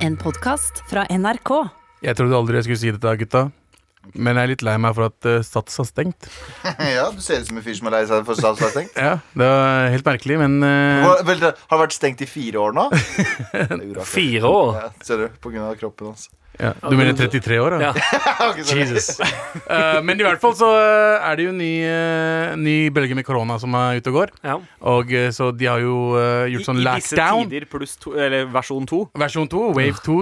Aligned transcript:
En 0.00 0.16
podkast 0.16 0.80
fra 0.88 1.02
NRK. 1.12 1.50
Jeg 2.00 2.16
trodde 2.16 2.36
aldri 2.38 2.56
jeg 2.56 2.66
skulle 2.66 2.80
si 2.80 2.92
dette, 2.94 3.12
gutta. 3.20 3.42
Men 4.16 4.38
jeg 4.38 4.46
er 4.46 4.50
litt 4.54 4.62
lei 4.64 4.74
meg 4.80 4.94
for 4.96 5.10
at 5.10 5.26
uh, 5.28 5.42
Sats 5.44 5.76
har 5.76 5.84
stengt. 5.84 6.28
ja, 6.96 7.04
Du 7.12 7.20
ser 7.20 7.42
ut 7.42 7.50
som 7.50 7.58
en 7.60 7.64
fyr 7.66 7.76
som 7.76 7.90
er 7.90 7.98
lei 7.98 8.00
seg 8.08 8.24
for 8.24 8.32
at 8.32 8.40
Sats 8.40 8.64
har 8.64 8.72
stengt. 8.72 8.96
Ja, 8.96 9.18
Det 9.36 9.50
var 9.52 9.90
helt 9.92 10.08
merkelig, 10.08 10.38
men 10.40 10.56
uh, 10.64 11.20
Vel, 11.28 11.42
det 11.44 11.52
har 11.52 11.82
vært 11.82 11.96
stengt 11.96 12.24
i 12.24 12.28
fire 12.30 12.62
år 12.64 12.76
nå. 12.78 12.86
Fire 14.16 14.48
år. 14.48 14.70
Ja, 14.80 14.88
ser 15.04 15.26
du, 15.26 15.26
på 15.44 15.52
grunn 15.52 15.68
av 15.68 15.76
kroppen 15.80 16.14
hans. 16.14 16.30
Ja, 16.60 16.72
Du 16.84 16.96
mener 16.98 17.16
33 17.16 17.58
år, 17.62 17.76
da? 17.76 17.90
Ja. 17.90 18.50
Jesus. 18.78 19.14
Uh, 19.20 20.00
men 20.06 20.20
i 20.20 20.26
hvert 20.26 20.42
fall 20.42 20.54
så 20.58 20.68
eh, 20.76 21.30
er 21.30 21.40
det 21.40 21.48
jo 21.48 21.54
ny, 21.56 21.70
uh, 21.88 22.52
ny 22.60 22.76
bølge 22.94 23.16
med 23.18 23.26
korona 23.26 23.56
som 23.62 23.74
er 23.78 24.02
ute 24.02 24.12
og 24.12 24.20
går. 24.20 24.34
Ja. 24.44 24.58
Og 24.92 25.16
uh, 25.16 25.30
så 25.34 25.50
de 25.56 25.70
har 25.70 25.80
jo 25.82 25.96
gjort 26.52 26.68
sånn 26.68 26.82
I, 26.82 26.86
I 26.86 27.00
disse 27.00 27.16
tider 27.16 27.66
pluss 27.72 27.96
to, 28.00 28.14
eller 28.18 28.46
versjon 28.52 28.86
2. 28.88 29.02
Versjon 29.24 29.50
2, 29.50 29.66
Wave 29.78 30.04
2. 30.04 30.20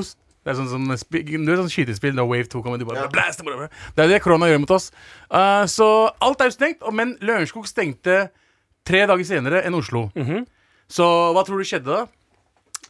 Det 0.48 0.54
er 0.54 0.56
sånn, 0.56 0.68
sånn, 0.70 1.44
du 1.44 1.50
er 1.52 1.58
sånn 1.60 1.68
skytespill 1.68 2.14
Da 2.16 2.24
Wave 2.24 2.48
2 2.48 2.62
kommer. 2.64 2.80
Du 2.80 2.86
bare, 2.88 3.04
blast, 3.12 3.42
bla, 3.44 3.52
bla, 3.52 3.66
bla. 3.66 3.88
Det 3.96 4.04
er 4.06 4.14
det 4.14 4.20
korona 4.24 4.48
gjør 4.48 4.62
mot 4.62 4.70
oss. 4.78 4.86
Eh, 5.28 5.64
så 5.68 5.88
alt 6.24 6.40
er 6.40 6.48
jo 6.48 6.54
stengt, 6.54 6.86
men 6.94 7.18
Lørenskog 7.20 7.66
stengte 7.68 8.30
tre 8.88 9.02
dager 9.10 9.28
senere 9.28 9.60
enn 9.68 9.76
Oslo. 9.76 10.06
Mhm. 10.16 10.46
Så 10.88 11.04
hva 11.36 11.42
tror 11.44 11.60
du 11.60 11.68
skjedde 11.68 11.92
da? 11.92 12.06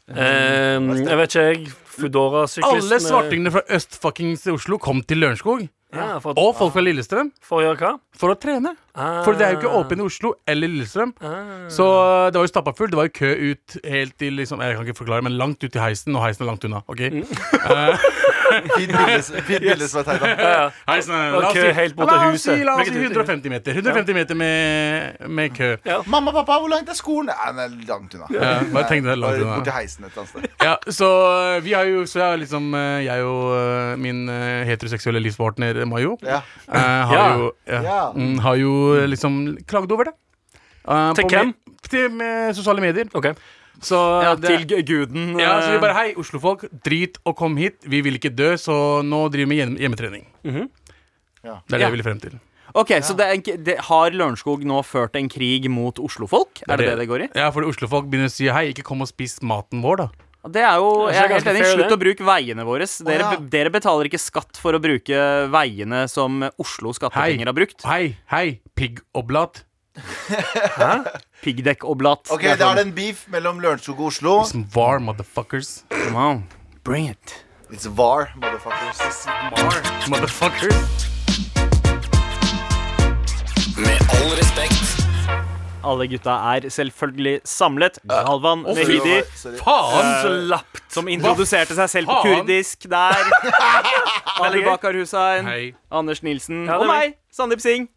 Um, 0.08 0.92
jeg 1.02 1.16
vet 1.18 1.34
ikke, 1.34 1.46
jeg. 1.48 1.64
Foodora-syklistene 1.98 2.78
Alle 2.78 3.00
svartingene 3.02 3.52
fra 3.54 3.62
øst-fuckings 3.78 4.46
Oslo 4.52 4.78
kom 4.82 5.02
til 5.02 5.20
Lørenskog. 5.24 5.66
ja, 5.94 6.18
for, 6.20 6.36
Og 6.36 6.54
folk 6.58 6.74
fra 6.74 6.82
Lillestrøm 6.84 7.30
for 7.42 7.60
å 7.62 7.64
gjøre 7.68 7.78
hva? 7.80 7.92
for 8.18 8.34
å 8.34 8.36
trene. 8.38 8.74
Ah. 8.94 9.22
For 9.24 9.32
det 9.38 9.46
er 9.46 9.54
jo 9.54 9.60
ikke 9.62 9.74
åpent 9.78 10.02
i 10.02 10.06
Oslo 10.08 10.34
eller 10.46 10.68
Lillestrøm. 10.68 11.14
Ah. 11.22 11.68
Så 11.72 11.86
uh, 11.86 12.28
det 12.28 12.36
var 12.40 12.44
jo 12.44 12.52
stappa 12.52 12.74
fullt. 12.76 12.92
Det 12.92 12.98
var 13.00 13.08
jo 13.08 13.14
kø 13.18 13.30
ut 13.52 13.78
helt 13.84 14.16
til 14.20 14.36
liksom, 14.40 14.60
Jeg 14.60 14.76
kan 14.76 14.86
ikke 14.86 15.00
forklare, 15.00 15.24
men 15.24 15.38
langt 15.40 15.64
ut 15.64 15.74
i 15.74 15.80
heisen, 15.80 16.16
og 16.16 16.26
heisen 16.26 16.44
er 16.44 16.50
langt 16.52 16.66
unna. 16.68 16.82
Ok? 16.88 17.04
Fint 17.08 17.32
bilde, 17.64 17.98
fint 18.76 18.92
bilde 19.48 19.88
som 19.88 20.00
er 20.00 20.06
tegna. 20.08 20.50
Heisen 20.88 21.14
er, 21.14 21.30
la 21.34 21.40
oss 21.48 21.56
kø 21.56 21.62
si, 21.64 21.72
helt 21.78 21.96
bort 21.98 22.10
la 22.10 22.16
oss 22.28 22.42
si, 22.42 22.50
huset. 22.52 22.64
la 22.66 22.74
oss 22.80 22.88
si 22.88 23.02
150 23.02 23.52
meter. 23.52 23.78
150 23.82 24.16
meter 24.18 24.38
med, 24.38 25.18
med 25.38 25.54
kø. 25.56 25.70
Ja. 25.86 25.98
Mamma, 26.06 26.32
pappa, 26.36 26.58
hvor 26.62 26.72
langt 26.72 26.88
er 26.92 26.98
skolen? 26.98 27.30
Nei, 27.32 27.50
den 27.52 27.62
er 27.64 27.88
langt 27.92 28.14
unna. 28.18 28.30
Ja, 28.34 28.52
bare 28.74 28.84
tenk 28.90 29.06
deg 29.08 29.18
langt 29.20 29.38
Bare 29.38 29.44
unna. 29.46 29.58
Borti 29.60 29.74
heisen 29.76 30.06
et 30.08 30.12
eller 30.12 30.24
annet 30.24 30.32
sted. 30.34 30.66
Ja, 30.68 30.76
så 31.00 31.10
uh, 31.24 31.58
vi 31.64 31.74
har 31.76 31.88
jo 31.88 32.04
Så 32.08 32.18
jeg 32.22 32.26
har 32.32 32.38
liksom 32.40 32.72
uh, 32.74 32.98
Jeg 33.04 33.24
og 33.24 33.44
uh, 33.54 33.92
min 34.00 34.24
heteroseksuelle 34.68 35.20
livspartner 35.22 35.84
Mayo 35.88 36.16
Ja. 36.24 36.40
uh, 36.68 36.78
har, 37.12 37.44
Ja. 37.68 37.82
jo, 37.84 38.12
mm, 38.16 38.38
har 38.46 38.54
jo 38.60 38.72
liksom 39.06 39.38
klagd 39.68 39.92
over 39.94 40.10
det. 40.10 40.16
Uh, 40.88 41.12
Til 41.14 41.24
hvem? 41.28 41.52
Med, 41.52 41.78
Til 41.88 42.10
med 42.12 42.54
sosiale 42.56 42.80
medier. 42.84 43.08
OK. 43.14 43.30
Så 43.84 43.98
Ja, 44.24 44.34
det, 44.34 44.66
til 44.66 44.82
guden. 44.84 45.38
Ja, 45.38 45.60
så 45.62 45.70
vi 45.70 45.78
eh, 45.78 45.82
bare 45.82 45.94
Hei, 45.94 46.08
Oslofolk, 46.18 46.66
drit 46.84 47.18
og 47.24 47.36
kom 47.38 47.56
hit. 47.60 47.78
Vi 47.86 48.00
vil 48.02 48.18
ikke 48.18 48.34
dø, 48.34 48.54
så 48.58 49.04
nå 49.06 49.28
driver 49.30 49.46
vi 49.46 49.54
med 49.54 49.60
hjem 49.62 49.78
hjemmetrening. 49.84 50.26
Mhm. 50.44 50.68
Ja. 51.44 51.60
Det 51.66 51.74
er 51.74 51.78
det 51.78 51.80
Ja. 51.80 51.86
jeg 51.86 51.92
vil 51.96 52.02
frem 52.02 52.20
til. 52.20 52.38
Ok, 52.74 52.90
Så 53.00 53.16
det 53.16 53.24
er 53.24 53.32
en, 53.32 53.64
det, 53.64 53.78
har 53.88 54.10
Lørenskog 54.10 54.62
nå 54.64 54.82
ført 54.84 55.16
en 55.16 55.28
krig 55.28 55.70
mot 55.70 55.96
oslofolk? 55.98 56.60
Er 56.68 56.76
det 56.76 56.86
det 56.90 56.98
det 56.98 57.08
går 57.08 57.22
i? 57.24 57.28
Ja, 57.34 57.50
fordi 57.50 57.70
Oslofolk 57.70 58.10
begynner 58.10 58.28
å 58.28 58.34
si 58.34 58.46
hei, 58.46 58.72
ikke 58.74 58.84
kom 58.84 59.00
og 59.00 59.08
spis 59.08 59.38
maten 59.40 59.80
vår, 59.80 59.96
da. 59.96 60.08
Det 60.48 60.62
er 60.62 60.76
jo, 60.78 61.08
jeg 61.10 61.18
er 61.18 61.32
helt 61.34 61.48
enig. 61.50 61.64
Slutt 61.66 61.92
å 61.92 61.98
bruke 61.98 62.24
veiene 62.24 62.64
våre. 62.64 62.86
Dere, 63.04 63.24
ja. 63.34 63.40
dere 63.40 63.72
betaler 63.74 64.08
ikke 64.08 64.20
skatt 64.22 64.56
for 64.60 64.76
å 64.76 64.80
bruke 64.80 65.48
veiene 65.50 66.04
som 66.08 66.44
Oslo 66.60 66.92
skattepenger 66.94 67.50
har 67.50 67.56
brukt. 67.56 67.82
Hei, 67.88 68.16
hei, 68.30 68.60
piggoblat. 68.78 69.64
Piggdekkoblat. 71.42 72.30
Ok, 72.34 72.42
Da 72.58 72.70
er 72.70 72.80
det 72.80 72.86
en 72.86 72.94
beef 72.96 73.24
mellom 73.32 73.60
Lørenskog 73.62 74.00
og 74.00 74.06
Oslo. 74.12 74.38
Some 74.48 74.66
var, 74.74 74.98
motherfuckers. 74.98 75.84
Come 75.90 76.18
on, 76.18 76.44
bring 76.84 77.10
it. 77.10 77.44
It's 77.70 77.86
VAR, 77.86 78.30
motherfuckers. 78.36 79.26
Motherfucker. 80.08 80.72
Med 83.78 83.98
all 84.16 84.30
respekt. 84.38 84.84
Alle 85.84 86.06
gutta 86.10 86.30
er 86.56 86.68
selvfølgelig 86.74 87.40
samlet. 87.44 87.98
Galvan 88.08 88.64
uh, 88.66 88.74
Mehidi, 88.74 89.20
faen 89.32 89.60
Faen! 89.62 90.32
lapt! 90.50 90.82
som 90.92 91.08
introduserte 91.08 91.76
seg 91.78 91.90
selv 91.92 92.10
på 92.10 92.16
kurdisk 92.24 92.88
der. 92.90 93.20
Ali 94.44 94.64
Bakar 94.64 94.96
Hussein, 94.98 95.46
Hei. 95.46 95.62
Anders 95.92 96.22
Nilsen 96.22 96.64
Ja, 96.66 96.78
og 96.80 96.88
meg, 96.90 97.14
Sandeep 97.34 97.60
Singh. 97.62 97.88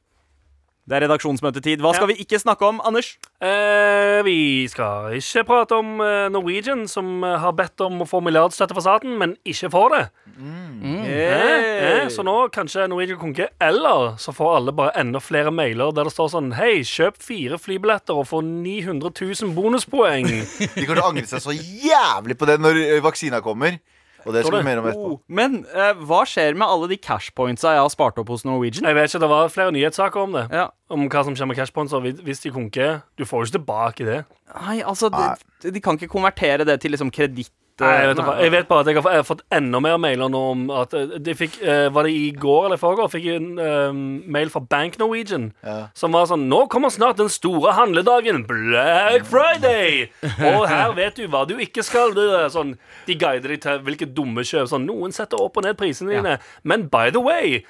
Det 0.90 0.98
er 0.98 1.04
redaksjonsmøtetid. 1.06 1.82
Hva 1.84 1.92
skal 1.94 2.10
vi 2.10 2.16
ikke 2.24 2.40
snakke 2.42 2.66
om, 2.66 2.80
Anders? 2.84 3.14
Eh, 3.38 4.20
vi 4.26 4.66
skal 4.70 5.14
ikke 5.20 5.44
prate 5.46 5.78
om 5.78 6.02
eh, 6.02 6.26
Norwegian, 6.34 6.88
som 6.90 7.22
eh, 7.24 7.38
har 7.44 7.54
bedt 7.58 7.84
om 7.86 8.02
å 8.02 8.08
få 8.10 8.22
milliardstøtte 8.26 8.74
fra 8.74 8.84
staten, 8.88 9.14
men 9.20 9.36
ikke 9.46 9.70
får 9.74 9.94
det. 9.94 10.02
Eh, 10.42 11.14
eh, 11.22 12.08
så 12.10 12.26
nå 12.26 12.34
kanskje 12.54 12.88
Norwegian 12.90 13.22
konker, 13.22 13.54
eller 13.62 14.18
så 14.22 14.34
får 14.34 14.58
alle 14.58 14.74
bare 14.76 14.96
enda 15.04 15.22
flere 15.22 15.54
mailer 15.54 15.94
der 15.94 16.10
det 16.10 16.16
står 16.16 16.34
sånn 16.34 16.52
Hei, 16.58 16.82
kjøp 16.88 17.22
fire 17.22 17.62
flybilletter 17.62 18.18
og 18.18 18.28
få 18.32 18.42
900 18.42 19.14
000 19.22 19.54
bonuspoeng. 19.58 20.32
De 20.76 20.88
kommer 20.88 20.98
til 20.98 21.06
å 21.06 21.10
angre 21.14 21.30
seg 21.30 21.46
så 21.46 21.56
jævlig 21.56 22.40
på 22.42 22.50
det 22.50 22.58
når 22.62 22.82
vaksina 23.06 23.44
kommer. 23.46 23.78
Og 24.26 24.34
det 24.36 24.44
skal 24.46 24.58
vi 24.60 24.64
mer 24.68 24.80
om 24.82 24.86
etterpå. 24.92 25.12
Oh, 25.16 25.20
men 25.28 25.66
eh, 25.74 25.94
hva 26.08 26.22
skjer 26.30 26.54
med 26.58 26.68
alle 26.68 26.88
de 26.92 26.98
cashpointsa 27.02 27.74
jeg 27.76 27.82
har 27.82 27.90
spart 27.94 28.20
opp 28.22 28.28
hos 28.30 28.44
Norwegian? 28.46 28.86
Jeg 28.86 28.96
vet 28.96 29.10
ikke, 29.10 29.22
Det 29.24 29.30
var 29.30 29.50
flere 29.50 29.72
nyhetssaker 29.76 30.22
om 30.26 30.32
det. 30.38 30.44
Ja. 30.54 30.68
Om 30.92 31.08
hva 31.10 31.24
som 31.26 31.36
skjer 31.36 31.48
med 31.48 31.58
cashpoints. 31.58 31.94
og 31.94 32.04
hvis- 32.04 32.22
Hvis 32.22 32.42
de 32.44 32.52
konker 32.52 33.02
Du 33.18 33.24
får 33.26 33.40
jo 33.40 33.46
ikke 33.50 33.58
tilbake 33.60 34.06
det. 34.06 34.26
Nei, 34.62 34.82
altså, 34.82 35.10
de, 35.10 35.72
de 35.72 35.80
kan 35.82 35.98
ikke 35.98 36.10
konvertere 36.12 36.66
det 36.66 36.82
til 36.82 36.92
liksom 36.92 37.12
kreditt. 37.12 37.50
Jeg, 37.82 38.10
vet, 38.12 38.22
jeg 38.44 38.52
vet 38.54 38.68
bare 38.70 38.84
at 38.84 38.90
jeg 38.90 38.98
har, 38.98 39.08
jeg 39.16 39.22
har 39.22 39.28
fått 39.28 39.42
enda 39.54 39.82
mer 39.84 39.98
mailer 40.02 40.30
nå 40.32 40.42
om 40.52 40.64
at 40.82 40.94
eh, 40.98 41.16
de 41.24 41.36
fikk, 41.38 41.58
eh, 41.64 41.88
Var 41.94 42.08
det 42.08 42.14
i 42.16 42.30
går 42.38 42.68
eller 42.68 42.80
i 42.80 42.82
forgår? 42.82 43.12
Fikk 43.14 43.28
en 43.34 43.50
eh, 43.62 44.00
mail 44.38 44.52
fra 44.54 44.62
Bank 44.62 44.98
Norwegian 45.02 45.50
Ja. 45.66 45.78
som 45.98 46.16
var 46.16 46.30
sånn 46.30 46.48
Nå 46.52 46.64
kommer 46.72 46.94
snart 46.94 47.20
den 47.22 47.32
store 47.32 47.74
handledagen, 47.78 48.44
Black 48.50 49.28
Friday! 49.30 50.10
Og 50.52 50.68
her 50.70 50.96
vet 50.98 51.20
du 51.20 51.28
hva 51.32 51.44
du 51.48 51.56
ikke 51.62 51.84
skal. 51.86 52.14
Det 52.16 52.48
sånn, 52.54 52.76
de 53.08 53.16
guider 53.20 53.54
deg 53.54 53.62
til 53.64 53.84
hvilke 53.86 54.08
dumme 54.10 54.44
kjøp. 54.48 54.70
Sånn, 54.72 54.88
noen 54.90 55.14
setter 55.16 55.42
opp 55.42 55.60
og 55.60 55.66
ned 55.66 55.78
prisene 55.80 56.16
dine. 56.16 56.38
Men 56.68 56.88
by 56.92 57.10
the 57.14 57.22
way 57.24 57.62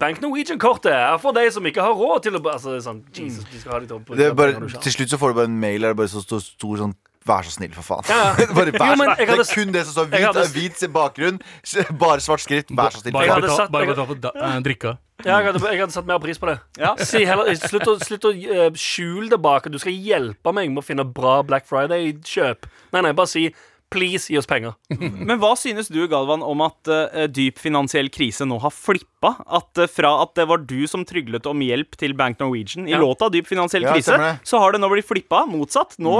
Bank 0.00 0.22
Norwegian-kortet 0.24 0.88
er 0.94 1.18
for 1.20 1.36
deg 1.36 1.50
som 1.52 1.66
ikke 1.68 1.84
har 1.84 1.92
råd 1.96 2.24
til 2.24 2.38
å 2.38 2.40
Altså, 2.48 2.78
sånn, 2.80 3.02
Jesus, 3.12 3.44
de 3.50 3.60
skal 3.60 3.74
ha 3.76 3.98
Det 4.16 4.30
er 4.30 4.36
bare, 4.38 4.70
til 4.80 4.94
slutt 4.94 5.12
så 5.12 5.18
får 5.20 5.34
du 5.34 5.38
bare 5.42 5.50
en 5.50 5.58
mail 5.60 5.84
der 5.84 5.92
det 5.92 5.98
bare 6.00 6.12
så 6.12 6.22
stor, 6.24 6.40
stor 6.40 6.80
sånn 6.80 6.94
Vær 7.26 7.46
så 7.46 7.56
snill, 7.56 7.72
for 7.74 7.86
faen. 7.86 8.06
Ja. 8.10 8.34
bare, 8.56 8.70
vær, 8.74 8.92
Jo, 8.92 8.98
men 9.00 9.12
det 9.18 9.26
er 9.26 9.50
kun 9.50 9.74
det 9.74 9.82
som 9.88 9.96
står 9.96 10.10
hvit, 10.12 10.26
hadde- 10.28 10.46
hvit 10.54 10.84
bakgrunn, 10.94 11.40
bare 11.98 12.22
svart 12.22 12.44
skrift. 12.44 12.70
Vær 12.70 12.94
så 12.94 13.02
snill. 13.02 13.16
Bare 13.16 13.40
betal, 13.42 13.68
bare 13.74 13.90
betal 13.90 14.08
for 14.12 14.22
da, 14.28 14.32
eh, 14.36 14.56
drikka. 14.66 14.96
Ja, 15.24 15.38
jeg 15.40 15.48
hadde, 15.48 15.62
jeg 15.72 15.80
hadde 15.80 15.94
satt 15.94 16.08
mer 16.08 16.20
pris 16.20 16.38
på 16.38 16.50
det. 16.50 16.58
Ja. 16.78 16.92
Si 17.00 17.22
heller, 17.24 17.48
slutt 17.56 17.88
å, 17.88 17.94
slutt 18.04 18.26
å 18.28 18.34
uh, 18.36 18.66
skjule 18.76 19.30
det 19.32 19.38
bak 19.40 19.64
du 19.72 19.78
skal 19.80 19.96
hjelpe 19.96 20.52
meg 20.52 20.68
med 20.74 20.82
å 20.82 20.84
finne 20.84 21.06
bra 21.08 21.38
Black 21.46 21.64
Friday-kjøp. 21.68 22.68
Nei, 22.92 23.02
nei, 23.06 23.14
bare 23.16 23.32
si 23.32 23.48
please, 23.92 24.26
gi 24.28 24.38
oss 24.38 24.48
penger. 24.50 24.74
Men 25.28 25.38
hva 25.40 25.52
synes 25.58 25.88
du, 25.92 26.00
Galvan, 26.10 26.42
om 26.44 26.64
at 26.66 26.90
uh, 26.90 27.24
dyp 27.30 27.60
finansiell 27.62 28.10
krise 28.12 28.46
nå 28.48 28.58
har 28.64 28.74
flippa? 28.74 29.36
At 29.46 29.78
uh, 29.80 29.86
fra 29.90 30.12
at 30.24 30.34
det 30.38 30.48
var 30.50 30.64
du 30.66 30.82
som 30.90 31.06
tryglet 31.06 31.46
om 31.48 31.62
hjelp 31.64 31.96
til 32.00 32.16
Bank 32.18 32.42
Norwegian 32.42 32.88
i 32.90 32.96
Ja. 32.96 33.00
låta 33.02 33.30
Dyp 33.32 33.48
finansiell 33.48 33.86
krise, 33.86 34.18
så 34.42 34.60
har 34.62 34.74
det 34.74 34.82
nå 34.82 34.90
blitt 34.92 35.08
flippa 35.08 35.44
motsatt. 35.48 35.96
Nå 36.02 36.18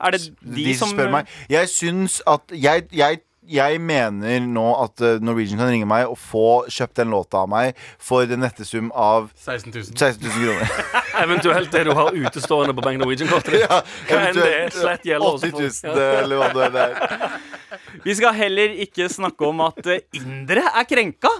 er 0.00 0.14
det 0.14 0.20
de, 0.40 0.64
de 0.64 0.74
som 0.78 0.92
spør 0.92 1.10
meg. 1.10 1.26
Jeg 1.50 1.68
syns 1.72 2.20
at 2.26 2.54
jeg, 2.54 2.86
jeg, 2.94 3.20
jeg 3.48 3.80
mener 3.80 4.44
nå 4.44 4.64
at 4.84 5.00
uh, 5.00 5.14
Norwegian 5.24 5.58
kan 5.58 5.70
ringe 5.72 5.86
meg 5.88 6.04
og 6.10 6.18
få 6.20 6.42
kjøpt 6.68 6.98
den 7.00 7.08
låta 7.14 7.40
av 7.42 7.48
meg 7.50 7.78
for 7.98 8.28
den 8.28 8.42
nette 8.44 8.66
sum 8.68 8.90
av 8.92 9.30
16 9.40 9.72
000. 9.72 9.84
16 9.96 10.26
000 10.28 10.44
kroner. 10.44 10.74
Eventuelt 11.24 11.72
det 11.72 11.84
du 11.88 11.92
har 11.96 12.12
utestående 12.14 12.76
på 12.76 12.84
Bank 12.84 13.00
Norwegian-kortet 13.02 13.56
ditt. 13.56 13.64
ja, 13.64 13.80
eventuelt 14.06 14.36
det 14.36 14.44
er, 14.44 14.58
eventuelt, 14.60 14.80
slett 14.82 15.08
gjelder 15.08 15.34
også 15.34 15.50
80 15.50 15.80
for- 15.80 15.96
000, 15.96 16.22
eller 16.22 16.42
hva 16.44 16.68
det 16.76 16.84
er. 16.84 17.38
Vi 18.04 18.14
skal 18.20 18.36
heller 18.38 18.76
ikke 18.84 19.08
snakke 19.10 19.48
om 19.48 19.64
at 19.66 19.80
eh, 19.96 20.04
indere 20.20 20.68
er 20.68 20.86
krenka. 20.88 21.32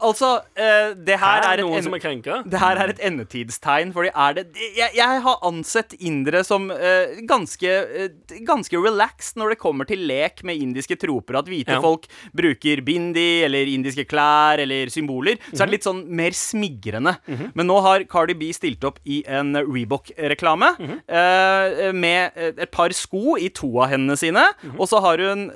Altså, 0.00 0.38
uh, 0.56 0.94
det 1.04 1.18
her 1.20 1.42
Her 1.42 1.42
er 1.42 1.58
er 1.58 1.64
en-. 1.66 2.48
Det 2.48 2.58
her 2.62 2.76
er 2.80 2.88
et 2.94 3.00
endetidstegn, 3.04 3.92
fordi 3.92 4.08
er 4.14 4.32
det 4.38 4.46
Jeg, 4.76 4.88
jeg 4.96 5.20
har 5.20 5.38
ansett 5.44 5.92
indere 6.00 6.40
som 6.48 6.70
uh, 6.70 7.12
ganske, 7.28 7.68
uh, 7.68 8.36
ganske 8.48 8.72
relaxed 8.80 9.36
når 9.36 9.50
det 9.52 9.58
kommer 9.60 9.84
til 9.84 9.98
lek 10.08 10.40
med 10.48 10.56
indiske 10.56 10.96
troper. 10.96 11.36
At 11.42 11.44
hvite 11.44 11.72
Ja. 11.76 11.80
folk 11.80 12.06
bruker 12.34 12.80
bindi 12.82 13.42
eller 13.44 13.68
indiske 13.68 14.06
klær 14.08 14.58
eller 14.64 14.86
symboler. 14.88 15.36
Så 15.52 15.60
er 15.62 15.66
Mhm. 15.66 15.70
det 15.70 15.70
litt 15.76 15.84
sånn 15.84 16.06
mer 16.08 16.30
smigrende. 16.30 17.16
Men 17.54 17.66
nå 17.66 17.80
har 17.82 18.04
Cardi 18.04 18.32
B 18.34 18.52
stilt 18.52 18.82
opp 18.84 18.98
i 19.04 19.22
en 19.26 19.52
Rebook-reklame 19.54 20.72
Mhm. 20.78 21.00
eh, 21.08 21.92
med 21.92 22.32
et 22.36 22.70
par 22.70 22.88
sko 22.92 23.36
i 23.36 23.48
to 23.50 23.78
av 23.80 23.90
hendene 23.90 24.16
sine. 24.16 24.44
Mhm. 24.64 24.80
Og 24.80 24.88
så 24.88 25.00
har 25.02 25.18
hun 25.18 25.50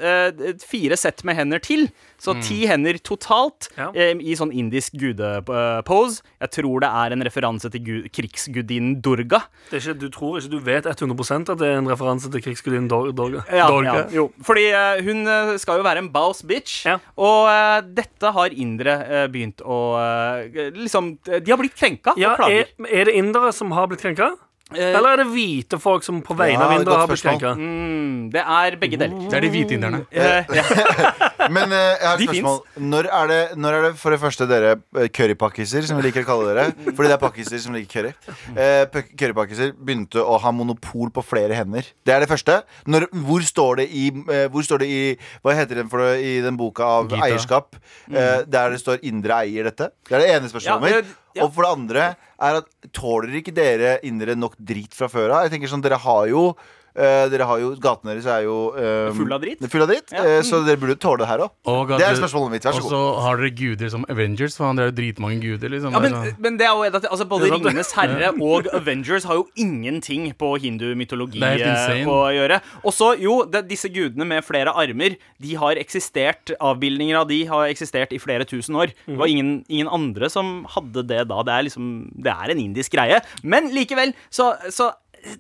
fire 0.61 0.97
sett 0.97 1.25
med 1.25 1.37
hender 1.37 1.59
til. 1.59 1.89
Så 2.19 2.33
ti 2.43 2.67
hender 2.67 2.97
totalt 3.05 3.69
Ja. 3.77 3.91
eh, 3.95 4.15
i 4.19 4.35
sånn 4.35 4.53
indisk 4.53 4.93
gudepose. 4.99 6.23
Jeg 6.41 6.51
tror 6.51 6.81
det 6.81 6.89
er 6.89 7.13
en 7.13 7.23
referanse 7.23 7.71
til 7.71 7.81
gu- 7.85 8.09
krigsgudinnen 8.11 9.01
Durga. 9.03 9.43
Det 9.71 9.79
er 9.79 9.93
ikke, 9.95 9.99
du 10.01 10.09
tror 10.11 10.39
ikke 10.41 10.51
du 10.51 10.59
vet 10.61 10.85
100% 10.85 11.51
at 11.53 11.59
det 11.59 11.69
er 11.69 11.79
en 11.79 11.87
referanse 11.91 12.31
til 12.33 12.41
krigsgudinnen 12.41 12.89
Dor- 12.89 13.13
Dorga? 13.15 13.45
Ja, 13.53 13.67
Dorga. 13.69 13.95
ja, 13.95 14.07
jo. 14.17 14.31
Fordi 14.43 14.65
eh, 14.73 15.03
hun 15.05 15.27
eh, 15.27 15.57
skal 15.59 15.79
jo 15.79 15.85
være 15.85 15.99
en 16.05 16.09
boss 16.15 16.43
bitch, 16.43 16.87
Ja. 16.87 16.99
og 17.17 17.49
eh, 17.53 17.81
dette 17.95 18.33
har 18.33 18.49
indere 18.57 18.97
eh, 19.07 19.27
begynt 19.29 19.61
å 19.65 19.81
eh, 20.01 20.71
Liksom, 20.77 21.19
de 21.25 21.51
har 21.51 21.59
blitt 21.61 21.77
krenka 21.77 22.15
Ja, 22.17 22.33
og 22.33 22.39
klager. 22.41 22.67
er, 22.79 22.91
er 23.01 23.05
det 23.11 23.15
indere 23.15 23.53
som 23.53 23.71
har 23.73 23.87
blitt 23.89 24.01
krenka? 24.03 24.33
Eller 24.75 25.13
er 25.13 25.17
det 25.21 25.27
hvite 25.31 25.79
folk 25.79 26.03
som 26.03 26.19
på 26.27 26.35
vegne 26.35 26.59
Ja, 26.59 26.67
av 26.67 26.73
indere 26.81 26.97
har 26.99 27.07
blitt 27.07 27.23
krenka? 27.23 27.53
Mm, 27.55 28.31
det 28.33 28.43
er 28.43 28.77
begge 28.81 28.99
deler. 28.99 29.29
Det 29.31 29.37
er 29.39 29.45
de 29.45 29.51
hvite 29.55 29.77
inderne. 29.77 30.01
Eh, 30.11 30.43
ja. 30.59 30.65
Men 31.53 31.73
eh, 31.73 31.97
jeg 32.01 32.07
har 32.07 32.15
et 32.17 32.23
De 32.23 32.27
spørsmål. 32.29 32.59
Når 32.93 33.09
er, 33.19 33.27
det, 33.33 33.39
når 33.61 33.77
er 33.79 33.83
det 33.87 33.91
for 34.01 34.15
det 34.15 34.19
første 34.23 34.47
dere 34.51 34.73
eh, 34.97 35.09
currypakkiser, 35.09 35.87
som 35.89 36.01
vi 36.01 36.07
liker 36.09 36.25
å 36.25 36.29
kalle 36.29 36.49
dere? 36.53 36.67
Fordi 36.91 37.11
det 37.11 37.17
er 37.17 37.23
pakkiser 37.23 37.63
som 37.63 37.77
liker 37.77 37.91
curry. 37.93 38.13
Eh, 38.57 39.03
currypakkiser 39.21 39.73
begynte 39.77 40.23
å 40.23 40.39
ha 40.43 40.53
monopol 40.55 41.11
på 41.15 41.25
flere 41.27 41.57
hender. 41.59 41.87
Det 42.07 42.15
er 42.17 42.25
det 42.25 42.31
første. 42.31 42.61
Når, 42.91 43.09
hvor, 43.27 43.45
står 43.47 43.83
det 43.83 43.89
i, 43.91 44.07
eh, 44.33 44.47
hvor 44.53 44.67
står 44.67 44.83
det 44.85 44.91
i 44.93 45.03
Hva 45.45 45.55
heter 45.59 45.83
den 45.83 45.91
for 45.93 46.03
det, 46.05 46.15
i 46.27 46.35
den 46.45 46.57
boka 46.59 46.87
av 47.01 47.11
Gita. 47.11 47.23
eierskap? 47.29 47.77
Eh, 48.11 48.43
der 48.47 48.71
det 48.75 48.81
står 48.83 48.99
'indre 49.03 49.43
eier' 49.45 49.65
dette. 49.71 49.91
Det 50.09 50.17
er 50.17 50.19
det 50.25 50.31
ene 50.37 50.49
spørsmålet 50.51 50.67
Ja, 50.91 50.97
mitt. 50.97 51.05
det- 51.05 51.41
ja. 51.41 51.45
Og 51.45 51.53
for 51.55 51.63
det 51.63 51.73
andre 51.73 52.17
er 52.41 52.57
at 52.63 52.67
tåler 52.93 53.33
ikke 53.41 53.55
dere 53.55 53.99
indre 54.03 54.35
nok 54.37 54.55
drit 54.59 54.93
fra 54.95 55.09
før 55.09 55.31
av? 55.33 55.43
Jeg 55.51 55.53
tenker 55.61 55.69
sånn, 55.69 55.83
dere 55.83 55.99
har 55.99 56.27
jo 56.29 56.57
dere 56.97 57.45
har 57.45 57.59
jo, 57.61 57.75
Gatene 57.77 58.15
deres 58.15 58.27
er 58.27 58.45
jo 58.47 58.55
um, 58.73 59.15
Full 59.19 59.33
av 59.37 59.43
dritt. 59.43 59.61
Full 59.69 59.83
av 59.85 59.89
dritt 59.91 60.13
Ja. 60.17 60.23
eh, 60.25 60.41
Så 60.47 60.63
dere 60.65 60.81
burde 60.81 60.97
tåle 60.97 61.19
det 61.23 61.29
her 61.29 61.43
òg. 61.45 61.51
Og 61.69 61.89
Det 61.93 62.01
er 62.07 62.15
spørsmålet 62.17 62.51
mitt. 62.57 62.65
Vær 62.65 62.73
så 62.79 62.81
god. 62.81 62.93
Og 62.93 62.95
så 62.97 63.21
har 63.27 63.37
dere 63.43 63.51
guder 63.59 63.91
som 63.93 64.07
Avengers. 64.09 64.57
For 64.57 64.73
det 64.73 64.85
er 64.87 64.91
jo 64.91 64.97
dritmange 64.97 65.41
guder. 65.43 65.69
Liksom. 65.75 65.93
Ja, 65.93 66.01
men, 66.01 66.13
sånn- 66.17 66.39
men 66.41 66.57
det 66.57 66.67
er 66.67 66.73
jo 66.73 67.01
altså 67.01 67.27
Både. 67.29 67.51
Ringenes 67.51 67.93
herre 67.93 68.33
og 68.41 68.67
Avengers 68.73 69.25
har 69.29 69.35
jo 69.37 69.47
ingenting 69.57 70.33
på 70.39 70.55
hindu-mytologi 70.63 71.43
eh, 71.43 72.07
å 72.07 72.19
gjøre. 72.33 72.61
Og 72.85 72.93
så, 72.97 73.13
jo, 73.21 73.45
det, 73.45 73.67
disse 73.69 73.89
gudene 73.93 74.25
med 74.27 74.45
flere 74.47 74.73
armer, 74.75 75.17
de 75.43 75.55
har 75.55 75.77
eksistert 75.77 76.55
Avbildninger 76.61 77.17
av 77.21 77.29
de 77.29 77.45
har 77.45 77.69
eksistert 77.69 78.13
i 78.17 78.19
flere 78.23 78.45
tusen 78.49 78.75
år. 78.79 78.93
Det 79.07 79.19
var 79.19 79.27
ingen, 79.29 79.65
ingen 79.69 79.89
andre 79.93 80.31
som 80.33 80.65
hadde 80.77 81.05
det 81.07 81.27
da. 81.29 81.43
Det 81.43 81.53
er 81.53 81.63
liksom 81.69 81.93
Det 82.23 82.33
er 82.33 82.51
en 82.55 82.59
indisk 82.63 82.93
greie. 82.97 83.21
Men 83.43 83.69
likevel, 83.75 84.15
så, 84.31 84.55
så 84.73 84.93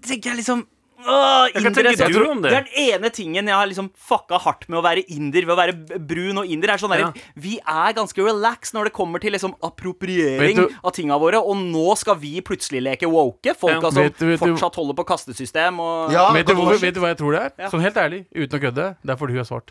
tenker 0.04 0.32
jeg 0.34 0.42
liksom 0.42 0.66
Åh, 0.98 1.48
indere, 1.54 1.92
tenker 1.96 2.12
så- 2.12 2.30
om 2.30 2.40
det? 2.42 2.50
det 2.50 2.56
er 2.58 2.64
den 2.64 3.02
ene 3.02 3.10
tingen 3.10 3.46
jeg 3.46 3.54
har 3.54 3.66
liksom 3.66 3.90
fucka 3.96 4.38
hardt 4.40 4.68
med 4.68 4.78
å 4.78 4.82
være 4.82 5.04
inder, 5.08 5.44
ved 5.46 5.54
å 5.54 5.56
være 5.56 5.98
brun 6.06 6.38
og 6.38 6.46
inder. 6.46 6.70
er 6.70 6.78
sånn 6.78 6.90
der, 6.90 6.98
Ja. 7.00 7.12
Vi 7.36 7.58
er 7.60 7.92
ganske 7.92 8.16
relax 8.24 8.72
når 8.72 8.84
det 8.84 8.92
kommer 8.94 9.20
til 9.20 9.32
liksom 9.32 9.54
appropriering 9.62 10.58
av 10.84 10.92
tinga 10.92 11.18
våre, 11.18 11.36
og 11.42 11.56
nå 11.56 11.96
skal 11.96 12.16
vi 12.16 12.40
plutselig 12.40 12.82
leke 12.82 13.08
woke. 13.10 13.54
Folka 13.56 13.82
Ja. 13.82 13.90
som 13.90 14.02
Vet 14.02 14.18
du- 14.18 14.26
vet 14.26 14.40
du- 14.40 14.54
fortsatt 14.54 14.74
holder 14.74 14.94
på 14.94 15.04
kastesystem 15.06 15.78
og 15.80 16.12
Ja, 16.12 16.32
vet, 16.32 16.46
du 16.46 16.54
hvor, 16.54 16.78
vet 16.78 16.94
du 16.94 17.00
hva 17.00 17.08
jeg 17.14 17.18
tror 17.18 17.32
det 17.32 17.40
er? 17.42 17.52
Ja. 17.64 17.68
Sånn 17.70 17.80
helt 17.82 17.94
ærlig, 17.96 18.26
uten 18.34 18.58
å 18.58 18.62
kødde. 18.62 18.96
Det 19.04 19.10
er 19.10 19.16
fordi 19.16 19.30
hun 19.32 19.40
er 19.40 19.44
svart. 19.44 19.68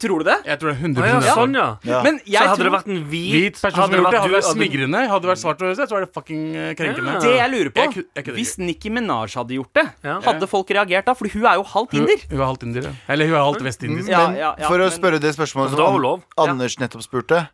Tror 0.00 0.22
du 0.22 0.24
det? 0.24 0.36
Jeg 0.48 0.58
tror 0.58 0.72
det 0.72 0.76
er 0.76 0.80
Å 0.80 0.88
100 0.88 1.06
ja, 1.06 1.34
sånn, 1.36 1.54
ja. 1.54 1.66
Ja. 1.84 1.98
Men 2.02 2.16
jeg 2.24 2.40
så 2.40 2.46
hadde 2.48 2.56
tror 2.56 2.66
det 2.66 2.72
vært 2.72 2.88
en 2.88 3.02
hvit, 3.10 3.34
Hvit 3.36 3.58
person 3.60 3.82
hadde 3.82 3.92
som 3.92 4.00
gjort 4.00 4.14
det, 4.14 4.20
hadde 4.22 4.30
det 4.32 4.36
vært 4.36 4.48
smigrende. 4.56 5.02
Hadde 5.10 5.26
det 5.26 5.30
vært 5.30 5.42
svart 5.42 5.64
så 5.76 5.98
er 5.98 6.06
det 6.06 6.10
fucking 6.16 6.42
eh, 6.56 6.70
krenkende. 6.78 7.12
Ja. 7.12 7.20
Det 7.20 7.34
jeg 7.36 7.52
lurer 7.52 7.70
på 7.76 7.84
Jeg 7.84 7.94
jeg, 8.00 8.06
jeg 8.16 8.36
Hvis 8.38 8.54
Nicki 8.62 8.92
Minaj 8.96 9.36
hadde 9.36 9.58
gjort 9.58 9.72
det, 9.76 9.86
Ja. 10.08 10.16
hadde 10.24 10.48
folk 10.48 10.72
reagert 10.72 11.06
da? 11.06 11.14
Fordi 11.14 11.32
hun 11.36 11.44
er 11.44 11.60
jo 11.60 11.66
halvt 11.76 11.94
inder. 12.00 12.24
hun 12.30 12.40
er 12.40 12.46
halvt 12.46 12.66
inder, 12.70 12.88
ja. 12.88 12.92
Eller 13.12 13.30
hun 13.30 13.36
er 13.36 13.44
halvt 13.44 13.64
vestindisk. 13.68 14.08
Ja, 14.08 14.26
Men 14.56 14.66
for 14.66 14.78
å 14.80 14.88
men- 14.88 14.96
spørre 14.96 15.20
det 15.20 15.36
spørsmålet 15.36 15.76
hun 15.76 15.76
som 15.76 16.48
Anders 16.48 16.76
nettopp 16.80 17.04
spurte, 17.04 17.48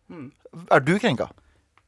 er 0.70 0.80
du 0.80 0.98
krenka? 0.98 1.28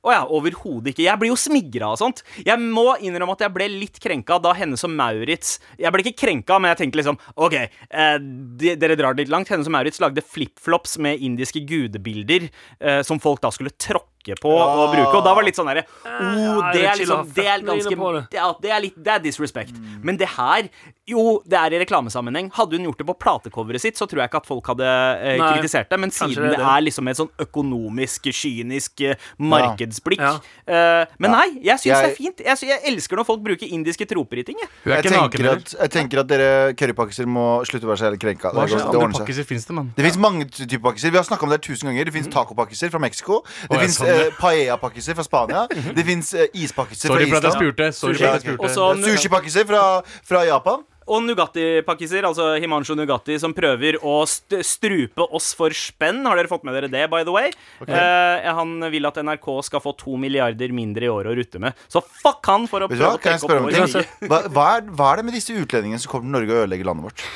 Å 0.04 0.12
ja, 0.12 0.22
overhodet 0.28 0.92
ikke. 0.92 1.06
Jeg 1.06 1.20
blir 1.20 1.32
jo 1.32 1.38
smigra 1.40 1.90
og 1.94 2.00
sånt. 2.00 2.22
Jeg 2.44 2.60
må 2.60 2.90
innrømme 3.00 3.36
at 3.36 3.44
jeg 3.46 3.54
ble 3.54 3.68
litt 3.72 4.00
krenka 4.02 4.36
da 4.42 4.52
henne 4.56 4.76
som 4.80 4.92
Maurits 4.94 5.56
Jeg 5.80 5.92
ble 5.94 6.04
ikke 6.04 6.26
krenka, 6.26 6.58
men 6.60 6.72
jeg 6.72 6.82
tenkte 6.82 7.00
liksom 7.00 7.18
OK, 7.40 7.56
eh, 7.56 8.16
de, 8.20 8.74
dere 8.80 8.98
drar 9.00 9.16
det 9.16 9.24
litt 9.24 9.32
langt. 9.32 9.52
Henne 9.52 9.64
som 9.66 9.74
Maurits 9.74 10.02
lagde 10.04 10.24
flipflops 10.24 10.98
med 11.02 11.24
indiske 11.24 11.64
gudebilder 11.64 12.50
eh, 12.50 13.00
som 13.06 13.22
folk 13.22 13.40
da 13.44 13.52
skulle 13.54 13.72
tråkke 13.74 14.13
på 14.41 14.50
å 14.50 14.88
bruke. 14.93 15.12
Og 15.19 15.25
da 15.25 15.35
var 15.37 15.44
det 15.44 15.50
litt 15.50 15.59
sånn 15.59 15.69
derre 15.69 15.85
oh, 15.85 16.71
Det 16.73 16.85
er 16.88 16.97
liksom 16.97 17.29
Det 17.37 17.44
er 17.44 17.65
ganske 17.67 17.94
det. 18.17 18.23
ja, 18.38 18.49
det 18.62 18.73
er 18.73 18.81
litt 18.87 18.97
Det 18.97 19.12
er 19.12 19.23
disrespect. 19.25 19.76
Men 20.03 20.17
det 20.21 20.31
her 20.38 20.71
Jo, 21.05 21.43
det 21.44 21.59
er 21.61 21.75
i 21.76 21.79
reklamesammenheng. 21.82 22.49
Hadde 22.56 22.79
hun 22.79 22.87
gjort 22.88 23.03
det 23.03 23.06
på 23.11 23.15
platecoveret 23.21 23.82
sitt, 23.82 23.99
så 24.00 24.06
tror 24.09 24.23
jeg 24.23 24.31
ikke 24.31 24.41
at 24.41 24.47
folk 24.49 24.71
hadde 24.73 24.87
eh, 24.88 25.37
Nei, 25.37 25.50
kritisert 25.53 25.91
det. 25.93 25.99
Men 26.00 26.15
siden 26.15 26.47
det 26.47 26.55
det 26.55 26.59
er 26.59 26.62
det. 26.62 26.71
er 26.73 26.85
liksom 26.87 27.11
et 27.12 27.19
sånn 27.21 27.29
økonomisk, 27.44 28.31
kynisk 28.32 29.05
eh, 29.05 29.26
markedsblikk 29.37 30.23
Ja. 30.25 30.38
Eh, 30.65 31.12
men 31.21 31.35
nei, 31.37 31.47
jeg 31.67 31.82
syns 31.82 32.00
det 32.00 32.09
er 32.09 32.17
fint. 32.17 32.41
Jeg, 32.47 32.71
jeg 32.71 32.81
elsker 32.88 33.21
når 33.21 33.29
folk 33.29 33.44
bruker 33.44 33.69
indiske 33.69 34.09
troper 34.09 34.41
i 34.41 34.47
ting. 34.49 34.62
jeg. 34.62 34.71
Jeg 34.94 35.11
tenker, 35.11 35.50
at, 35.53 35.75
jeg 35.76 35.93
tenker 35.93 36.23
at 36.25 36.31
dere 36.31 36.50
currypakkiser 36.79 37.29
må 37.29 37.47
slutte 37.69 37.85
å 37.85 37.93
være 37.93 38.00
så 38.00 38.09
jævlig 38.09 38.23
krenka. 38.25 38.55
Hva 38.55 38.65
Det, 38.65 38.73
slags 38.73 38.88
andre 38.88 39.19
pakkiser 39.19 39.49
fins 39.49 39.69
det, 39.69 39.76
mann? 39.76 39.93
Det 39.97 40.09
fins 40.09 40.19
mange 40.25 40.49
typer 40.49 40.82
pakkiser. 40.88 41.12
Vi 41.12 41.21
har 41.21 41.29
snakka 41.29 41.47
om 41.47 41.53
det 41.53 41.61
tusen 41.69 41.91
ganger. 41.91 42.09
Det 42.09 42.17
fins 42.17 42.32
tacopakkiser 42.32 42.93
fra 42.94 43.03
Mexico. 43.03 43.43
Det 43.44 43.76
oh, 43.76 43.82
fins 43.85 44.00
eh, 44.14 44.32
paella-pakkiser 44.38 45.19
fra 45.19 45.26
Spania. 45.26 45.66
Det 45.99 46.06
fins 46.06 46.34
eh, 46.38 46.50
ispakkiser 46.64 47.12
fra 47.12 47.20
Island. 47.20 47.94
Sorry 47.94 48.16
for 48.16 48.31
at 48.31 48.43
jeg 48.43 48.56
spurte. 48.56 48.72
er 48.72 49.06
Sushipakkiser 49.06 49.69
fra, 49.69 49.84
fra 50.26 50.44
Japan. 50.49 50.84
Og 51.05 51.20
Nugatti-pakkiser, 51.26 52.25
altså 52.25 52.55
Himanshu 52.61 52.94
Nugatti, 52.96 53.37
som 53.40 53.52
prøver 53.56 53.99
å 54.00 54.22
st 54.28 54.62
strupe 54.64 55.26
oss 55.37 55.50
for 55.56 55.75
spenn. 55.76 56.22
Har 56.25 56.40
dere 56.40 56.49
fått 56.49 56.64
med 56.64 56.76
dere 56.78 56.88
det, 56.88 57.05
by 57.12 57.26
the 57.28 57.34
way? 57.34 57.52
Eh, 57.84 58.49
han 58.56 58.78
vil 58.93 59.11
at 59.11 59.20
NRK 59.20 59.50
skal 59.69 59.84
få 59.84 59.93
to 60.00 60.16
milliarder 60.20 60.72
mindre 60.72 61.05
i 61.08 61.12
året 61.12 61.34
å 61.34 61.37
rutte 61.37 61.61
med. 61.61 61.76
Så 61.93 62.00
fuck 62.00 62.40
han 62.49 62.64
for 62.70 62.87
å 62.87 62.88
hva? 62.88 62.96
prøve 62.96 63.16
å 63.19 63.20
trekke 63.20 63.44
opp 63.44 63.66
vår? 63.69 64.08
Hva, 64.25 64.38
hva, 64.49 64.69
er, 64.78 64.88
hva 64.96 65.11
er 65.11 65.20
det 65.20 65.26
med 65.28 65.37
disse 65.37 65.52
utlendingene 65.52 66.00
som 66.00 66.14
kommer 66.14 66.31
til 66.31 66.38
Norge 66.38 66.55
og 66.55 66.64
ødelegger 66.64 66.88
landet 66.88 67.11
vårt? 67.11 67.26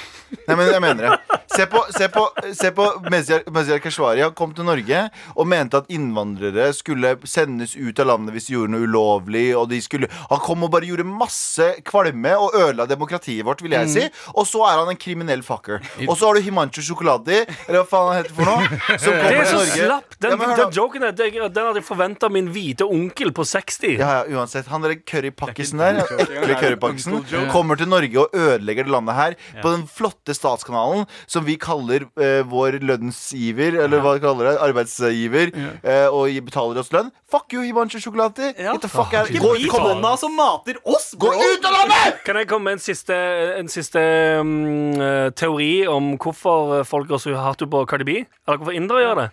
Nei, 0.48 0.54
men 0.56 0.69
jeg 0.72 0.80
mener 0.84 1.04
det. 1.08 1.38
Se 1.58 1.64
på, 1.70 1.80
se 1.96 2.06
på, 2.12 2.22
se 2.54 2.70
på 2.76 2.84
Mazyar 3.10 3.80
Keshvari. 3.82 4.20
Han 4.22 4.34
kom 4.36 4.52
til 4.54 4.66
Norge 4.69 5.00
og 5.34 5.48
mente 5.48 5.80
at 5.80 5.88
innvandrere 5.92 6.69
skulle 6.76 7.14
sendes 7.28 7.72
ut 7.78 7.98
av 8.02 8.10
landet 8.12 8.34
hvis 8.36 8.46
de 8.50 8.54
gjorde 8.56 8.72
noe 8.75 8.84
ulovlig. 8.86 9.46
Og 9.58 9.66
de 9.72 9.80
skulle, 9.82 10.10
han 10.30 10.42
kom 10.44 10.66
og 10.66 10.72
bare 10.75 10.86
gjorde 10.90 11.06
masse 11.08 11.70
kvalme 11.88 12.34
og 12.38 12.54
ødela 12.58 12.86
demokratiet 12.90 13.46
vårt, 13.48 13.62
vil 13.64 13.75
jeg 13.78 13.90
si. 13.94 14.04
Og 14.36 14.46
så 14.48 14.62
er 14.69 14.82
han 14.82 14.92
en 14.92 15.00
kriminell 15.00 15.42
fucker. 15.46 15.80
Og 16.06 16.14
så 16.20 16.28
har 16.28 16.38
du 16.38 16.44
Himancho 16.46 16.84
Chokoladi, 16.84 17.40
eller 17.66 17.80
hva 17.80 17.86
faen 17.90 18.12
han 18.12 18.20
heter 18.20 18.36
for 18.36 18.50
noe, 18.52 18.69
som 19.00 19.16
Det 19.16 19.25
kommer 19.25 19.32
er 19.32 19.38
til 19.40 19.50
så 19.50 19.58
Norge. 19.62 19.88
slapp. 19.88 20.19
Den, 20.19 20.28
Ja, 20.28 20.36
men 20.44 20.54
den 20.58 20.72
joken 20.76 21.08
er, 21.08 21.12
den 21.16 21.34
den 21.38 21.64
hadde 21.64 21.80
jeg 21.80 21.86
forventa 21.88 22.28
min 22.32 22.48
hvite 22.52 22.84
onkel 22.86 23.32
på 23.34 23.44
60. 23.48 23.96
Ja, 23.98 24.08
ja, 24.20 24.38
uansett. 24.38 24.69
Han 24.70 24.84
derre 24.84 24.98
currypakkisen 25.00 25.80
der, 25.80 26.02
ekle 26.20 26.56
currypakkisen, 26.60 27.19
kommer 27.52 27.78
til 27.80 27.88
Norge 27.90 28.20
og 28.26 28.34
ødelegger 28.36 28.86
det 28.86 28.92
landet 28.94 29.16
her 29.19 29.36
på 29.62 29.72
den 29.75 29.86
flotte 29.90 30.17
statskanalen 30.26 31.06
som 31.26 31.44
vi 31.46 31.54
kaller 31.60 32.04
eh, 32.20 32.42
vår 32.48 32.78
lønnsgiver, 32.84 33.78
eller 33.84 34.00
hva 34.04 34.14
vi 34.16 34.22
kaller 34.24 34.50
det, 34.50 34.54
arbeidsgiver, 34.66 35.52
eh, 35.82 36.06
og 36.08 36.28
gi- 36.32 36.42
betaler 36.44 36.78
oss 36.82 36.90
lønn. 36.92 37.10
Fuck 37.30 37.52
you, 37.52 37.62
Hibanshu 37.62 37.98
Sjokolade! 38.00 38.54
Ja. 38.58 38.72
Get 38.75 38.82
the 38.82 38.88
fuck 38.88 39.12
out. 39.14 39.28
Ikke 39.30 39.40
Gå, 39.44 39.54
kom, 39.70 39.87
kona 39.94 40.16
som 40.20 40.34
mater 40.37 40.78
oss, 40.84 41.10
gå 41.18 41.30
bro! 41.30 41.48
ut 41.54 41.64
av 41.64 41.72
landet! 41.78 42.20
Kan 42.26 42.37
jeg 42.37 42.48
komme 42.48 42.64
med 42.70 42.78
en 42.78 42.84
siste, 42.84 43.14
en 43.58 43.68
siste 43.68 43.98
mm, 44.42 45.00
eh, 45.00 45.30
teori 45.38 45.87
om 45.88 46.14
hvorfor 46.18 46.84
folk 46.88 47.08
går 47.08 47.18
så 47.22 47.34
hardt 47.38 47.62
ut 47.62 47.70
på 47.72 47.84
Cardi 47.88 48.04
B? 48.08 48.16
Eller 48.46 48.58
hvorfor 48.60 48.76
indere 48.76 49.04
gjør 49.04 49.20
det? 49.22 49.28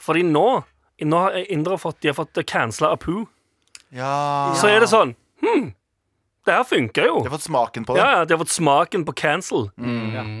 Fordi 0.00 0.22
nå, 0.28 0.46
nå 1.08 1.24
har 1.26 1.36
indere 1.48 1.78
fått, 1.80 2.00
de 2.02 2.08
har 2.12 2.16
fått 2.18 2.40
cancela 2.48 2.92
Apu. 2.96 3.26
Ja. 3.94 4.52
Så 4.58 4.68
er 4.68 4.80
det 4.84 4.90
sånn 4.92 5.14
Hm, 5.38 5.68
det 6.48 6.54
her 6.56 6.64
funker 6.66 7.06
jo. 7.10 7.18
De 7.22 7.28
har 7.28 7.34
fått 7.36 7.44
smaken 7.46 7.84
på 7.88 7.94
det. 7.96 8.00
Ja, 8.02 8.08
ja, 8.18 8.24
De 8.24 8.34
har 8.34 8.40
fått 8.42 8.54
smaken 8.56 9.04
på 9.08 9.14
cancel. 9.20 9.68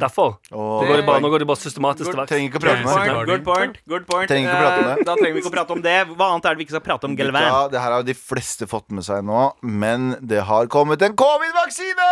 Derfor. 0.00 0.38
Oh. 0.50 0.80
Nå 0.80 0.88
går 0.88 1.02
de 1.02 1.06
bare, 1.08 1.20
nå 1.22 1.30
går 1.32 1.44
de 1.44 1.48
bare 1.52 1.60
systematisk 1.60 2.08
til 2.10 2.18
verks. 2.18 2.30
Trenger 2.32 2.48
ikke 2.50 2.60
å 2.60 2.64
prate 2.64 2.80
om 2.80 2.88
det. 2.88 2.94
point, 2.98 3.28
good 3.28 3.44
point, 3.48 3.78
good 3.92 4.06
point. 4.08 4.28
Trenger 4.32 4.48
ikke 4.48 4.58
å 4.58 4.64
prate 4.64 4.78
om 4.80 4.88
Eh, 4.88 4.94
det. 4.96 5.04
Da 5.08 5.14
trenger 5.20 5.34
vi 5.36 5.40
ikke 5.44 5.52
å 5.52 5.56
prate 5.58 5.76
om 5.76 5.82
det. 5.84 5.96
Hva 6.16 6.30
annet 6.32 6.44
er 6.48 6.54
det 6.54 6.58
vi 6.58 6.64
ikke 6.66 6.74
skal 6.78 6.86
prate 6.88 7.04
om, 7.10 7.16
Gelvan? 7.18 7.42
Ja, 7.48 7.60
det 7.68 7.80
her 7.84 7.92
har 7.98 8.02
de 8.08 8.14
fleste 8.18 8.66
fått 8.70 8.90
med 8.90 9.04
seg 9.04 9.22
nå, 9.28 9.42
men 9.62 10.16
det 10.24 10.42
har 10.48 10.66
kommet 10.66 11.02
en 11.02 11.14
covid-vaksine! 11.18 12.08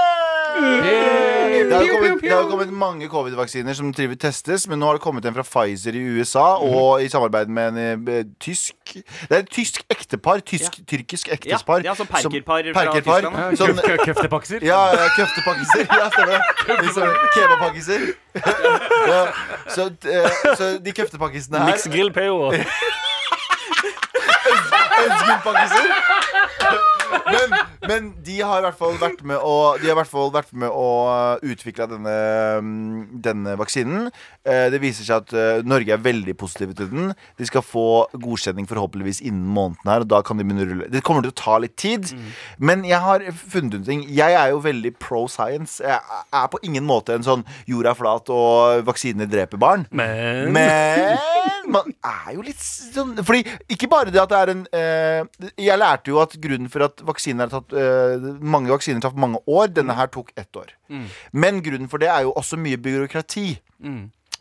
Det 0.56 1.72
har 1.72 1.86
kommet, 1.88 2.20
det 2.22 2.30
har 2.32 2.48
kommet 2.50 2.72
mange 2.72 3.08
covid-vaksiner 3.10 3.74
som 3.76 3.92
triver 3.96 4.18
testes, 4.20 4.66
men 4.68 4.78
nå 4.80 4.86
har 4.90 4.98
det 4.98 5.02
kommet 5.04 5.24
en 5.28 5.34
fra 5.36 5.44
Pfizer 5.46 5.96
i 5.96 6.02
USA, 6.18 6.56
og 6.62 7.02
i 7.04 7.08
samarbeid 7.12 7.48
med 7.52 7.76
en 7.80 8.08
eh, 8.12 8.22
tysk 8.42 8.74
Det 8.96 9.32
er 9.32 9.42
et 9.42 9.50
tysk 9.52 9.82
ektepar. 9.92 10.42
Tysk, 10.46 10.78
Tyrkisk 10.86 11.28
Ja, 11.46 11.58
ja, 11.82 11.94
som- 11.94 12.06
perkerpar 12.06 12.62
fra 12.72 12.84
perkerpar. 12.86 13.20
Tyskland. 13.20 13.36
Kø- 13.56 13.56
Køftepakkiser? 14.04 14.58
ja, 14.62 14.78
køftepakkiser. 15.16 15.78
Ja, 15.78 16.10
stemmer 16.10 16.34
det. 16.34 17.16
Kebabpakkiser. 17.34 17.98
Ja, 19.06 19.26
så, 19.68 19.90
eh, 20.04 20.56
så 20.56 20.80
de 20.84 20.92
køftepakkisene 20.92 21.58
her 21.58 21.66
Mix 21.66 21.88
grill 21.88 22.12
PO. 22.12 22.52
Men, 27.26 27.54
men 27.88 28.06
de 28.26 28.36
har 28.40 28.60
i 28.60 28.64
hvert 28.66 28.78
fall 28.78 28.96
vært 29.00 29.22
med 29.26 29.38
å 29.42 29.54
De 29.80 29.88
har 29.90 29.96
hvert 29.98 30.10
fall 30.10 30.30
vært 30.34 30.52
med 30.56 30.70
å 30.70 30.86
utvikle 31.46 31.86
denne, 31.90 32.14
mm, 32.62 33.20
denne 33.24 33.56
vaksinen. 33.60 34.08
Eh, 34.46 34.66
Det 34.72 34.80
viser 34.82 35.06
seg 35.06 35.24
at 35.24 35.34
eh, 35.36 35.62
Norge 35.66 35.94
er 35.94 36.02
veldig 36.02 36.36
positive 36.38 36.74
til 36.78 36.90
den. 36.92 37.12
De 37.38 37.46
skal 37.48 37.64
få 37.66 38.06
godkjenning 38.14 38.68
forhåpentligvis 38.70 39.22
innen 39.26 39.46
måneden 39.56 39.90
her. 39.90 40.04
Og 40.06 40.10
da 40.12 40.22
kan 40.26 40.38
de 40.38 40.46
begynne 40.46 40.66
å 40.66 40.70
rulle. 40.70 40.90
Det 40.92 41.02
kommer 41.06 41.26
til 41.26 41.34
å 41.34 41.38
ta 41.38 41.58
litt 41.62 41.76
tid. 41.80 42.10
Men 42.58 42.84
jeg 42.86 43.00
har 43.02 43.24
funnet 43.36 43.78
ut 43.80 43.86
ting. 43.88 44.04
Jeg 44.08 44.36
er 44.38 44.52
jo 44.54 44.62
veldig 44.64 44.94
pro 45.02 45.26
science. 45.30 45.78
Jeg 45.84 45.98
er 46.32 46.48
på 46.52 46.62
ingen 46.66 46.86
måte 46.86 47.14
en 47.16 47.26
sånn 47.26 47.44
jorda 47.68 47.92
er 47.94 47.98
flat 47.98 48.30
og 48.34 48.84
vaksiner 48.86 49.28
dreper 49.30 49.60
barn. 49.60 49.86
Men, 49.90 50.52
Men 50.54 51.65
man 51.72 51.92
er 52.04 52.34
jo 52.36 52.44
litt 52.46 52.60
sånn 52.62 53.14
Fordi 53.26 53.42
ikke 53.72 53.88
bare 53.90 54.12
det 54.14 54.20
at 54.22 54.32
det 54.32 54.38
er 54.38 54.52
en 54.52 54.64
eh, 54.76 55.50
Jeg 55.60 55.78
lærte 55.80 56.12
jo 56.12 56.20
at 56.22 56.36
grunnen 56.42 56.70
for 56.72 56.86
at 56.86 57.02
vaksiner 57.06 57.48
har 57.48 57.54
tatt 57.60 57.76
eh, 57.76 58.26
mange 58.40 58.72
vaksiner 58.72 59.02
tatt 59.04 59.18
mange 59.18 59.40
år, 59.46 59.70
denne 59.74 59.96
her 59.98 60.10
tok 60.12 60.32
ett 60.36 60.56
år. 60.56 60.72
Men 61.32 61.62
grunnen 61.64 61.90
for 61.92 62.02
det 62.02 62.10
er 62.12 62.26
jo 62.26 62.34
også 62.38 62.58
mye 62.60 62.78
byråkrati. 62.80 63.48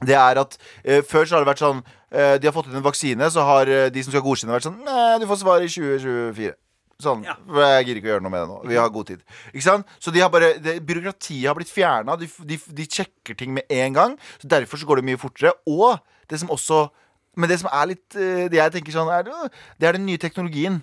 Det 0.04 0.16
er 0.20 0.42
at 0.42 0.58
eh, 0.84 1.02
Før 1.08 1.26
så 1.26 1.38
har 1.38 1.46
det 1.46 1.50
vært 1.54 1.64
sånn 1.64 1.82
eh, 2.12 2.36
De 2.42 2.50
har 2.50 2.54
fått 2.56 2.68
inn 2.68 2.80
en 2.82 2.86
vaksine, 2.86 3.30
så 3.32 3.46
har 3.48 3.72
eh, 3.72 3.88
de 3.94 4.04
som 4.04 4.12
skal 4.12 4.24
godkjenne, 4.26 4.56
vært 4.56 4.68
sånn 4.68 4.82
Nei, 4.84 5.18
du 5.22 5.28
får 5.30 5.40
svar 5.44 5.64
i 5.64 5.70
2024. 5.72 6.56
Sånn. 7.04 7.26
Ja. 7.28 7.36
Jeg 7.76 7.90
gidder 7.90 7.98
ikke 8.00 8.08
å 8.08 8.14
gjøre 8.14 8.24
noe 8.24 8.32
med 8.32 8.44
det 8.46 8.50
nå. 8.54 8.58
Vi 8.72 8.78
har 8.80 8.92
god 8.94 9.10
tid. 9.10 9.24
Ikke 9.52 9.66
sant? 9.66 9.90
Så 10.00 10.14
de 10.16 10.22
har 10.24 10.30
bare, 10.32 10.54
det, 10.64 10.78
byråkratiet 10.88 11.50
har 11.50 11.58
blitt 11.58 11.72
fjerna. 11.72 12.16
De, 12.20 12.30
de, 12.48 12.58
de 12.78 12.86
sjekker 12.88 13.36
ting 13.36 13.52
med 13.58 13.68
en 13.68 13.98
gang. 13.98 14.14
Så 14.40 14.48
Derfor 14.52 14.80
så 14.80 14.88
går 14.88 15.02
det 15.02 15.10
mye 15.10 15.20
fortere. 15.20 15.52
Og 15.68 16.00
det 16.32 16.40
som 16.40 16.54
også 16.56 16.86
Men 17.36 17.52
det 17.52 17.60
som 17.62 17.70
er 17.72 17.88
litt 17.94 18.16
eh, 18.16 18.46
Det 18.52 18.60
jeg 18.60 18.76
tenker 18.78 18.96
sånn 18.96 19.12
er, 19.12 19.32
Det 19.80 19.88
er 19.88 19.98
den 19.98 20.06
nye 20.08 20.22
teknologien. 20.22 20.82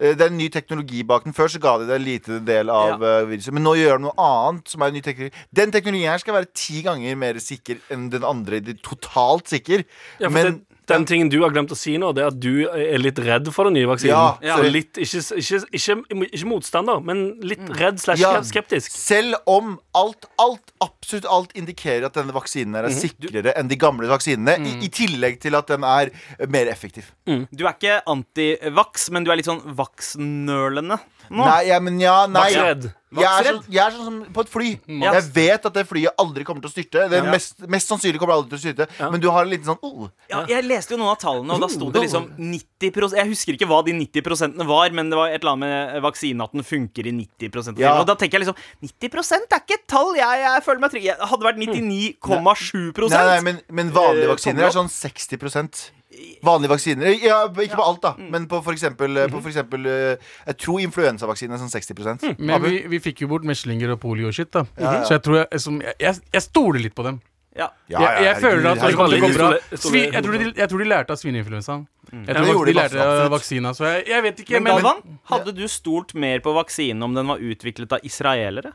Eh, 0.00 0.14
Det 0.14 0.20
er 0.26 0.30
en 0.30 0.38
ny 0.38 0.48
teknologi 0.54 1.02
bak 1.02 1.24
den. 1.24 1.34
Før 1.36 1.50
så 1.50 1.60
ga 1.62 1.76
de 1.80 1.88
det 1.88 1.96
en 1.98 2.06
liten 2.06 2.44
del 2.46 2.70
av 2.70 3.02
ja. 3.02 3.12
viruset. 3.26 3.52
Men 3.56 3.66
nå 3.66 3.74
gjør 3.78 3.98
de 3.98 4.06
noe 4.06 4.16
annet 4.28 4.68
som 4.68 4.82
er 4.82 4.92
en 4.92 4.98
ny 4.98 5.02
teknologi. 5.04 5.44
Den 5.54 5.74
teknologien 5.74 6.12
her 6.12 6.22
skal 6.22 6.38
være 6.38 6.52
ti 6.54 6.82
ganger 6.86 7.18
mer 7.18 7.40
sikker 7.42 7.80
enn 7.94 8.08
den 8.12 8.26
andre. 8.26 8.60
Det 8.60 8.78
Totalt 8.86 9.48
sikker. 9.50 9.84
ja, 10.20 10.28
Men 10.30 10.60
det, 10.60 10.77
den 10.88 11.04
tingen 11.08 11.28
du 11.32 11.38
har 11.42 11.52
glemt 11.54 11.70
å 11.74 11.76
si 11.78 11.96
nå, 12.00 12.10
det 12.16 12.22
er 12.24 12.30
at 12.32 12.38
du 12.40 12.64
er 12.68 12.98
litt 13.00 13.18
redd 13.22 13.50
for 13.54 13.68
den 13.68 13.76
nye 13.78 13.88
vaksinen. 13.90 14.14
Ja, 14.14 14.38
Ja. 14.42 14.56
Så 14.58 14.70
litt, 14.72 14.96
ikke, 14.96 15.20
ikke, 15.40 15.60
ikke, 15.76 16.28
ikke 16.32 16.48
motstander, 16.48 17.02
men 17.04 17.22
litt 17.44 17.64
redd 17.78 18.00
slash 18.00 18.20
Ja. 18.22 18.32
skeptisk. 18.42 18.90
Selv 18.96 19.36
om 19.46 19.78
alt, 19.94 20.26
alt, 20.38 20.72
absolutt 20.84 21.26
alt 21.28 21.52
indikerer 21.58 22.06
at 22.08 22.14
denne 22.18 22.32
vaksinen 22.32 22.74
er 22.80 22.88
sikrere 22.94 23.52
enn 23.58 23.68
de 23.68 23.76
gamle 23.76 24.08
vaksinene, 24.08 24.58
i, 24.64 24.74
i 24.86 24.88
tillegg 24.88 25.40
til 25.40 25.54
at 25.58 25.66
den 25.70 25.84
er 25.84 26.10
mer 26.48 26.66
effektiv. 26.72 27.12
Du 27.26 27.66
er 27.66 27.74
ikke 27.76 28.00
antivaks, 28.08 29.10
men 29.10 29.24
du 29.24 29.30
er 29.32 29.36
litt 29.40 29.48
sånn 29.48 29.62
vaksnølende 29.76 30.98
nå. 31.28 31.44
Nei, 31.44 31.66
ja, 31.68 31.78
men 31.84 31.98
ja, 32.00 32.22
nei. 32.26 32.48
Vaksredd. 32.48 32.88
Jeg 33.08 33.24
er, 33.24 33.46
sånn, 33.48 33.60
jeg 33.72 33.80
er 33.80 33.94
sånn 33.94 34.04
som 34.04 34.16
på 34.36 34.42
et 34.44 34.50
fly. 34.52 34.70
Ja. 35.00 35.14
Jeg 35.16 35.28
vet 35.32 35.66
at 35.70 35.76
det 35.78 35.84
flyet 35.88 36.20
aldri 36.20 36.44
kommer 36.44 36.60
til 36.60 36.68
å 36.68 36.74
styrte. 36.74 37.06
Det 37.08 37.22
Ja. 37.22 37.30
mest, 37.32 37.58
mest 37.66 37.88
sannsynlig 37.88 38.20
kommer 38.20 38.36
aldri 38.36 38.52
til 38.52 38.58
å 38.58 38.64
styrte. 38.66 39.10
Men 39.10 39.20
du 39.20 39.30
har 39.30 39.46
en 39.46 39.50
liten 39.50 39.64
sånn 39.64 39.80
oh. 39.82 40.10
Ja, 40.28 40.44
jeg 40.46 40.64
leste 40.68 40.92
jo 40.94 41.00
noen 41.00 41.14
av 41.14 41.18
tallene, 41.22 41.56
og 41.56 41.60
da 41.64 41.68
sto 41.72 41.90
det 41.90 42.04
liksom 42.04 42.28
90 42.36 43.16
Jeg 43.16 43.26
husker 43.32 43.56
ikke 43.56 43.68
hva 43.70 43.80
de 43.84 43.92
90 43.96 44.66
var, 44.68 44.90
men 44.90 45.08
det 45.10 45.16
var 45.16 45.28
et 45.32 45.40
eller 45.40 45.56
annet 45.56 45.64
med 45.94 46.02
vaksinen 46.04 46.44
at 46.44 46.52
den 46.52 46.62
funker 46.62 47.06
i 47.08 47.12
90 47.16 47.72
av 47.72 47.78
Ja. 47.80 47.98
Og 48.00 48.06
da 48.06 48.14
tenker 48.14 48.38
jeg 48.38 48.46
liksom 48.46 48.60
90% 48.84 49.56
er 49.56 49.64
ikke 49.64 49.78
et 49.80 49.86
tall 49.88 50.14
jeg, 50.14 50.44
jeg 50.44 50.64
føler 50.64 50.80
meg 50.80 50.90
trygg 50.90 51.08
Jeg 51.08 51.16
hadde 51.18 51.48
vært 51.48 51.58
99,7 51.64 53.08
Nei, 53.08 53.24
nei, 53.24 53.40
men, 53.40 53.62
men 53.70 53.90
vanlige 53.94 54.28
Eh, 54.28 54.34
vaksiner 54.34 54.68
er 54.68 54.74
sånn 54.74 54.90
60 54.92 55.97
Vanlige 56.44 56.70
vaksiner 56.72 57.14
Ja, 57.22 57.40
ikke 57.48 57.78
på 57.78 57.86
alt, 57.86 58.02
da. 58.02 58.12
Mm. 58.18 58.28
Men 58.34 58.46
på 58.50 58.60
for 58.64 58.72
eksempel, 58.72 59.16
-hmm. 59.16 59.30
på 59.30 59.40
for 59.40 59.48
eksempel 59.48 59.86
eh, 59.86 60.16
Jeg 60.46 60.56
tror 60.58 60.80
influensavaksine 60.80 61.54
er 61.54 61.58
sånn 61.58 61.72
60% 61.72 62.38
Men 62.38 62.62
vi, 62.62 62.84
vi 62.88 63.00
fikk 63.00 63.22
jo 63.22 63.28
bort 63.28 63.44
meslinger 63.44 63.90
og 63.90 64.00
polio 64.00 64.28
og 64.28 64.34
shit, 64.34 64.52
da. 64.52 64.64
ja. 64.78 65.04
Så 65.04 65.14
jeg 65.14 65.22
tror 65.22 65.36
jeg, 65.36 65.60
som, 65.60 65.80
jeg, 65.80 65.94
jeg, 66.00 66.14
jeg 66.32 66.42
stoler 66.42 66.80
litt 66.80 66.94
på 66.94 67.02
dem. 67.02 67.20
ja. 67.56 67.68
Ja, 67.88 68.00
jeg, 68.00 68.24
jeg 68.24 68.36
føler 68.40 68.70
at 68.70 68.80
det 68.80 68.94
kommer 68.94 69.14
til 69.14 69.24
å 69.24 69.28
gå 69.28 69.34
bra. 69.34 69.52
Svi, 69.74 70.00
jeg, 70.12 70.24
tror 70.24 70.32
de, 70.38 70.52
jeg 70.56 70.68
tror 70.68 70.78
de 70.78 70.84
lærte 70.84 71.12
av 71.12 71.18
svineinfluensaen. 71.18 71.86
Jeg 72.12 72.36
tror 72.36 72.64
de 72.64 72.72
de 72.72 72.76
lærte 72.76 73.04
av 73.04 73.30
vaksina. 73.30 73.72
Så 73.74 73.84
jeg, 73.84 74.04
jeg 74.08 74.22
vet 74.22 74.42
ikke. 74.44 74.60
Men 74.60 74.78
Galvan, 74.78 75.00
hadde 75.32 75.52
du 75.52 75.64
stolt 75.68 76.14
mer 76.14 76.40
på 76.44 76.52
vaksinen 76.52 77.02
om 77.02 77.14
den 77.14 77.26
var 77.26 77.38
utviklet 77.38 77.92
av 77.92 78.04
israelere? 78.06 78.72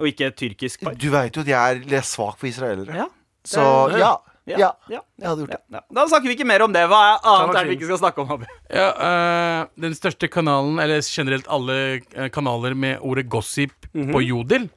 Og 0.00 0.08
ikke 0.08 0.30
tyrkisk 0.32 0.84
par? 0.86 0.94
Du 0.96 1.10
vet 1.12 1.36
jo 1.36 1.44
at 1.44 1.50
jeg 1.50 1.82
er 1.92 2.06
svak 2.06 2.38
for 2.40 2.48
israelere. 2.48 3.02
Ja. 3.02 3.08
Så 3.44 3.62
ja. 3.98 4.14
Ja. 4.58 4.70
Jeg 4.90 5.28
hadde 5.28 5.44
gjort 5.44 5.54
det. 5.54 5.60
Ja. 5.76 5.82
Da 5.94 6.06
snakker 6.10 6.30
vi 6.30 6.34
ikke 6.36 6.48
mer 6.48 6.64
om 6.66 6.74
det. 6.74 6.82
Hva 6.90 7.00
er 7.12 7.28
annet 7.32 7.56
er 7.56 7.68
det 7.68 7.70
vi 7.70 7.76
ikke 7.78 7.90
skal 7.92 8.00
snakke 8.02 8.24
om? 8.24 8.44
Eh, 8.70 9.60
den 9.86 9.94
største 9.98 10.30
kanalen, 10.32 10.80
eller 10.82 11.04
generelt 11.06 11.48
alle 11.52 11.76
eh, 12.14 12.28
kanaler 12.34 12.74
med 12.74 12.98
ordet 13.00 13.28
gossip 13.30 13.76
på 13.92 14.22
Jodel, 14.24 14.68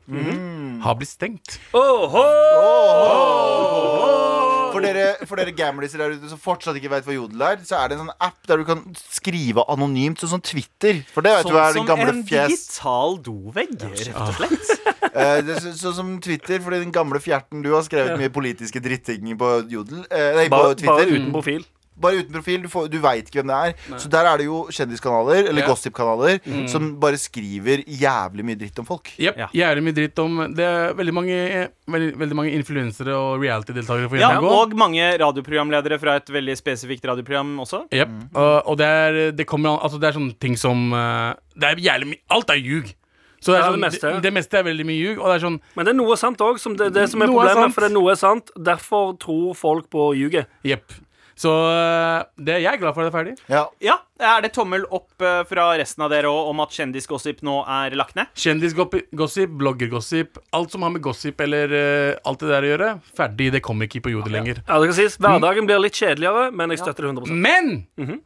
har 0.83 0.97
blitt 0.99 1.13
stengt. 1.13 1.59
Åhå! 1.73 3.72
For 4.73 4.81
dere, 4.85 5.27
for 5.29 5.39
dere 5.39 5.53
gamliser 5.55 6.01
der 6.03 6.15
ute 6.17 6.29
som 6.31 6.39
fortsatt 6.41 6.77
ikke 6.79 6.89
vet 6.91 7.05
hva 7.07 7.15
Jodel 7.15 7.41
er, 7.47 7.61
så 7.67 7.77
er 7.79 7.91
det 7.91 7.97
en 7.99 8.03
sånn 8.07 8.15
app 8.27 8.39
der 8.49 8.57
du 8.61 8.65
kan 8.67 8.81
skrive 8.97 9.63
anonymt, 9.71 10.19
sånn 10.23 10.33
som 10.35 10.41
Twitter. 10.43 11.03
For 11.13 11.25
det 11.25 11.35
vet 11.37 11.49
du 11.51 11.57
er 11.57 11.73
den 11.77 11.87
som 11.87 12.03
en 12.07 12.23
digital 12.27 13.17
dovegg, 13.25 13.75
rett 13.83 14.15
og 14.17 14.33
slett. 14.39 14.73
Uh, 15.13 15.37
det 15.45 15.55
er 15.57 15.61
så- 15.61 15.75
Sånn 15.83 15.95
som 15.97 16.11
Twitter, 16.23 16.59
fordi 16.63 16.79
den 16.83 16.91
gamle 16.95 17.19
fjerten 17.21 17.61
du 17.63 17.71
har 17.75 17.83
skrevet 17.85 18.17
mye 18.19 18.31
politiske 18.33 18.81
dritting 18.83 19.33
på 19.37 19.53
Jodel. 19.69 20.05
Eh, 20.09 20.29
nei, 20.39 20.45
på 20.49 20.61
Twitter. 20.73 20.87
bare 20.93 21.07
uten 21.11 21.31
profil. 21.35 21.65
Bare 21.95 22.23
uten 22.23 22.33
profil. 22.33 22.61
Du, 22.63 22.67
får- 22.69 22.89
du 22.89 22.97
veit 22.99 23.27
ikke 23.29 23.43
hvem 23.43 23.51
det 23.51 23.57
er. 23.69 23.97
Så 24.01 24.09
der 24.09 24.25
er 24.25 24.37
det 24.37 24.45
jo 24.47 24.63
kjendiskanaler, 24.73 25.47
eller 25.49 25.61
Ja. 25.61 25.67
gossipkanaler, 25.67 26.39
som 26.67 26.95
bare 26.99 27.17
skriver 27.21 27.83
jævlig 27.85 28.43
mye 28.45 28.55
dritt 28.57 28.79
om 28.79 28.85
folk. 28.85 29.11
Yep, 29.19 29.37
Ja. 29.37 29.47
Jævlig 29.53 29.83
mye 29.83 29.93
dritt 29.93 30.19
om 30.19 30.53
Det 30.55 30.65
er 30.65 30.93
veldig 30.93 31.13
mange, 31.13 31.69
veldig, 31.87 32.17
veldig 32.17 32.35
mange 32.35 32.51
influensere 32.57 33.13
og 33.13 33.39
reality-deltakere 33.41 34.09
for 34.09 34.17
Ja, 34.17 34.31
gjennomgå. 34.31 34.49
og 34.63 34.73
mange 34.75 35.17
radioprogramledere 35.19 35.99
fra 35.99 36.15
et 36.15 36.25
veldig 36.27 36.57
spesifikt 36.57 37.05
radioprogram 37.05 37.57
også. 37.59 37.85
Yep. 37.93 38.09
Og, 38.35 38.67
og 38.67 38.77
det 38.77 38.85
er 38.87 39.31
Det 39.31 39.45
kommer 39.47 39.73
an 39.73 39.79
Altså 39.83 39.99
det 39.99 40.09
er 40.09 40.19
sånne 40.19 40.39
ting 40.39 40.55
som 40.57 40.91
uh, 40.93 41.33
Det 41.55 41.63
er 41.63 41.75
jævlig 41.75 42.07
mye 42.07 42.21
Alt 42.31 42.49
er 42.49 42.55
ljug. 42.61 42.93
Så 43.43 43.51
det, 43.51 43.55
er 43.55 43.59
Ja, 43.59 43.67
sånn, 43.67 43.73
det 43.73 43.81
meste. 43.91 44.11
det, 44.13 44.21
det 44.23 44.33
meste 44.33 44.53
er 44.57 44.63
veldig 44.63 44.85
mye 44.87 44.99
ljug. 45.03 45.17
Og 45.19 45.25
det 45.27 45.35
er 45.35 45.45
sånn 45.47 45.59
Men 45.75 45.85
det 45.85 45.91
er 45.93 45.97
noe 45.99 46.15
sant 46.15 46.37
òg. 46.39 46.55
Det, 46.77 46.93
det 46.93 47.09
som 47.11 47.21
er 47.21 47.27
Noe 47.27 47.43
er 47.43 47.49
problemet, 47.49 47.63
sant. 47.67 47.73
for 47.75 47.81
det 47.81 47.89
er 47.91 47.93
noe 47.93 48.11
er 48.11 48.15
sant. 48.15 48.51
Derfor 48.55 49.17
tror 49.19 49.53
folk 49.53 49.89
på 49.91 50.13
ljuget. 50.15 50.47
Jepp. 50.63 50.93
Så 51.35 51.49
eh, 51.49 52.23
det, 52.37 52.59
jeg 52.61 52.69
er 52.73 52.81
glad 52.81 52.95
for 52.95 53.03
at 53.03 53.09
det 53.09 53.13
er 53.13 53.17
ferdig. 53.17 53.35
Ja. 53.49 53.63
Ja, 53.83 53.95
Er 54.23 54.43
det 54.45 54.53
tommel 54.55 54.85
opp 54.93 55.21
eh, 55.25 55.41
fra 55.49 55.65
resten 55.79 56.05
av 56.05 56.11
dere 56.13 56.29
òg 56.31 56.51
om 56.51 56.61
at 56.63 56.75
kjendisgossip 56.75 57.41
nå 57.45 57.59
er 57.67 57.95
lagt 57.99 58.15
ned? 58.19 58.29
Kjendisgossip, 58.39 59.55
bloggergossip, 59.59 60.37
alt 60.53 60.71
som 60.71 60.85
har 60.85 60.93
med 60.93 61.03
gossip 61.03 61.41
eller 61.43 61.73
uh, 61.73 62.19
alt 62.29 62.43
det 62.43 62.51
der 62.53 62.67
å 62.67 62.69
gjøre, 62.73 62.91
ferdig. 63.17 63.49
Det 63.57 63.63
kommer 63.65 63.89
ikke 63.89 64.03
på 64.05 64.13
jordet 64.13 64.33
lenger. 64.35 64.61
Ja, 64.67 64.77
det 64.79 64.91
kan 64.91 64.97
sies, 64.99 65.17
Hverdagen 65.21 65.67
blir 65.69 65.81
litt 65.81 65.97
kjedeligere, 65.97 66.51
men 66.55 66.73
jeg 66.73 66.83
støtter 66.83 67.07
det 67.07 67.15
100% 67.15 67.43
Men 67.43 68.21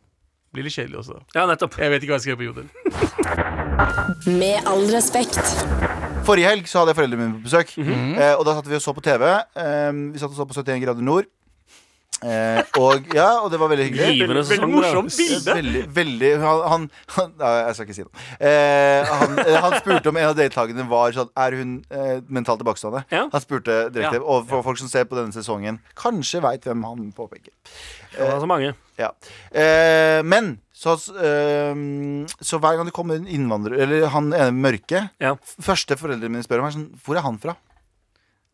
blir 0.53 0.67
litt 0.67 0.75
kjedelig 0.75 1.01
også. 1.03 1.21
Ja, 1.35 1.45
nettopp. 1.49 1.77
Jeg 1.79 1.93
vet 1.93 2.03
ikke 2.03 2.13
hva 2.15 2.19
jeg 2.19 2.25
skal 2.25 2.33
gjøre 2.35 2.41
på 2.41 2.49
Jodel. 2.51 2.67
Med 4.39 4.67
all 4.69 4.87
respekt. 4.91 5.41
Forrige 6.27 6.49
helg 6.49 6.67
så 6.67 6.81
hadde 6.81 6.91
jeg 6.91 6.97
foreldrene 6.99 7.23
mine 7.23 7.37
på 7.37 7.45
besøk. 7.47 7.73
Mhm. 7.79 8.15
eh, 8.19 8.33
og 8.35 8.43
da 8.47 8.55
satt 8.57 8.67
vi 8.67 8.75
og 8.75 8.83
så 8.83 8.93
på 8.95 9.03
TV. 9.05 9.23
Eh, 9.31 9.91
vi 10.13 10.19
satt 10.19 10.31
og 10.33 10.39
så 10.39 10.47
på 10.49 10.57
71 10.57 10.81
grader 10.83 11.05
nord. 11.05 11.29
Eh, 12.25 12.63
og 12.81 13.11
ja, 13.13 13.27
og 13.43 13.51
det 13.53 13.59
var 13.61 13.69
veldig 13.69 13.85
hyggelig. 13.91 14.05
Veldig, 14.07 14.27
Veldig 14.31 14.43
sesong. 14.49 14.71
morsomt 14.73 15.13
bilde. 15.19 15.53
Veldig, 15.59 15.81
veldig 15.93 16.31
Han, 16.41 16.61
han, 16.71 16.87
han 17.13 17.33
Nei, 17.37 17.51
Jeg 17.67 17.75
skal 17.77 17.85
ikke 17.85 17.97
si 17.99 18.05
noe. 18.07 18.23
Eh, 18.41 19.11
han, 19.21 19.35
eh, 19.43 19.57
han 19.67 19.75
spurte 19.77 20.09
om 20.09 20.17
en 20.17 20.29
av 20.31 20.37
deltakerne 20.39 20.87
var 20.89 21.13
sånn 21.13 21.29
Er 21.37 21.57
hun 21.59 21.75
eh, 21.93 22.17
mentalt 22.25 22.63
tilbakestående. 22.63 23.03
Ja. 23.13 23.27
Han 23.33 23.43
spurte 23.43 23.77
direkte. 23.93 24.17
Ja. 24.17 24.25
Og 24.25 24.47
for 24.49 24.65
folk 24.65 24.81
som 24.81 24.89
ser 24.89 25.05
på 25.05 25.19
denne 25.19 25.35
sesongen, 25.35 25.77
kanskje 25.99 26.41
veit 26.41 26.65
hvem 26.65 26.81
han 26.89 27.11
påpeker. 27.13 27.53
Det 28.15 28.25
var 28.31 28.41
så 28.41 28.49
mange. 28.49 28.73
Ja. 28.97 29.11
Eh, 29.53 30.23
men 30.25 30.55
så, 30.73 30.95
eh, 31.21 31.77
så 32.41 32.57
hver 32.61 32.79
gang 32.79 32.89
det 32.89 32.93
kommer 32.97 33.17
en 33.17 33.29
innvandrer 33.29 33.77
Eller 33.81 34.07
han 34.13 34.31
ene 34.33 34.53
mørke 34.57 35.03
Ja. 35.21 35.35
Første 35.61 35.97
foreldrene 35.97 36.33
mine 36.33 36.45
spør 36.45 36.61
om, 36.63 36.67
er 36.69 36.73
sånn 36.75 36.89
Hvor 37.05 37.17
er 37.17 37.25
han 37.25 37.37
fra? 37.41 37.53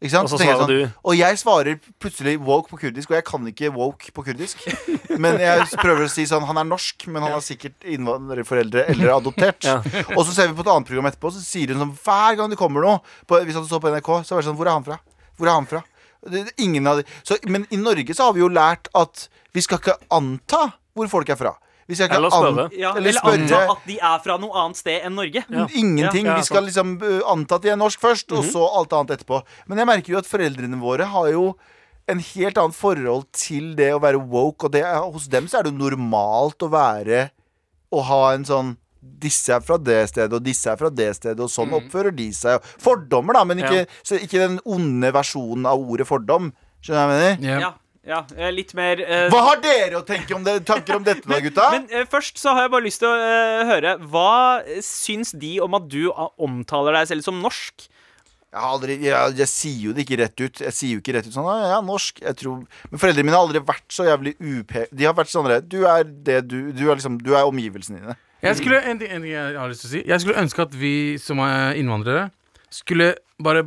Ikke 0.04 0.12
sant? 0.12 0.28
Og 0.28 0.36
så 0.36 0.44
jeg 0.44 0.58
svarer 0.58 0.82
sånn, 0.84 0.96
og 1.08 1.16
jeg 1.16 1.38
svarer 1.40 1.78
plutselig 2.04 2.34
woke 2.44 2.68
på 2.74 2.80
kurdisk, 2.82 3.12
og 3.14 3.16
jeg 3.16 3.26
kan 3.30 3.46
ikke 3.48 3.70
woke 3.72 4.12
på 4.12 4.26
kurdisk. 4.28 4.66
Men 5.24 5.40
jeg 5.40 5.80
prøver 5.80 6.08
å 6.08 6.12
si 6.12 6.26
sånn 6.28 6.44
Han 6.50 6.60
er 6.60 6.68
norsk, 6.68 7.06
men 7.08 7.24
han 7.24 7.36
har 7.36 7.44
sikkert 7.46 7.88
innvandrerforeldre 7.88 8.84
eller 8.92 9.14
adoptert. 9.16 9.64
Ja. 9.64 9.78
Og 10.18 10.26
så 10.28 10.36
ser 10.36 10.50
vi 10.52 10.58
på 10.58 10.66
et 10.66 10.72
annet 10.74 10.90
program 10.90 11.08
etterpå, 11.08 11.32
så 11.32 11.44
sier 11.46 11.72
hun 11.72 11.86
sånn 11.86 11.96
hver 12.04 12.40
gang 12.40 12.52
det 12.52 12.60
kommer 12.60 12.84
noe 12.84 13.00
på, 13.30 13.40
Hvis 13.48 13.56
han 13.60 13.68
så 13.70 13.80
på 13.80 13.94
NRK, 13.94 14.12
så 14.28 14.36
var 14.36 14.44
det 14.44 14.50
sånn 14.50 14.60
Hvor 14.60 14.68
er 14.68 14.76
han 14.76 14.88
fra? 14.90 15.00
Hvor 15.40 15.50
er 15.50 15.56
han 15.56 15.70
fra? 15.70 15.84
Ingen 16.64 16.88
av 16.88 17.00
de 17.00 17.08
så, 17.24 17.38
Men 17.48 17.68
i 17.72 17.80
Norge 17.80 18.16
så 18.16 18.28
har 18.28 18.36
vi 18.36 18.44
jo 18.44 18.52
lært 18.52 18.92
at 18.98 19.28
vi 19.56 19.64
skal 19.64 19.80
ikke 19.80 20.00
anta 20.12 20.66
hvor 20.94 21.10
folk 21.12 21.30
er 21.32 21.38
fra. 21.40 21.56
Vi 21.88 21.96
skal 21.96 22.08
ikke 22.08 22.16
Eller 22.16 22.30
spørre. 22.32 22.64
an- 22.66 22.72
Ja, 22.80 22.92
eller 22.96 23.10
eller 23.10 23.20
spørre. 23.20 23.42
anta 23.44 23.72
at 23.72 23.86
de 23.88 23.98
er 24.00 24.20
fra 24.24 24.38
noe 24.38 24.52
annet 24.64 24.78
sted 24.78 25.02
enn 25.04 25.16
Norge. 25.16 25.44
Ingenting. 25.76 26.26
Ja, 26.26 26.32
ja, 26.32 26.36
vi 26.38 26.44
skal 26.48 26.64
liksom 26.64 27.02
uh, 27.02 27.22
anta 27.32 27.56
at 27.56 27.62
de 27.62 27.70
er 27.70 27.76
norsk 27.78 28.00
først, 28.00 28.30
Mhm. 28.32 28.38
og 28.40 28.46
så 28.46 28.64
alt 28.78 28.94
annet 28.94 29.18
etterpå. 29.20 29.42
Men 29.68 29.78
jeg 29.78 29.88
merker 29.88 30.10
jo 30.14 30.18
at 30.18 30.26
foreldrene 30.26 30.80
våre 30.80 31.06
har 31.06 31.32
jo 31.32 31.56
en 32.08 32.20
helt 32.20 32.58
annet 32.58 32.76
forhold 32.76 33.26
til 33.32 33.76
det 33.76 33.92
å 33.94 34.00
være 34.02 34.20
woke. 34.28 34.66
Og 34.66 34.72
det 34.72 34.84
er, 34.84 35.00
hos 35.00 35.28
dem 35.28 35.48
så 35.48 35.60
er 35.60 35.64
det 35.64 35.74
jo 35.74 35.90
normalt 35.90 36.58
å 36.60 36.70
være 36.70 37.30
Å 37.94 38.02
ha 38.04 38.32
en 38.34 38.44
sånn 38.44 38.78
disse 39.20 39.50
er 39.54 39.60
fra 39.60 39.78
det 39.78 40.08
stedet, 40.10 40.32
og 40.34 40.42
disse 40.44 40.66
er 40.72 40.76
fra 40.78 40.90
det 40.90 41.14
stedet, 41.16 41.40
og 41.40 41.50
Mm. 41.50 41.54
sånn 41.54 41.74
oppfører 41.78 42.16
de 42.16 42.30
seg. 42.32 42.60
Fordommer, 42.80 43.34
da, 43.34 43.44
men 43.44 43.60
ikke, 43.60 43.86
så 44.02 44.18
ikke 44.18 44.40
den 44.40 44.60
onde 44.66 45.12
versjonen 45.14 45.66
av 45.68 45.78
ordet 45.78 46.08
fordom. 46.08 46.54
Skjønner 46.82 46.88
du 46.88 47.14
hva 47.14 47.20
jeg 47.20 47.40
mener? 47.40 47.60
Ja. 47.62 47.74
Ja, 48.04 48.26
ja, 48.36 48.48
eh, 48.48 48.52
litt 48.52 48.74
mer 48.76 49.00
uh... 49.00 49.30
Hva 49.32 49.42
har 49.48 49.62
dere 49.64 50.02
å 50.02 50.04
tenke 50.04 50.36
om 50.36 50.44
det, 50.44 50.58
tanker 50.68 50.98
om 50.98 51.06
dette, 51.06 51.24
da, 51.24 51.40
gutta? 51.40 51.70
Men 51.72 51.86
eh, 51.88 52.04
først 52.10 52.42
så 52.42 52.52
har 52.52 52.66
jeg 52.66 52.74
bare 52.74 52.84
lyst 52.84 53.00
til 53.00 53.08
å 53.08 53.16
uh, 53.16 53.64
høre 53.70 53.94
Hva 54.12 54.34
syns 54.84 55.32
de 55.40 55.56
om 55.64 55.78
at 55.80 55.88
du 55.88 56.10
ah, 56.12 56.34
omtaler 56.44 56.98
deg 57.00 57.14
selv 57.14 57.24
som 57.24 57.40
norsk? 57.40 57.86
Jeg, 58.54 58.60
har 58.60 58.76
aldri, 58.76 58.98
jeg, 59.02 59.38
jeg 59.40 59.50
sier 59.50 59.80
jo 59.88 59.96
det 59.96 60.04
ikke 60.04 60.20
rett 60.20 60.44
ut. 60.44 60.60
Jeg 60.68 60.76
sier 60.78 60.98
jo 60.98 61.02
ikke 61.02 61.16
rett 61.16 61.26
ut 61.26 61.34
sånn 61.34 61.48
Jeg 61.48 61.72
er 61.74 61.88
norsk. 61.88 62.20
Jeg 62.28 62.38
tror, 62.44 62.60
men 62.92 63.02
foreldrene 63.02 63.26
mine 63.26 63.40
har 63.40 63.48
aldri 63.48 63.64
vært 63.66 63.88
så 63.96 64.06
jævlig 64.06 64.36
UP... 64.38 64.76
De 64.92 65.08
har 65.08 65.16
vært 65.18 65.32
sånn 65.32 65.50
der, 65.50 65.64
Du 65.64 65.80
er 65.90 66.04
det 66.06 66.44
du 66.52 66.60
Du 66.76 66.86
er 66.90 67.00
liksom 67.00 67.18
Du 67.24 67.32
er 67.34 67.48
omgivelsene 67.48 68.04
dine. 68.04 68.20
Jeg 68.44 68.60
skulle, 68.60 68.84
en, 68.84 69.00
en 69.00 69.24
ting 69.24 69.32
jeg 69.32 69.56
har 69.56 69.72
lyst 69.72 69.88
til 69.88 69.90
å 69.90 69.96
si 69.96 70.04
Jeg 70.12 70.22
skulle 70.22 70.44
ønske 70.44 70.68
at 70.68 70.76
vi 70.76 70.96
som 71.24 71.40
er 71.48 71.80
innvandrere 71.80 72.28
Skulle 72.68 73.14
bare 73.40 73.64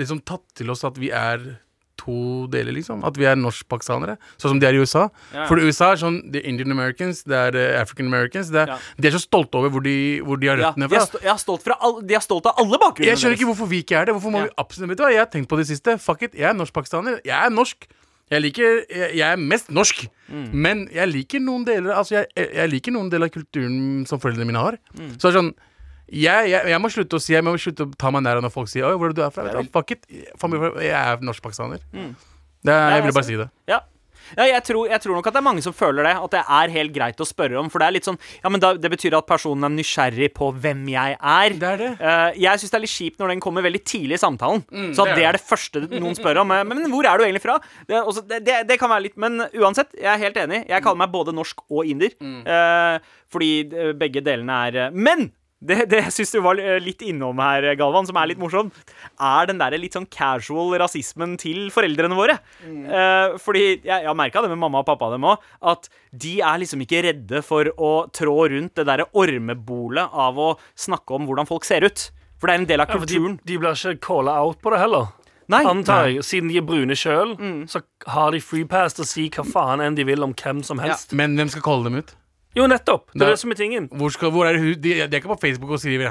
liksom 0.00 0.20
tatt 0.26 0.44
til 0.58 0.74
oss 0.74 0.82
at 0.88 0.98
vi 0.98 1.14
er 1.14 1.52
to 2.00 2.46
deler, 2.52 2.72
liksom. 2.76 3.04
At 3.06 3.18
vi 3.20 3.26
er 3.28 3.36
norsk-pakistanere. 3.40 4.16
Sånn 4.40 4.54
som 4.54 4.60
de 4.62 4.66
er 4.68 4.78
i 4.78 4.80
USA. 4.80 5.06
Ja. 5.34 5.44
For 5.50 5.60
USA 5.60 5.92
er 5.94 6.00
sånn 6.00 6.16
er 6.32 6.46
Indian 6.48 6.72
Americans, 6.74 7.22
det 7.28 7.36
er 7.36 7.58
eh, 7.60 7.80
African 7.82 8.08
Americans. 8.10 8.48
Det 8.50 8.62
er, 8.64 8.72
Ja. 8.74 8.78
De 8.96 9.08
er 9.10 9.16
så 9.18 9.22
stolte 9.22 9.60
over 9.60 9.70
hvor 9.76 9.84
de, 9.84 9.96
hvor 10.24 10.40
de 10.40 10.48
har 10.50 10.56
røttene 10.62 10.88
er 10.88 10.94
fra. 10.96 11.04
De 11.20 11.28
er 11.34 11.40
stolt 11.44 11.62
fra 11.66 11.76
all, 11.84 12.00
de 12.02 12.16
er 12.16 12.24
stolt 12.24 12.46
av 12.48 12.58
alle 12.62 12.80
bakgrunnene 12.80 13.12
Jeg 13.12 13.20
skjønner 13.22 13.36
ikke 13.38 13.50
hvorfor 13.52 13.68
vi 13.70 13.82
ikke 13.84 13.96
er 14.00 14.04
det. 14.10 14.14
Hvorfor 14.16 14.32
må 14.34 14.40
Ja. 14.44 14.48
vi 14.50 14.56
absolutt 14.64 14.88
Vet 14.90 14.98
du 14.98 15.04
hva, 15.04 15.10
Jeg 15.12 15.18
har 15.24 15.30
tenkt 15.32 15.48
på 15.52 15.56
det 15.60 15.66
siste. 15.68 15.98
Fuck 16.00 16.22
it, 16.22 16.34
jeg 16.34 16.48
er 16.50 16.54
norsk-pakistaner. 16.56 17.20
Jeg 17.24 17.36
er 17.46 17.50
norsk. 17.50 17.86
Jeg 18.30 18.42
liker 18.42 18.84
Jeg, 18.88 19.16
jeg 19.18 19.26
er 19.32 19.36
mest 19.36 19.68
norsk. 19.74 20.06
Mm. 20.30 20.44
Men 20.54 20.88
jeg 20.94 21.08
liker 21.10 21.40
noen 21.42 21.64
deler 21.66 21.90
Altså 21.98 22.20
jeg, 22.20 22.26
jeg 22.54 22.70
liker 22.70 22.92
noen 22.94 23.10
deler 23.10 23.26
av 23.26 23.34
kulturen 23.34 24.06
som 24.06 24.20
foreldrene 24.22 24.46
mine 24.46 24.62
har. 24.62 24.78
Mm. 24.96 25.16
Så 25.18 25.26
det 25.28 25.34
er 25.34 25.38
sånn 25.40 25.54
jeg, 26.10 26.50
jeg, 26.50 26.70
jeg 26.72 26.82
må 26.82 26.90
slutte 26.90 27.18
å 27.18 27.22
si 27.22 27.36
Jeg 27.36 27.46
må 27.46 27.54
slutte 27.60 27.86
å 27.86 27.92
ta 27.98 28.10
meg 28.10 28.24
nær 28.26 28.40
når 28.42 28.52
folk 28.54 28.70
sier 28.70 28.88
Oi, 28.88 28.96
hvor 28.98 29.10
er 29.10 29.14
det 29.14 29.22
du 29.22 29.26
er 29.28 29.34
fra? 29.34 29.46
Jeg, 29.46 29.70
fuck 29.70 29.94
it. 29.94 30.08
Jeg 30.10 30.96
er 30.96 31.22
norsk-pakistaner. 31.22 31.84
Mm. 31.94 32.12
jeg 32.66 33.04
ville 33.04 33.16
bare 33.16 33.28
si 33.28 33.38
det. 33.38 33.48
Ja. 33.70 33.84
Ja, 34.36 34.46
jeg, 34.46 34.62
tror, 34.66 34.86
jeg 34.90 35.02
tror 35.02 35.16
nok 35.18 35.26
at 35.26 35.34
det 35.34 35.40
er 35.40 35.46
mange 35.46 35.62
som 35.64 35.74
føler 35.74 36.06
det. 36.06 36.12
At 36.22 36.34
det 36.34 36.42
er 36.56 36.74
helt 36.74 36.94
greit 36.94 37.22
å 37.22 37.26
spørre 37.26 37.58
om. 37.60 37.70
For 37.72 37.82
det 37.82 37.88
er 37.88 37.96
litt 37.96 38.08
sånn 38.08 38.18
Ja, 38.42 38.52
men 38.52 38.62
da, 38.62 38.72
det 38.78 38.90
betyr 38.92 39.16
at 39.18 39.28
personen 39.28 39.66
er 39.66 39.74
nysgjerrig 39.74 40.30
på 40.36 40.50
hvem 40.62 40.84
jeg 40.92 41.16
er. 41.16 41.56
Det 41.60 41.70
er 41.70 41.80
det. 41.80 41.90
Uh, 42.02 42.28
jeg 42.38 42.62
syns 42.62 42.74
det 42.74 42.78
er 42.78 42.84
litt 42.84 42.94
kjipt 42.94 43.22
når 43.22 43.34
den 43.34 43.42
kommer 43.42 43.66
veldig 43.66 43.82
tidlig 43.82 44.18
i 44.18 44.22
samtalen. 44.22 44.62
så 44.94 45.06
at 45.06 45.14
det 45.14 45.16
er 45.16 45.20
det 45.20 45.26
er 45.30 45.38
det. 45.38 45.44
første 45.48 45.84
noen 45.96 46.18
spør 46.18 46.42
om. 46.44 46.52
Men, 46.52 46.68
Men 46.70 46.94
hvor 46.94 47.08
er 47.08 47.18
du 47.18 47.26
egentlig 47.26 47.44
fra? 47.44 47.58
Det, 47.88 47.98
også, 47.98 48.24
det, 48.30 48.60
det, 48.68 48.78
kan 48.80 48.92
være 48.92 49.08
litt 49.08 49.18
Men 49.20 49.46
uansett, 49.50 49.92
jeg 49.98 50.10
er 50.12 50.22
helt 50.22 50.38
enig. 50.44 50.62
Jeg 50.70 50.84
kaller 50.84 51.02
meg 51.02 51.12
både 51.14 51.34
norsk 51.34 51.66
og 51.68 51.84
inder. 51.88 52.14
eh, 52.20 53.18
fordi 53.30 53.52
eh, 53.66 53.92
begge 53.98 54.24
delene 54.24 54.62
er 54.68 54.82
eh, 54.86 54.94
Men! 54.94 55.30
Det, 55.60 55.76
det 55.92 55.98
jeg 56.06 56.12
syns 56.16 56.30
du 56.32 56.38
var 56.40 56.56
litt 56.80 57.02
innom 57.04 57.36
her, 57.44 57.66
Galvan, 57.76 58.06
som 58.08 58.16
er 58.16 58.30
litt 58.30 58.38
morsom, 58.40 58.70
er 59.20 59.48
den 59.50 59.58
der 59.60 59.74
litt 59.76 59.92
sånn 59.92 60.06
casual 60.08 60.72
rasismen 60.80 61.34
til 61.40 61.66
foreldrene 61.74 62.16
våre. 62.16 62.38
Eh, 62.64 63.34
fordi 63.44 63.64
jeg, 63.66 63.84
jeg 63.90 64.08
har 64.08 64.16
merka 64.16 64.40
det 64.40 64.48
med 64.54 64.62
mamma 64.62 64.80
og 64.80 64.88
pappa 64.88 65.10
dem 65.12 65.26
òg, 65.28 65.44
at 65.68 65.90
de 66.16 66.38
er 66.40 66.62
liksom 66.62 66.80
ikke 66.86 67.02
redde 67.10 67.42
for 67.44 67.68
å 67.76 67.92
trå 68.16 68.38
rundt 68.54 68.72
det 68.80 68.86
derre 68.88 69.04
ormebolet 69.20 70.08
av 70.16 70.40
å 70.40 70.50
snakke 70.80 71.18
om 71.18 71.28
hvordan 71.28 71.48
folk 71.50 71.68
ser 71.68 71.84
ut. 71.84 72.06
For 72.40 72.48
det 72.48 72.54
er 72.56 72.62
en 72.62 72.68
del 72.70 72.80
av 72.80 72.88
Ja, 72.88 72.96
de, 72.96 73.04
kulturen. 73.04 73.34
de 73.44 73.58
blir 73.60 73.76
ikke 73.76 74.00
calla 74.08 74.38
out 74.40 74.62
på 74.64 74.72
det 74.72 74.80
heller. 74.80 75.10
Nei. 75.50 75.60
Antar 75.66 76.06
jeg. 76.08 76.22
Siden 76.24 76.48
de 76.48 76.56
er 76.60 76.64
brune 76.64 76.94
sjøl, 76.96 77.34
så 77.68 77.82
har 78.14 78.30
de 78.32 78.40
free 78.40 78.64
pass 78.70 78.94
til 78.96 79.04
å 79.04 79.08
si 79.10 79.28
hva 79.34 79.42
faen 79.44 79.82
enn 79.84 79.96
de 79.98 80.04
vil 80.08 80.22
om 80.24 80.32
hvem 80.32 80.60
som 80.64 80.78
helst. 80.80 81.12
Men 81.18 81.34
hvem 81.36 81.50
skal 81.52 81.64
calle 81.66 81.90
dem 81.90 82.00
ut? 82.00 82.14
Jo, 82.58 82.64
nettopp. 82.66 83.12
Det 83.14 83.22
er 83.22 83.30
det 83.36 83.38
som 83.38 83.52
er 83.54 83.58
tingen. 83.60 83.84
Hvor, 83.94 84.10
skal, 84.10 84.32
hvor 84.34 84.48
er 84.48 84.56
det 84.58 84.72
de, 84.82 84.94
de 84.98 85.02
er 85.02 85.20
ikke 85.20 85.30
på 85.30 85.38
Facebook 85.44 85.70
og 85.76 85.78
skriver 85.78 86.10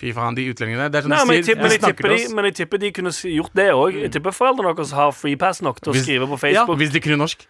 Fy 0.00 0.12
faen, 0.12 0.36
de 0.36 0.44
utlendingene. 0.52 0.90
Det 0.92 1.00
er 1.00 1.06
sånn 1.06 1.14
Nei, 1.14 1.20
de 1.22 1.28
men, 1.30 1.38
jeg 1.38 1.46
tipper, 1.48 1.72
jeg 1.72 1.80
tipper 1.86 2.12
de, 2.12 2.18
men 2.36 2.48
jeg 2.50 2.56
tipper 2.60 2.82
de 2.82 2.90
kunne 2.98 3.12
gjort 3.14 3.56
det 3.56 3.70
òg. 3.72 3.96
Jeg 4.04 4.12
tipper 4.18 4.36
foreldrene 4.36 4.74
deres 4.76 4.92
har 4.98 5.14
free 5.16 5.40
pass 5.40 5.62
nok 5.64 5.80
til 5.80 5.92
å 5.92 5.96
Hvis- 5.96 6.04
skrive 6.04 6.28
på 6.28 6.36
Facebook. 6.44 6.76
Hvis 6.82 6.92
de 6.92 7.00
kunne 7.00 7.16
norsk. 7.24 7.46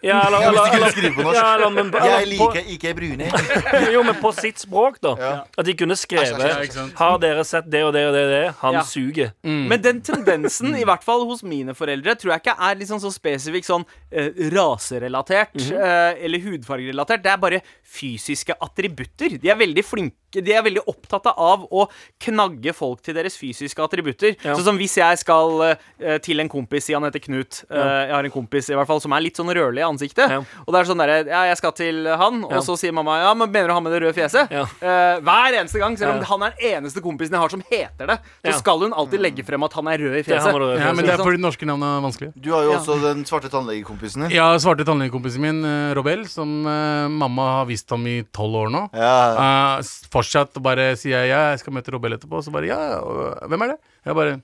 Ja, 0.00 0.20
eller, 0.28 0.42
Ja, 0.44 0.50
hvis 0.50 0.58
de 0.58 0.60
eller, 0.60 0.70
kunne 0.70 0.76
eller, 0.78 0.92
skrive 0.94 1.14
på 1.16 1.22
norsk. 1.26 1.38
ja, 1.40 1.54
eller, 1.56 1.70
men, 1.74 1.88
eller, 1.90 2.12
jeg 2.20 2.28
liker 2.30 2.68
ikke 2.74 2.92
brune. 2.94 3.30
jo, 3.94 4.02
men 4.06 4.14
på 4.22 4.30
sitt 4.36 4.60
språk, 4.62 5.00
da. 5.02 5.14
Ja. 5.18 5.30
At 5.58 5.66
de 5.66 5.74
kunne 5.74 5.96
skrevet. 5.98 6.92
Har 7.00 7.18
dere 7.18 7.42
sett 7.48 7.66
det 7.72 7.80
og 7.82 7.90
det 7.96 8.04
og 8.06 8.14
det 8.14 8.22
og 8.28 8.30
det? 8.30 8.44
Han 8.60 8.78
Ja. 8.78 8.82
suger. 8.86 9.32
Men 9.42 9.82
den 9.82 9.98
tendensen, 10.06 10.76
i 10.78 10.84
hvert 10.86 11.02
fall 11.02 11.24
hos 11.26 11.42
mine 11.42 11.74
foreldre, 11.74 12.14
tror 12.14 12.36
jeg 12.36 12.44
ikke 12.44 12.54
er 12.68 12.78
liksom 12.78 13.00
så 13.02 13.10
spesifikk 13.10 13.66
sånn 13.66 13.84
eh, 14.12 14.30
raserelatert 14.54 15.56
eh, 15.66 16.24
eller 16.24 16.42
hudfargerelatert. 16.46 17.22
Det 17.24 17.32
er 17.32 17.42
bare 17.42 17.60
fysiske 17.88 18.54
attributter. 18.62 19.38
De 19.42 19.50
er 19.50 19.58
veldig 19.58 19.82
flinke 19.82 20.14
De 20.30 20.52
er 20.52 20.62
veldig 20.62 20.82
opptatt 20.86 21.24
av 21.32 21.62
å 21.72 21.86
knagge 22.20 22.74
folk 22.76 23.00
til 23.02 23.14
deres 23.16 23.36
fysiske 23.40 23.80
attributter. 23.80 24.34
Ja. 24.44 24.54
Sånn 24.58 24.64
som 24.66 24.76
hvis 24.80 24.96
jeg 25.00 25.18
skal 25.22 25.54
uh, 25.62 26.18
til 26.20 26.40
en 26.40 26.48
kompis, 26.52 26.84
si 26.84 26.92
han 26.92 27.02
heter 27.06 27.22
Knut. 27.24 27.62
eh, 27.70 28.06
jeg 28.08 28.12
har 28.12 28.24
en 28.24 28.30
kompis 28.34 28.68
i 28.70 28.74
hvert 28.76 28.86
fall 28.86 29.00
som 29.00 29.12
er 29.16 29.20
litt 29.24 29.36
sånn 29.40 29.48
rødlig 29.48 29.80
i 29.80 29.86
ansiktet. 29.88 30.28
Ja. 30.30 30.42
Og 30.66 30.72
det 30.74 30.80
er 30.82 30.84
sånn 30.90 31.00
derre 31.00 31.16
Ja, 31.26 31.42
jeg 31.48 31.56
skal 31.56 31.72
til 31.72 32.06
han, 32.06 32.42
Ja. 32.42 32.58
og 32.58 32.62
så 32.64 32.76
sier 32.78 32.92
mamma 32.92 33.16
Ja, 33.22 33.32
men 33.34 33.50
mener 33.50 33.68
du 33.68 33.74
han 33.74 33.82
med 33.82 33.92
det 33.92 34.02
røde 34.02 34.14
fjeset? 34.14 34.50
Ja. 34.52 34.62
Eh, 34.80 35.20
hver 35.24 35.56
eneste 35.62 35.78
gang, 35.80 35.96
selv 35.96 36.12
om 36.16 36.20
Ja. 36.20 36.28
han 36.28 36.42
er 36.42 36.52
den 36.58 36.84
eneste 36.84 37.00
kompisen 37.00 37.32
jeg 37.32 37.40
har 37.40 37.48
som 37.48 37.62
heter 37.70 38.06
det, 38.06 38.18
så 38.44 38.52
Ja. 38.52 38.58
skal 38.58 38.78
hun 38.80 38.92
alltid 38.92 39.20
legge 39.20 39.44
frem 39.44 39.62
at 39.64 39.72
han 39.72 39.88
er 39.88 39.98
rød 39.98 40.16
i 40.18 40.22
fjeset. 40.22 40.52
det 40.52 40.60
røde 40.60 40.78
Ja, 40.78 40.92
men 40.92 41.04
det 41.04 41.14
er 41.14 41.24
fordi 41.24 41.40
norske 41.40 41.64
navn 41.66 41.82
er 41.82 42.00
vanskelig. 42.04 42.32
Du 42.40 42.52
har 42.52 42.62
jo 42.64 42.72
Ja. 42.72 42.78
også 42.78 43.00
den 43.02 43.24
svarte 43.24 43.48
tannlegekompisen 43.50 44.22
din. 44.28 44.30
Ja, 44.36 44.52
svarte 44.58 44.84
tannlegekompisen 44.84 45.40
min, 45.40 45.64
Robel, 45.94 46.26
som 46.28 46.62
mamma 46.62 47.42
har 47.58 47.66
visst 47.66 47.88
ham 47.90 48.06
i 48.06 48.22
tolv 48.32 48.54
år 48.54 48.70
nå. 48.70 48.90
Ja. 48.94 49.78
S- 49.80 50.04
fortsatt 50.18 50.58
bare 50.64 50.90
sier 50.98 51.22
jeg 51.22 51.30
ja, 51.32 51.42
jeg 51.54 51.62
skal 51.62 51.74
møte 51.78 51.94
Robel 51.94 52.16
etterpå. 52.18 52.42
Så 52.44 52.52
bare 52.54 52.68
ja, 52.70 52.80
og, 53.00 53.38
hvem 53.48 53.64
er 53.66 53.72
det? 53.74 53.78
Jeg 54.08 54.16
bare 54.18 54.34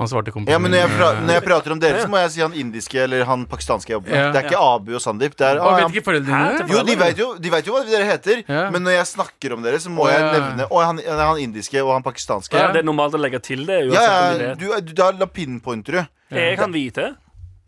Han 0.00 0.08
svarte 0.08 0.32
kompisen 0.32 0.54
Ja, 0.54 0.58
men 0.62 0.72
når 0.72 0.80
jeg, 0.80 0.90
pra 0.96 1.08
når 1.20 1.34
jeg 1.36 1.44
prater 1.44 1.74
om 1.74 1.80
dere, 1.82 1.98
så 2.00 2.08
må 2.08 2.20
jeg 2.22 2.30
si 2.32 2.40
han 2.40 2.54
indiske 2.56 3.00
eller 3.02 3.24
han 3.28 3.42
pakistanske 3.50 3.92
jeg 3.92 3.98
jobber 3.98 4.10
med. 4.14 4.20
Ja. 4.20 4.28
Det 4.32 4.40
er 4.40 4.46
ikke 4.48 4.60
Abu 4.64 4.94
og 4.96 5.02
Sandeep. 5.04 5.34
Det 5.36 5.44
er, 5.48 5.58
eh, 5.60 5.66
ah, 5.66 5.76
vet 5.76 5.92
ikke 5.96 6.04
foreldrene 6.06 6.52
dine? 6.56 6.68
Jo, 6.72 6.84
de 6.88 6.94
vet 7.02 7.20
jo, 7.20 7.26
de 7.44 7.52
vet 7.52 7.68
jo 7.68 7.74
hva 7.76 7.82
dere 7.88 8.06
heter, 8.08 8.40
Ja. 8.48 8.62
men 8.72 8.86
når 8.86 8.96
jeg 8.96 9.08
snakker 9.12 9.56
om 9.58 9.66
dere, 9.66 9.80
så 9.82 9.92
må 9.92 10.08
jeg 10.08 10.22
nevne 10.24 10.68
Å, 10.70 10.84
han, 10.88 11.02
han 11.20 11.42
indiske 11.42 11.82
og 11.84 11.92
han 11.98 12.06
pakistanske. 12.06 12.56
Ja, 12.56 12.68
Ja, 12.70 12.72
det 12.78 12.80
er 12.84 12.88
normalt 12.88 13.14
å 13.18 13.20
legge 13.20 13.42
til 13.44 13.66
det. 13.68 13.82
ja, 13.92 14.00
ja, 14.06 14.16
om 14.32 14.38
de 14.38 14.46
vet. 14.46 14.58
du, 14.58 14.66
du, 14.88 14.94
da 15.02 15.10
la 15.20 15.26
pinpointer 15.28 16.00
du. 16.00 16.02
Jeg 16.40 16.56
kan 16.62 16.72
vite. 16.72 17.10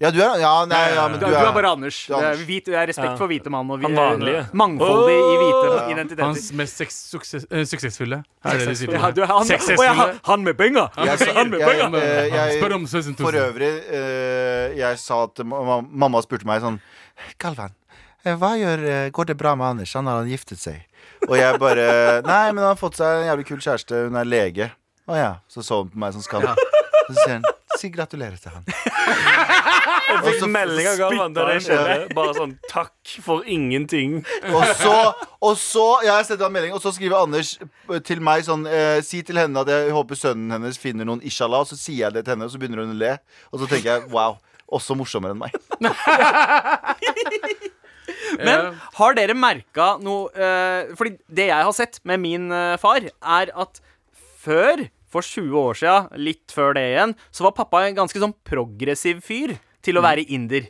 Ja, 0.03 0.11
du 0.11 0.19
er 0.19 0.41
Ja, 0.43 0.51
nei, 0.67 0.79
ja, 0.97 1.05
men 1.09 1.21
Du, 1.21 1.27
du 1.27 1.31
du 1.31 1.37
er 1.39 1.47
er 1.47 1.53
bare 1.55 1.71
Anders. 1.77 1.99
Du 2.09 2.15
er 2.17 2.21
Det 2.25 2.31
er, 2.33 2.45
hvit, 2.49 2.65
det 2.67 2.75
er 2.75 2.87
respekt 2.91 3.13
Ja. 3.13 3.17
for 3.21 3.31
hvite 3.31 3.51
mann 3.55 3.71
og 3.71 3.79
vi, 3.79 3.87
Han 3.87 3.95
vanlige. 3.95 4.41
mangfoldig 4.53 5.15
i 5.15 5.37
hvite 5.39 5.69
Ja. 5.73 5.85
identiteter. 5.95 6.25
Hans 6.27 6.49
mest 6.59 6.81
eh, 6.83 7.65
suksessfulle. 7.71 8.19
Er 8.45 8.59
det 8.59 8.67
de 8.69 8.75
sier 8.81 8.93
Ja, 8.97 9.11
du, 9.15 9.23
han, 9.23 9.47
ja, 9.47 9.93
han, 9.95 10.19
han 10.27 10.43
med 10.45 10.59
penger! 10.59 10.89
Han, 10.97 11.51
med 11.51 11.61
penger! 11.63 11.95
eh, 12.03 12.59
Spør 12.59 12.75
om 12.81 12.87
sønnen 12.91 13.17
For 13.21 13.33
øvrig, 13.33 13.71
eh, 13.93 14.75
jeg 14.83 14.99
sa 14.99 15.23
at 15.29 15.45
Mamma 15.47 16.23
spurte 16.27 16.45
meg 16.51 16.61
sånn 16.67 16.81
Galvan, 17.39 17.73
hva 18.27 18.53
gjør 18.59 18.87
Går 19.15 19.25
det 19.31 19.37
bra 19.39 19.55
med 19.55 19.67
Anders? 19.77 19.95
Han 19.95 20.07
har 20.11 20.23
han 20.25 20.29
giftet 20.31 20.59
seg. 20.59 20.83
Og 21.29 21.37
jeg 21.39 21.59
bare 21.63 22.23
Nei, 22.27 22.45
men 22.53 22.59
han 22.65 22.73
har 22.75 22.79
fått 22.81 22.97
seg 22.99 23.23
en 23.23 23.29
jævlig 23.31 23.47
kul 23.47 23.59
kjæreste. 23.63 24.05
Hun 24.09 24.17
er 24.19 24.25
lege. 24.27 24.71
Å 25.07 25.17
ja. 25.19 25.33
Så 25.51 25.63
så 25.63 25.83
hun 25.83 25.91
på 25.95 25.99
meg 26.03 26.13
som 26.15 26.23
skam. 26.23 26.43
Så 26.43 27.15
sier 27.23 27.37
han 27.39 27.45
Si 27.79 27.89
gratulerer 27.91 28.37
til 28.39 28.53
han. 28.53 28.67
Jeg 30.13 30.23
fikk 30.29 30.47
melding 30.53 30.89
av 30.91 31.01
Galvan 31.01 31.37
da 31.37 31.47
det 31.49 31.59
skjedde. 31.67 31.97
Bare 32.17 32.35
sånn 32.37 32.55
takk 32.71 33.15
for 33.25 33.47
ingenting. 33.49 34.21
Og 34.53 34.65
så, 34.79 34.95
og 35.43 35.59
så 35.61 35.87
Jeg 36.07 36.13
har 36.15 36.25
sett 36.29 36.43
en 36.43 36.55
melding, 36.55 36.75
og 36.77 36.83
så 36.85 36.93
skriver 36.95 37.21
Anders 37.23 37.57
til 38.07 38.23
meg 38.25 38.45
sånn 38.47 38.65
eh, 38.69 39.01
Si 39.07 39.23
til 39.27 39.41
henne 39.41 39.63
at 39.63 39.71
jeg 39.73 39.93
håper 39.95 40.19
sønnen 40.19 40.55
hennes 40.57 40.81
finner 40.81 41.09
noen 41.09 41.23
inshallah. 41.25 41.65
Og 41.65 41.73
så 41.73 41.79
sier 41.79 42.07
jeg 42.07 42.17
det 42.17 42.25
til 42.27 42.37
henne, 42.37 42.49
og 42.49 42.55
så 42.55 42.61
begynner 42.63 42.85
hun 42.85 42.95
å 42.95 43.01
le. 43.03 43.17
Og 43.53 43.63
så 43.63 43.71
tenker 43.71 43.95
jeg 43.95 44.11
wow. 44.15 44.39
Også 44.73 44.97
morsommere 44.97 45.35
enn 45.37 45.43
meg. 45.43 45.53
Men 48.41 48.73
har 48.97 49.17
dere 49.17 49.35
merka 49.37 49.97
noe 50.03 50.31
eh, 50.33 50.93
Fordi 50.99 51.17
det 51.33 51.49
jeg 51.51 51.67
har 51.69 51.75
sett 51.77 52.01
med 52.09 52.23
min 52.23 52.49
eh, 52.55 52.79
far, 52.81 53.05
er 53.05 53.53
at 53.53 53.83
før, 54.43 54.87
for 55.13 55.23
20 55.23 55.59
år 55.61 55.79
sia, 55.79 55.97
litt 56.19 56.55
før 56.55 56.75
det 56.79 56.87
igjen, 56.95 57.13
så 57.31 57.47
var 57.47 57.55
pappa 57.59 57.85
en 57.87 57.99
ganske 58.01 58.19
sånn 58.23 58.35
progressiv 58.49 59.21
fyr. 59.25 59.55
Til 59.83 59.99
å 59.99 60.03
være 60.05 60.23
inder. 60.31 60.69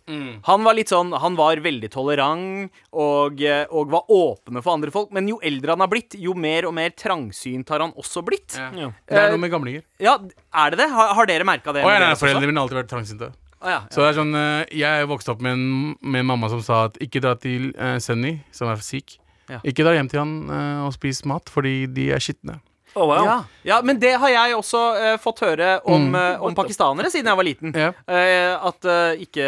Han 0.48 0.64
var 0.64 0.76
litt 0.78 0.88
sånn 0.88 1.12
Han 1.20 1.36
var 1.36 1.60
veldig 1.60 1.90
tolerant 1.92 2.70
og, 2.92 3.42
eh, 3.44 3.66
og 3.70 3.90
var 3.92 4.08
åpne 4.08 4.62
for 4.64 4.72
andre 4.72 4.90
folk. 4.94 5.12
Men 5.12 5.28
jo 5.28 5.38
eldre 5.44 5.74
han 5.76 5.84
har 5.84 5.90
blitt, 5.92 6.16
jo 6.18 6.32
mer 6.34 6.66
og 6.68 6.74
mer 6.74 6.94
trangsynt 6.96 7.68
har 7.68 7.84
han 7.84 7.92
også 7.92 8.24
blitt. 8.24 8.56
Ja, 8.56 8.70
Ja. 8.72 8.90
Det 9.08 9.18
er 9.20 9.30
noe 9.34 9.42
med 9.42 9.52
gamlinger. 9.52 9.82
Ja, 10.00 10.18
Er 10.52 10.70
det 10.70 10.78
det? 10.82 10.88
Har, 10.90 11.14
har 11.14 11.26
dere 11.26 11.44
merka 11.44 11.72
det? 11.72 11.84
Å, 11.84 11.88
med 11.88 12.00
ja, 12.00 12.08
nei, 12.08 12.16
foreldrene 12.18 12.48
mine 12.50 12.60
har 12.60 12.66
alltid 12.68 12.80
vært 12.82 12.90
trangsynte. 12.92 13.32
Å, 13.62 13.68
ja, 13.70 13.80
Så 13.94 14.02
det 14.02 14.08
er 14.10 14.16
sånn 14.18 14.34
eh, 14.34 14.64
Jeg 14.74 15.06
vokste 15.06 15.30
opp 15.36 15.42
med 15.44 15.54
en, 15.54 15.94
med 16.02 16.26
mamma 16.26 16.48
som 16.50 16.62
sa 16.64 16.86
at 16.88 16.96
ikke 17.04 17.20
dra 17.22 17.36
til 17.38 17.70
uh, 17.78 17.98
Sunny, 18.02 18.40
som 18.50 18.68
er 18.72 18.80
sikh. 18.82 19.18
Ja. 19.50 19.60
Ikke 19.62 19.84
dra 19.86 19.92
hjem 19.94 20.08
til 20.10 20.22
han 20.22 20.34
uh, 20.50 20.86
og 20.88 20.92
spis 20.96 21.22
mat, 21.28 21.50
fordi 21.52 21.86
de 21.86 22.10
er 22.16 22.22
skitne. 22.22 22.58
Å, 22.92 23.04
wow. 23.08 23.24
Ja, 23.24 23.34
ja, 23.64 23.76
men 23.86 23.96
det 24.02 24.10
har 24.20 24.28
jeg 24.28 24.52
også 24.58 24.80
uh, 24.98 25.16
fått 25.22 25.38
høre 25.46 25.78
om, 25.88 26.10
Mm. 26.12 26.16
uh, 26.18 26.42
om 26.44 26.54
pakistanere 26.54 27.08
siden 27.08 27.30
jeg 27.30 27.38
var 27.38 27.46
liten. 27.46 27.72
Yeah. 27.72 27.94
Uh, 28.04 28.68
at 28.68 28.84
eh, 28.84 29.22
ikke, 29.24 29.46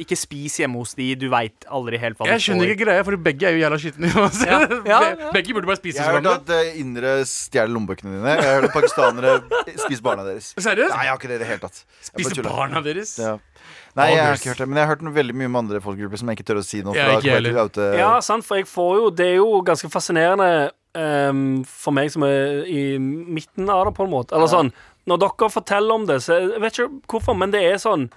ikke 0.00 0.16
spis 0.16 0.56
hjemme 0.62 0.78
hos 0.80 0.94
de, 0.96 1.10
du 1.20 1.26
veit 1.32 1.66
aldri 1.68 1.98
helt 2.00 2.16
hva 2.16 2.28
Jeg 2.30 2.40
skjønner 2.46 2.72
ikke 2.72 2.84
greia, 2.86 3.04
for 3.04 3.16
begge 3.20 3.50
er 3.50 3.58
jo 3.58 3.60
jævla 3.66 3.78
skitne. 3.82 4.08
Ja, 4.50 4.60
ja, 4.88 5.00
ja. 5.12 5.30
Begge 5.34 5.52
burde 5.58 5.68
bare 5.68 5.80
spise 5.82 6.00
Jeg 6.00 6.06
har 6.08 6.16
hørt 6.16 6.24
hverandre. 6.24 6.60
at 6.70 6.80
indere 6.80 7.12
stjeler 7.28 7.74
lommebøkene 7.76 8.16
dine. 8.16 8.36
Jeg 8.38 8.48
har 8.48 8.60
hørt 8.60 8.70
at 8.70 8.76
pakistanere 8.78 9.36
spiser 9.84 10.02
barna 10.08 10.24
deres. 10.30 10.54
Seriøst? 10.56 10.94
Nei, 10.96 11.04
jeg 11.04 11.12
har 11.12 11.20
ikke 11.20 11.32
det 11.34 11.38
i 11.40 11.42
det 11.44 11.50
hele 11.52 11.64
tatt. 11.66 11.84
Jeg 11.84 12.00
bare 12.00 12.24
Spise 12.24 12.34
tuller. 12.40 12.50
barna 12.56 12.84
deres? 12.86 13.14
Ja. 13.20 13.36
Nei, 13.98 14.06
jeg 14.14 14.22
har 14.24 14.36
ikke 14.38 14.52
hørt 14.54 14.60
det, 14.62 14.68
men 14.70 14.78
jeg 14.78 14.86
har 14.86 14.94
hørt 14.94 15.00
noe 15.04 15.14
veldig 15.16 15.34
mye 15.36 15.48
om 15.50 15.56
andre 15.60 15.80
folkegrupper 15.82 16.20
som 16.22 16.28
jeg 16.30 16.38
ikke 16.38 16.46
tør 16.48 16.60
å 16.62 16.64
si 16.64 16.80
noe. 16.86 16.94
Oute- 16.94 17.88
Ja, 17.98 18.10
sant, 18.24 18.46
for 18.46 18.56
jeg 18.60 18.68
får 18.70 18.92
jo 19.00 19.08
Det 19.10 19.26
er 19.26 19.36
jo 19.42 19.48
ganske 19.66 19.90
fascinerende 19.90 20.70
ehm, 20.98 21.62
for 21.64 21.94
meg 21.96 22.10
som 22.12 22.24
er 22.26 22.64
i 22.66 22.98
midten 22.98 23.70
av 23.70 23.86
det, 23.86 23.94
på 23.96 24.06
en 24.06 24.14
måte. 24.14 24.34
Eller 24.36 24.50
sånn 24.50 24.72
Når 25.06 25.22
dere 25.22 25.50
forteller 25.50 25.94
om 25.94 26.06
det, 26.06 26.20
så 26.22 26.40
Jeg 26.40 26.60
vet 26.60 26.78
ikke 26.78 27.00
hvorfor, 27.08 27.34
men 27.38 27.50
det 27.54 27.62
er 27.64 27.78
sånn 27.80 28.10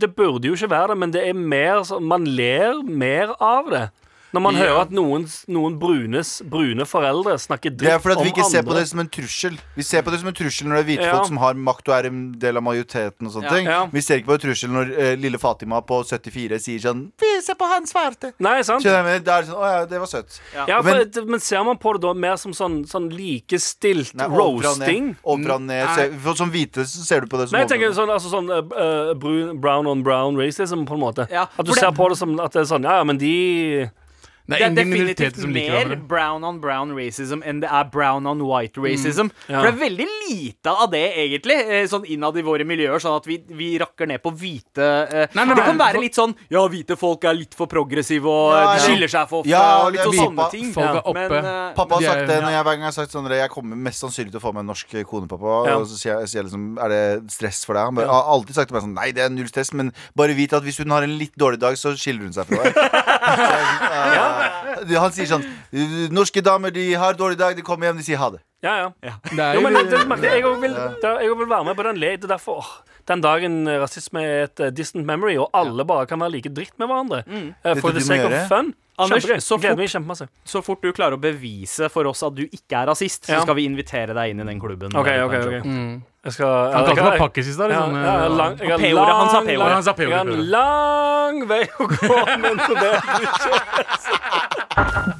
Det 0.00 0.14
burde 0.16 0.48
jo 0.48 0.54
ikke 0.54 0.70
være 0.70 0.92
det, 0.94 0.98
men 0.98 1.10
det 1.12 1.24
er 1.28 1.34
mer 1.34 1.82
sånn 1.84 2.06
Man 2.06 2.24
ler 2.24 2.82
mer 2.84 3.34
av 3.40 3.70
det. 3.70 3.90
Når 4.32 4.40
man 4.42 4.54
Ja. 4.54 4.60
hører 4.60 4.80
at 4.82 4.90
noen, 4.94 5.24
noen 5.48 5.78
brunes, 5.80 6.40
brune 6.48 6.84
foreldre 6.86 7.34
snakker 7.38 7.70
Det 7.74 7.78
dritt 7.78 7.90
er 7.90 7.98
fordi 7.98 8.16
at 8.16 8.24
vi 8.24 8.30
ikke 8.30 8.44
ser 8.50 8.62
på 8.62 8.74
det 8.74 8.86
som 8.88 9.00
en 9.00 9.08
trussel. 9.08 9.58
Vi 9.74 9.82
ser 9.82 10.02
på 10.02 10.10
det 10.12 10.20
som 10.20 10.28
en 10.28 10.34
trussel 10.34 10.66
når 10.68 10.76
det 10.76 10.82
er 10.84 10.88
hvite 10.90 11.02
Ja. 11.06 11.14
folk 11.16 11.26
som 11.26 11.36
har 11.38 11.54
makt 11.54 11.88
og 11.88 11.94
er 11.98 12.06
en 12.06 12.32
del 12.38 12.56
av 12.56 12.62
majoriteten. 12.62 13.26
og 13.26 13.32
sånne 13.32 13.42
Ja. 13.44 13.50
ting 13.50 13.66
Ja. 13.66 13.86
Vi 13.86 14.00
ser 14.00 14.18
ikke 14.20 14.26
på 14.26 14.34
en 14.34 14.38
trussel 14.40 14.70
når 14.70 14.98
eh, 14.98 15.16
lille 15.16 15.38
Fatima 15.38 15.80
på 15.82 16.04
74 16.06 16.58
sier 16.60 16.78
sånn 16.78 17.10
Vi 17.18 17.40
ser 17.42 17.54
på 17.54 17.66
han 17.66 17.84
svarte. 17.86 18.32
Nei, 18.38 18.62
sant? 18.62 18.82
Skjønner 18.84 19.18
du? 19.18 19.24
Det 19.24 19.28
er 19.34 19.42
sånn, 19.50 19.56
Å 19.60 19.66
ja, 19.80 19.84
det 19.86 19.98
var 19.98 20.06
søtt. 20.06 20.40
Ja, 20.68 20.80
for, 20.82 20.94
Men- 20.94 21.30
men, 21.30 21.40
ser 21.40 21.64
man 21.64 21.76
på 21.76 21.92
det 21.94 22.02
da 22.02 22.14
mer 22.14 22.36
som 22.36 22.52
sånn, 22.52 22.86
sånn 22.86 23.10
likestilt 23.10 24.14
Nei, 24.14 24.26
ovenfra 24.26 24.46
og 24.46 24.62
roasting? 24.62 25.06
ned. 25.08 25.16
Ovenfra 25.24 25.54
og 25.54 25.60
ned. 25.62 25.88
Se, 25.96 26.10
for 26.22 26.34
som 26.36 26.50
hvite 26.52 26.84
så 26.86 27.04
ser 27.04 27.20
du 27.22 27.26
på 27.26 27.38
det 27.38 27.48
som 27.48 27.58
Nei, 27.58 27.66
jeg 27.66 27.70
tenker 27.70 27.90
ovenfra 27.90 27.98
og 27.98 28.08
sånn, 28.08 28.14
altså 28.14 28.30
sånn 28.30 28.50
eh, 28.50 29.10
eh, 29.10 29.14
brun, 29.14 29.60
brown 29.60 29.86
on 29.86 30.02
brown 30.02 30.36
racism, 30.36 30.84
på 30.86 30.92
en 30.94 31.00
måte. 31.00 31.28
Ja, 31.30 31.42
at 31.42 31.64
du 31.66 31.72
for 31.72 31.74
det- 31.74 31.80
ser 31.80 31.90
på 31.92 32.08
det 32.10 32.16
som 32.18 32.38
at 32.40 32.52
det 32.52 32.60
er 32.62 32.64
sånn 32.76 32.82
Ja, 32.84 32.98
ja, 32.98 33.04
men 33.04 33.18
de 33.18 33.90
Det 34.50 34.58
Det 34.58 34.60
er 34.60 34.66
er 34.66 34.70
ingen 34.70 34.90
definitivt 35.06 35.36
som 35.40 35.52
liker 35.54 35.88
mer 35.88 35.96
brown 36.10 36.44
on 36.44 36.58
brown 36.60 36.90
racism 36.96 37.42
enn 37.46 37.60
det 37.62 37.70
er 37.70 37.84
brown 37.92 38.26
on 38.26 38.40
white 38.42 38.76
racism. 38.82 39.30
ja. 39.48 39.60
For 39.60 39.70
det 39.70 39.74
er 39.76 39.80
veldig 39.88 40.06
lite 40.28 40.66
av 40.74 40.90
det, 40.90 41.04
egentlig, 41.22 41.56
eh, 41.70 41.86
sånn 41.86 42.04
innad 42.10 42.36
i 42.36 42.42
våre 42.42 42.64
miljøer. 42.66 42.98
Sånn 43.00 43.16
at 43.16 43.26
vi, 43.30 43.38
vi 43.48 43.78
rakker 43.78 44.06
ned 44.10 44.22
på 44.22 44.32
hvite 44.34 44.82
eh, 45.12 45.26
Nei, 45.34 45.44
nei, 45.44 45.54
Det 45.54 45.64
kan 45.64 45.76
nei, 45.78 45.84
være 45.86 45.94
for- 45.94 46.02
litt 46.02 46.14
sånn 46.18 46.34
Ja, 46.50 46.66
hvite 46.68 46.96
folk 46.98 47.24
er 47.24 47.34
litt 47.34 47.54
for 47.54 47.66
progressive, 47.70 48.26
og 48.26 48.52
Ja, 48.52 48.74
de 48.74 48.80
ja. 48.80 48.86
skiller 48.88 49.08
seg 49.08 49.28
for 49.30 49.40
ofte, 49.44 49.50
Ja, 49.50 49.64
og 49.86 49.92
litt 49.92 50.00
det 50.02 50.08
er 50.08 50.18
sånn 50.18 50.34
sånne 50.34 50.50
ting. 50.50 50.72
folk 50.74 50.90
er 50.98 51.02
oppe. 51.06 51.28
Men, 51.30 51.44
uh, 51.44 51.72
Pappa 51.74 51.94
har 51.94 52.02
sagt 52.02 52.20
er- 52.22 52.26
det 52.26 52.42
når 52.42 52.50
jeg 52.50 52.64
hver 52.64 52.74
gang 52.74 52.80
jeg 52.80 52.90
har 52.90 52.98
sagt 52.98 53.12
sånn 53.12 53.28
Jeg 53.30 53.50
kommer 53.50 53.76
mest 53.76 54.02
sannsynlig 54.02 54.30
til 54.32 54.40
å 54.40 54.42
få 54.42 54.52
meg 54.52 54.60
en 54.60 54.66
norsk 54.74 54.90
kone, 55.06 55.28
pappa. 55.28 55.54
Ja. 55.70 55.76
Og 55.78 55.86
så 55.86 55.94
sier 55.96 56.18
jeg, 56.18 56.28
sier 56.28 56.42
jeg 56.42 56.50
liksom 56.50 56.78
Er 56.82 56.88
det 56.88 57.30
stress 57.30 57.64
for 57.64 57.74
deg? 57.74 57.84
Han 57.86 57.94
bare, 57.94 58.08
har 58.08 58.24
alltid 58.34 58.54
sagt 58.54 58.68
til 58.68 58.74
meg 58.74 58.82
sånn 58.84 58.94
Nei, 58.94 59.12
det 59.12 59.22
er 59.22 59.28
null 59.30 59.46
stress, 59.46 59.72
men 59.72 59.92
bare 60.16 60.34
vit 60.34 60.52
at 60.52 60.62
hvis 60.64 60.78
hun 60.78 60.90
har 60.90 61.02
en 61.02 61.16
litt 61.18 61.36
dårlig 61.38 61.60
dag, 61.60 61.74
så 61.76 61.94
skiller 61.94 62.24
hun 62.26 62.32
seg 62.32 62.46
fra 62.46 62.64
deg. 62.64 62.74
Så. 63.20 65.00
Han 65.00 65.12
sier 65.14 65.28
sånn 65.30 65.44
Norske 66.14 66.42
damer 66.44 66.72
de 66.74 66.86
har 66.98 67.14
dårlig 67.18 67.38
dag, 67.40 67.56
de 67.58 67.64
kommer 67.66 67.90
hjem, 67.90 68.00
de 68.00 68.06
sier 68.06 68.20
ha 68.20 68.30
det. 68.34 68.40
Ja, 68.64 68.74
ja. 68.76 68.88
ja. 69.06 69.14
Jo, 69.56 69.62
men 69.64 69.72
det, 69.88 70.02
det, 70.20 70.30
jeg, 70.34 70.44
òg 70.44 70.58
vil, 70.60 70.74
vil 70.76 71.48
være 71.48 71.64
med 71.70 71.78
på 71.78 71.86
den 71.86 72.00
le. 72.00 72.10
Er 72.18 72.26
derfor 72.28 72.66
Den 73.08 73.22
dagen 73.24 73.62
eh, 73.66 73.78
rasisme 73.80 74.20
er 74.20 74.42
et 74.44 74.60
eh, 74.60 74.72
distant 74.76 75.06
memory, 75.08 75.38
og 75.40 75.48
alle 75.56 75.86
bare 75.88 76.04
kan 76.10 76.20
være 76.20 76.34
like 76.36 76.52
dritt 76.52 76.76
med 76.78 76.90
hverandre. 76.90 77.22
Mm. 77.26 77.48
For 77.80 77.96
the 77.96 78.04
sake 78.04 78.26
of 78.28 78.48
fun. 78.50 78.74
Anders, 79.00 79.24
så 79.40 79.56
fort- 79.56 79.78
Så 80.44 80.60
fort 80.62 80.82
du 80.84 80.90
klarer 80.92 81.16
å 81.16 81.20
bevise 81.22 81.88
for 81.88 82.04
oss 82.10 82.20
at 82.26 82.34
du 82.36 82.42
ikke 82.44 82.82
er 82.82 82.90
rasist, 82.90 83.28
Ja. 83.30 83.38
så 83.38 83.46
skal 83.46 83.56
vi 83.56 83.64
invitere 83.64 84.12
deg 84.12 84.34
inn 84.34 84.40
i 84.40 84.44
den 84.44 84.60
klubben. 84.60 84.92
OK, 84.92 85.08
okay, 85.08 85.22
okay. 85.24 85.40
OK. 85.40 85.54
ok. 85.62 85.64
Mm. 85.64 86.02
Jeg 86.24 86.32
skal 86.36 86.46
Han 86.46 86.84
jeg- 86.84 86.96
kalte 86.96 87.04
meg 87.10 87.18
pakkis 87.18 87.46
i 87.48 87.52
stad. 87.54 87.68
Liksom. 87.70 87.94
ja, 87.96 88.00
jeg 88.22 88.30
lang, 88.36 88.58
jeg 88.60 88.68
har 88.68 88.76
han 88.76 89.30
sa 89.30 89.40
lang- 89.40 89.72
Han 89.72 89.82
sa 89.82 89.94
Jeg 89.96 90.12
har 90.12 90.20
en 90.20 90.50
lang 90.50 91.48
vei 91.48 91.62
å 91.78 91.86
gå. 91.88 92.14
Men 92.44 92.58
så 92.60 92.74
det 92.76 92.92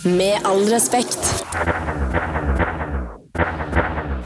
Med 0.20 0.44
all 0.44 0.64
respekt. 0.68 1.22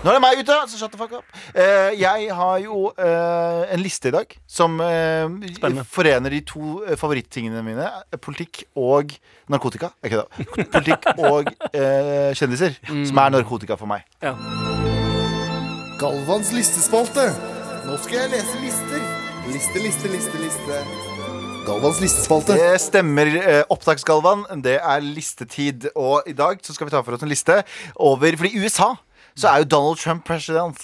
Nå 0.05 0.11
er 0.11 0.19
det 0.19 0.21
meg 0.21 0.37
ute, 0.43 0.57
så 0.69 0.77
shut 0.77 0.93
the 0.93 0.99
fuck 1.01 1.13
up. 1.17 1.25
Eh, 1.57 1.95
jeg 1.97 2.27
har 2.37 2.59
jo 2.61 2.91
eh, 2.99 3.63
en 3.73 3.81
liste 3.81 4.11
i 4.11 4.13
dag 4.13 4.35
som 4.47 4.75
eh, 4.85 5.29
forener 5.89 6.29
de 6.35 6.43
to 6.45 6.83
eh, 6.85 6.93
favorittingene 7.01 7.63
mine. 7.65 7.87
Politikk 8.21 8.65
og 8.77 9.15
narkotika. 9.49 9.95
Ikke 10.05 10.21
da. 10.21 10.27
Politikk 10.75 11.09
og 11.17 11.49
eh, 11.73 12.35
kjendiser. 12.37 12.77
Som 12.85 13.17
er 13.25 13.31
narkotika 13.39 13.79
for 13.81 13.87
meg. 13.95 14.05
Ja. 14.21 14.35
Galvans 16.05 16.51
listespalte. 16.53 17.23
Nå 17.87 17.95
skal 18.03 18.19
jeg 18.19 18.31
lese 18.35 18.59
lister. 18.61 19.05
Liste, 19.49 19.81
liste, 19.81 20.09
liste, 20.13 20.41
liste. 20.43 20.81
Galvans 21.65 22.01
listespalte. 22.03 22.53
Det 22.61 22.75
stemmer, 22.83 23.31
eh, 23.41 23.63
Opptaksgalvan. 23.73 24.43
Det 24.63 24.75
er 24.83 25.01
listetid. 25.01 25.87
Og 25.97 26.23
i 26.27 26.33
dag 26.37 26.61
så 26.63 26.75
skal 26.75 26.87
vi 26.87 26.91
ta 26.91 27.01
for 27.01 27.17
oss 27.17 27.23
en 27.25 27.29
liste 27.33 27.63
over 27.97 28.37
For 28.37 28.45
i 28.45 28.53
USA 28.61 28.91
så 29.35 29.49
er 29.49 29.59
jo 29.63 29.65
Donald 29.65 29.97
Trump 29.99 30.27
president. 30.27 30.77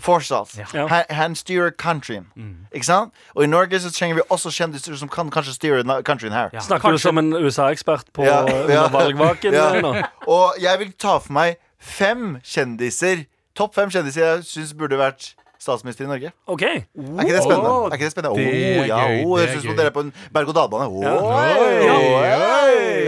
Fortsatt. 0.00 0.58
Ja. 0.58 0.86
Han, 0.88 1.04
han 1.10 1.34
styrer 1.38 1.70
countryen. 1.70 2.26
Ikke 2.74 2.84
sant? 2.84 3.12
Og 3.36 3.44
i 3.44 3.46
Norge 3.46 3.78
så 3.80 3.92
trenger 3.94 4.14
vi 4.16 4.22
også 4.28 4.50
kjendiser 4.50 4.96
som 4.98 5.08
kan 5.08 5.30
kanskje 5.30 5.54
styre 5.54 6.02
countryen 6.02 6.32
her. 6.34 6.50
Snakker 6.60 6.90
du 6.90 6.98
som 6.98 7.18
en 7.18 7.30
USA-ekspert 7.32 8.10
på 8.12 8.24
Ja, 8.26 8.42
ja. 8.68 8.88
valgvaken 8.88 9.54
Ja. 9.54 10.02
Og 10.26 10.58
jeg 10.60 10.78
vil 10.78 10.92
ta 10.98 11.18
for 11.18 11.32
meg 11.32 11.56
fem 11.78 12.40
kjendiser. 12.42 13.26
Topp 13.54 13.74
fem 13.76 13.90
kjendiser 13.94 14.24
jeg 14.24 14.46
syns 14.48 14.72
burde 14.74 14.98
vært 14.98 15.32
statsminister 15.62 16.04
i 16.04 16.08
Norge. 16.10 16.32
OK. 16.50 16.62
Er 16.64 16.82
ikke 17.22 17.36
det 17.36 17.44
spennende? 17.44 17.70
Er 17.86 17.94
ikke 17.96 18.08
det 18.08 18.12
spennende? 18.12 18.36
det 18.36 18.46
er 18.48 18.80
Åh, 18.82 18.88
ja, 18.88 18.98
gøy, 18.98 19.20
åh, 19.24 19.38
jeg 19.40 19.48
er 19.48 19.52
syns 19.54 19.78
dere 19.78 19.90
er 19.92 19.94
på 19.94 20.02
en 20.04 20.12
berg-og-dal-bane. 20.34 20.86
Ja. 21.04 21.14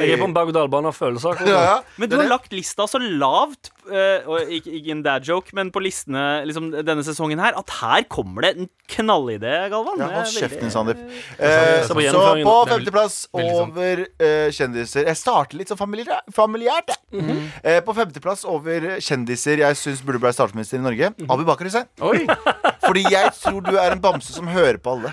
Jeg 0.06 0.16
er 0.16 0.22
på 0.22 0.28
en 0.28 0.36
berg-og-dal-bane 0.36 0.90
av 0.90 0.96
følelser. 0.96 1.40
Ja, 1.46 1.62
ja. 1.66 1.76
Men 2.00 2.10
du 2.10 2.16
har 2.18 2.28
lagt 2.30 2.54
lista 2.54 2.86
så 2.90 3.00
lavt, 3.02 3.70
uh, 3.90 4.26
og 4.30 4.52
ikke, 4.56 4.72
ikke 4.78 4.94
en 4.94 5.02
dad 5.04 5.26
joke, 5.26 5.54
men 5.56 5.72
på 5.74 5.82
listene 5.84 6.24
liksom, 6.48 6.70
denne 6.86 7.04
sesongen 7.06 7.42
her, 7.42 7.56
at 7.58 7.74
her 7.80 8.06
kommer 8.12 8.46
det 8.46 8.52
en 8.56 8.70
knallidé, 8.92 9.54
Galvan. 9.72 10.00
Ja, 10.00 10.10
hold 10.14 10.30
kjeften 10.32 10.66
din, 10.66 10.72
Sandeep. 10.74 11.02
Eh, 11.38 11.82
så 11.86 11.96
på 11.96 12.56
femteplass 12.70 13.18
over 13.34 14.02
uh, 14.06 14.48
kjendiser 14.54 15.08
Jeg 15.08 15.18
starter 15.18 15.58
litt 15.58 15.70
sånn 15.72 15.80
familiært. 15.80 16.30
familiært 16.34 16.94
jeg. 16.94 17.02
Mm 17.16 17.26
-hmm. 17.26 17.44
uh, 17.66 17.80
på 17.86 17.94
femteplass 17.94 18.44
over 18.44 18.88
kjendiser 19.00 19.62
jeg 19.64 19.76
syns 19.76 20.02
burde 20.02 20.22
bli 20.22 20.32
statsminister 20.32 20.78
i 20.78 20.82
Norge. 20.82 21.12
Mhm. 21.18 21.30
Abu 21.30 21.44
Bakar 21.44 21.64
Hussein. 21.64 21.86
Fordi 22.86 23.04
jeg 23.10 23.30
tror 23.42 23.60
du 23.60 23.76
er 23.76 23.92
en 23.92 24.00
bamse 24.00 24.32
som 24.32 24.46
hører 24.46 24.78
på 24.78 24.90
alle. 24.90 25.12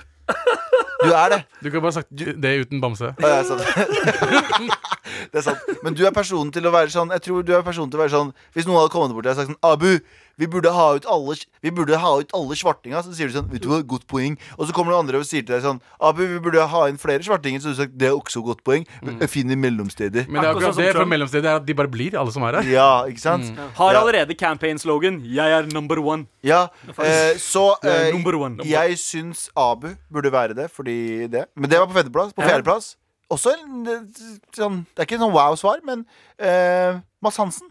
Du 1.03 1.09
er 1.11 1.29
det. 1.33 1.39
Du 1.63 1.69
kunne 1.69 1.81
bare 1.81 1.91
sagt 1.91 2.07
det 2.15 2.53
uten 2.61 2.81
bamse. 2.81 3.13
Ja, 3.19 3.27
jeg 3.27 3.45
sa 3.45 3.57
sant. 3.57 4.73
det 5.31 5.39
er 5.41 5.45
sant. 5.47 5.59
Men 5.83 5.93
du 5.93 6.05
er 6.05 6.11
personen 6.11 6.51
til 6.51 6.65
å 6.67 6.71
være 6.73 6.89
sånn 6.93 7.09
Jeg 7.15 7.21
tror 7.21 7.43
du 7.43 7.53
er 7.55 7.61
personen 7.65 7.91
til 7.91 7.99
å 7.99 8.03
være 8.03 8.13
sånn 8.15 8.33
Hvis 8.55 8.65
noen 8.67 8.79
hadde 8.81 8.93
kommet 8.93 9.13
bort 9.15 9.25
og 9.27 9.35
sagt 9.35 9.49
sånn 9.51 9.59
Abu, 9.63 9.99
vi 10.41 10.47
burde 10.49 10.71
ha 10.73 10.85
ut 10.97 11.05
alle 11.05 11.35
Vi 11.61 11.69
burde 11.71 11.97
ha 12.01 12.11
ut 12.19 12.31
alle 12.33 12.55
svartinga. 12.57 13.03
Så 13.05 13.13
sier 13.13 13.27
du 13.29 13.33
sånn 13.35 13.49
Vet 13.51 13.61
du 13.61 13.69
hva, 13.69 13.81
godt 13.85 14.07
poeng. 14.09 14.37
Og 14.57 14.65
så 14.67 14.73
kommer 14.73 14.91
noen 14.95 15.05
andre 15.05 15.19
og 15.21 15.27
sier 15.29 15.43
til 15.45 15.53
deg 15.55 15.61
sånn 15.65 15.81
Abu, 16.01 16.23
vi 16.25 16.39
burde 16.41 16.63
ha 16.71 16.81
inn 16.89 16.97
flere 16.97 17.21
svartinger. 17.25 17.61
Så 17.61 17.73
du 17.73 17.77
sagt 17.77 17.93
det 17.99 18.09
er 18.09 18.15
også 18.17 18.41
godt 18.45 18.63
poeng. 18.65 18.87
Jeg 19.03 19.29
finner 19.29 19.59
mellomsteder. 19.59 20.25
Men 20.27 20.41
det 20.41 20.49
er 20.49 20.55
Akkurat 20.55 20.79
det 20.81 20.89
fra 20.97 21.05
mellomstedet 21.05 21.51
er 21.51 21.59
at 21.61 21.65
de 21.67 21.75
bare 21.77 21.91
blir, 21.91 22.17
alle 22.19 22.33
som 22.33 22.43
er 22.47 22.57
her. 22.61 22.71
Ja, 22.73 22.89
ikke 23.09 23.21
sant? 23.21 23.51
Har 23.77 23.93
Ja. 23.93 24.01
allerede 24.01 24.33
campaign-slogan 24.35 25.21
'Jeg 25.23 25.51
er 25.51 25.69
number 25.73 25.97
one'. 26.01 26.25
Ja, 26.43 26.67
eh, 26.99 27.37
så 27.37 27.75
eh, 27.83 28.11
number 28.11 28.35
one. 28.35 28.57
Jeg 28.65 28.97
syns 28.97 29.49
Abu 29.55 29.89
burde 30.11 30.31
være 30.31 30.53
det, 30.55 30.71
fordi 30.71 31.27
det. 31.29 31.45
Men 31.55 31.69
det 31.69 31.79
var 31.79 31.87
på 31.87 31.93
femteplass. 31.93 32.33
På 32.33 32.41
Ja. 32.41 32.47
fjerdeplass 32.49 32.95
også 33.35 33.53
en 33.57 33.87
eh, 33.91 34.23
sånn 34.55 34.81
Det 34.93 35.03
er 35.03 35.07
ikke 35.09 35.19
noe 35.21 35.33
wow-svar, 35.35 35.81
men 35.87 36.05
uh, 36.41 36.99
Mads 37.23 37.37
Hansen. 37.41 37.69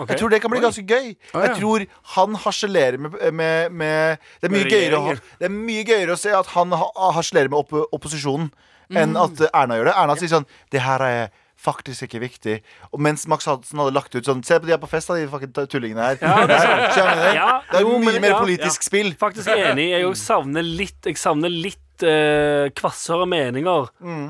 Okay. 0.00 0.14
Jeg 0.14 0.22
tror 0.22 0.30
det 0.32 0.38
kan 0.40 0.50
bli 0.50 0.60
ganske 0.64 0.82
gøy. 0.88 1.10
Å, 1.12 1.36
ja. 1.36 1.40
Jeg 1.50 1.58
tror 1.60 1.82
han 2.14 2.34
harselerer 2.40 2.96
med, 2.98 3.18
med, 3.36 3.74
med 3.76 4.22
Det 4.40 4.48
er 4.48 4.54
mye 4.54 4.70
gøyere. 4.72 5.16
Det 5.38 5.46
er 5.50 5.52
mye 5.52 5.84
gøyere 5.84 6.16
å 6.16 6.18
se 6.18 6.32
at 6.34 6.48
han 6.54 6.72
harselerer 6.72 7.52
med 7.52 7.60
opp, 7.60 7.74
opposisjonen, 7.92 8.48
enn 8.92 9.12
Mm. 9.12 9.20
at 9.22 9.40
eh, 9.46 9.52
Erna 9.56 9.76
gjør 9.78 9.88
det. 9.90 9.94
Erna 10.02 10.16
sier 10.20 10.28
sånn 10.32 10.48
Det 10.72 10.80
her 10.84 11.00
er 11.06 11.30
faktisk 11.62 12.08
ikke 12.08 12.18
viktig. 12.24 12.56
Og 12.90 13.00
mens 13.04 13.22
Max 13.30 13.46
Hansen 13.46 13.78
hadde 13.78 13.94
lagt 13.94 14.16
ut 14.16 14.26
sånn 14.26 14.40
Se 14.44 14.56
på 14.58 14.66
de 14.66 14.72
her 14.74 14.80
på 14.82 14.88
fest, 14.90 15.12
da, 15.12 15.14
de 15.20 15.28
fucking 15.30 15.52
tullingene 15.70 16.08
her. 16.08 16.18
Ja, 16.24 16.40
det 16.50 16.56
er? 16.58 16.82
Ja, 17.36 17.46
det 17.70 17.78
er 17.78 17.84
jo, 17.86 17.92
mye 18.02 18.16
men- 18.16 18.20
mer 18.24 18.34
ja, 18.34 18.40
politisk 18.42 18.82
spill. 18.88 19.12
Faktisk 19.20 19.52
enig. 19.54 19.90
Jeg 19.92 20.08
òg 20.08 20.16
savner 20.18 20.64
litt 20.66 21.06
Jeg 21.12 21.20
savner 21.20 21.52
litt 21.52 21.78
eh, 22.06 22.70
kvassere 22.78 23.26
meninger 23.30 23.88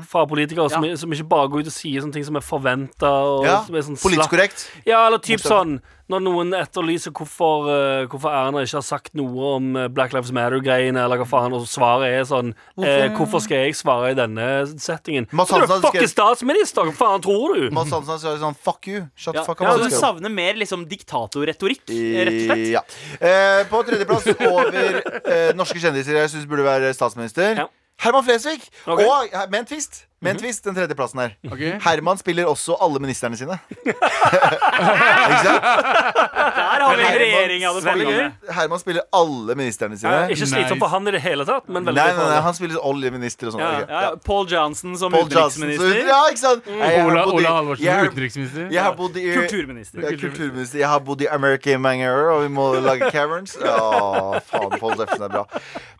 fra 0.09 0.25
politikere 0.29 0.69
som, 0.71 0.85
som 0.99 1.15
ikke 1.15 1.27
bare 1.29 1.49
går 1.51 1.65
ut 1.65 1.71
og 1.71 1.75
sier 1.75 2.03
sånne 2.03 2.17
ting 2.17 2.27
som 2.27 2.39
er 2.39 2.45
forventa. 2.45 3.11
Ja, 3.45 3.59
sånn 3.67 3.99
Politisk 4.01 4.33
korrekt. 4.33 4.67
Ja, 4.87 5.05
eller 5.07 5.21
typ 5.23 5.43
sånn 5.43 5.79
når 6.11 6.23
noen 6.25 6.53
etterlyser 6.57 7.13
hvorfor, 7.15 7.67
eh, 7.71 8.05
hvorfor 8.11 8.33
Erna 8.33 8.63
ikke 8.65 8.75
har 8.79 8.85
sagt 8.85 9.13
noe 9.15 9.49
om 9.55 9.69
eh, 9.79 9.87
Black 9.93 10.11
Lives 10.15 10.33
Matter-greiene, 10.35 10.99
eller 10.99 11.21
hva 11.21 11.27
faen, 11.29 11.55
og 11.55 11.63
svaret 11.69 12.11
er 12.11 12.25
sånn 12.27 12.51
eh, 12.83 13.07
Hvorfor 13.15 13.43
skal 13.45 13.63
jeg 13.67 13.77
svare 13.79 14.11
i 14.11 14.17
denne 14.17 14.47
settingen? 14.73 15.29
Så 15.31 15.59
du 15.61 15.63
er 15.63 15.85
fucking 15.85 16.09
statsminister! 16.11 16.89
Hva 16.91 16.95
faen 16.97 17.23
tror 17.23 17.55
du? 17.55 17.69
Mads 17.75 17.93
Hansen 17.95 18.19
sa 18.19 18.35
sånn 18.41 18.57
Fuck 18.59 18.89
you. 18.91 19.05
Shut 19.15 19.37
Ja, 19.39 19.45
fuck 19.47 19.61
up. 19.61 19.67
ja, 19.69 19.77
du 19.79 19.93
savner 19.95 20.33
mer 20.33 20.59
liksom 20.59 20.83
diktatorretorikk, 20.91 21.85
rett 21.87 22.33
og 22.33 22.41
slett. 22.49 22.65
Ja. 22.73 22.83
Eh, 23.19 23.63
på 23.71 23.83
tredjeplass 23.87 24.27
over 24.35 24.75
eh, 25.23 25.53
norske 25.57 25.79
kjendiser 25.81 26.19
jeg 26.19 26.33
syns 26.35 26.49
burde 26.49 26.67
være 26.67 26.91
statsminister. 26.97 27.63
Ja. 27.63 27.69
Herman 28.03 28.25
Flesvig. 28.25 28.63
Ok. 28.89 28.99
Mhm. 28.99 29.07
Og 29.07 29.51
med 29.53 29.59
en 29.63 29.67
twist. 29.69 30.03
Med 30.23 30.31
en 30.35 30.39
twist, 30.39 30.63
den 30.63 30.75
tredjeplassen 30.77 31.19
her. 31.19 31.33
Ok. 31.51 31.61
Herman 31.83 32.17
spiller 32.21 32.47
også 32.47 32.77
alle 32.81 32.99
ministerne 33.03 33.35
sine. 33.39 33.57
Ikke 33.83 35.39
sant? 35.43 35.63
Der 35.63 36.83
har 36.83 36.95
vi 36.97 37.03
en 37.03 37.19
regjering. 37.21 37.63
Herman 38.53 38.79
spiller 38.81 39.03
alle 39.15 39.55
ministerne 39.59 39.97
sine. 39.99 40.11
Ja, 40.13 40.27
ikke 40.33 40.47
slitsomt 40.49 40.81
for 40.83 40.91
han 40.93 41.07
i 41.09 41.13
det 41.15 41.21
hele 41.23 41.45
tatt, 41.47 41.67
men 41.67 41.85
veldig 41.87 41.99
Nei, 41.99 42.07
nei, 42.17 42.27
nei, 42.31 42.39
han 42.45 42.55
spiller 42.57 42.79
oljeminister 42.87 43.49
og 43.49 43.55
sånn. 43.55 43.63
Ja, 43.63 43.71
Ok, 43.73 43.89
Ja, 43.93 44.01
ja, 44.03 44.11
Paul 44.27 44.47
Johnson 44.51 44.97
som 44.99 45.11
Paul 45.13 45.27
Johnson, 45.31 45.63
utenriksminister. 45.67 46.07
Ja, 46.09 46.19
ikke 46.31 46.41
sant? 46.43 46.67
Nei, 46.67 46.89
jeg 46.93 47.01
har 47.01 47.09
Ola, 47.11 47.23
bodd 47.27 47.33
i- 47.33 47.43
Ola 47.43 47.53
Halvorsen, 47.57 47.83
jeg 47.85 47.93
har- 47.99 48.11
utenriksminister. 48.11 48.67
Jeg 48.71 48.83
har 48.83 48.95
bodd 48.99 49.17
i 49.17 49.25
Kulturminister. 49.33 50.01
Ja, 50.03 50.09
kulturminister. 50.17 50.79
Jeg 50.79 50.87
har 50.87 50.99
bodd 50.99 51.21
i 51.21 51.27
America 51.27 51.69
i 51.73 51.77
mange 51.77 52.07
år, 52.07 52.31
og 52.35 52.41
vi 52.43 52.49
må 52.53 52.67
lage 52.81 53.11
caverns. 53.11 53.57
Å, 53.57 54.41
faen, 54.47 54.79
Paul 54.79 54.95
Steffensen 54.95 55.23
er 55.23 55.29
bra. 55.29 55.45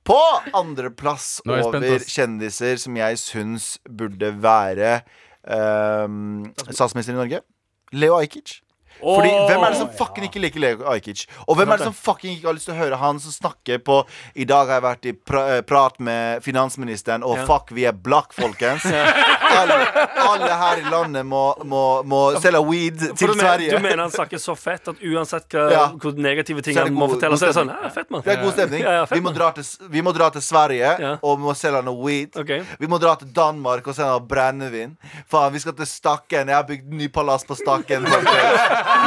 På 0.04 0.20
andreplass 0.54 1.42
Nå 1.46 1.54
er 1.54 1.58
jeg 1.62 1.64
spent, 1.70 1.86
over 1.86 1.96
ass. 1.96 2.10
kjendiser 2.12 2.78
som 2.80 2.96
jeg 3.00 3.16
syns 3.22 3.80
burde 3.88 4.13
være 4.20 5.02
um, 6.06 6.54
statsminister 6.70 7.14
i 7.14 7.16
Norge, 7.16 7.42
Leo 7.92 8.20
Ajkic. 8.20 8.63
Fordi 9.04 9.32
Hvem 9.50 9.64
er 9.68 9.74
det 9.74 9.80
som 9.82 9.90
fucking 10.00 10.28
ikke 10.30 10.42
liker 10.44 10.64
Leo 10.64 10.86
Ajkic? 10.94 11.26
Og 11.48 11.58
hvem 11.60 11.72
er 11.74 11.82
det 11.82 11.88
som 11.90 11.96
fucking 11.96 12.38
ikke 12.38 12.50
har 12.50 12.58
lyst 12.58 12.70
til 12.70 12.76
å 12.76 12.80
høre 12.80 13.00
han 13.02 13.20
som 13.24 13.34
snakker 13.36 13.82
på 13.84 14.00
I 14.40 14.48
dag 14.50 14.70
har 14.72 14.80
jeg 14.80 14.86
vært 14.88 15.08
i 15.10 15.14
pra 15.14 15.44
eh, 15.58 15.62
prat 15.68 16.00
med 16.04 16.44
finansministeren, 16.46 17.24
og 17.24 17.40
fuck, 17.48 17.72
vi 17.76 17.86
er 17.90 17.96
black, 17.96 18.34
folkens. 18.36 18.86
Alle, 19.54 19.76
alle 20.18 20.56
her 20.58 20.80
i 20.82 20.90
landet 20.90 21.26
må, 21.30 21.42
må, 21.70 21.82
må 22.10 22.22
selge 22.42 22.62
weed 22.66 22.98
til 23.04 23.30
du, 23.30 23.36
mener, 23.36 23.44
Sverige. 23.44 23.78
du 23.78 23.84
mener 23.84 24.02
han 24.06 24.14
snakker 24.14 24.42
så 24.42 24.56
fett 24.58 24.88
at 24.90 25.04
uansett 25.06 25.46
hva, 25.54 25.66
Ja. 25.74 25.84
hvor 26.02 26.18
negative 26.18 26.64
ting 26.66 26.78
han 26.80 26.94
må 26.96 27.08
fortelle, 27.12 27.38
så 27.38 27.48
er 27.48 27.54
det 27.54 27.58
sånn 27.60 27.70
ja, 27.74 27.92
fett, 27.94 28.10
mann. 28.10 28.24
Det 28.26 28.34
er 28.34 28.42
god 28.42 28.56
stemning. 28.56 28.82
Ja, 28.82 28.96
ja, 29.00 29.04
fett, 29.06 29.20
vi, 29.20 29.24
må 29.28 29.34
dra 29.36 29.52
til, 29.56 29.68
vi 29.94 30.04
må 30.06 30.14
dra 30.16 30.30
til 30.34 30.46
Sverige 30.46 30.94
og 31.20 31.38
vi 31.38 31.46
må 31.46 31.54
selge 31.58 31.84
noe 31.86 32.00
weed. 32.02 32.40
Okay. 32.44 32.64
Vi 32.82 32.90
må 32.90 33.00
dra 33.02 33.14
til 33.20 33.30
Danmark 33.36 33.88
og 33.88 33.98
selge 33.98 34.20
brennevin. 34.30 34.96
Faen, 35.30 35.54
vi 35.54 35.62
skal 35.64 35.78
til 35.78 35.90
Stakken. 35.90 36.50
Jeg 36.50 36.58
har 36.58 36.66
bygd 36.68 36.90
ny 36.98 37.10
palass 37.14 37.46
på 37.48 37.58
Stakken. 37.60 38.08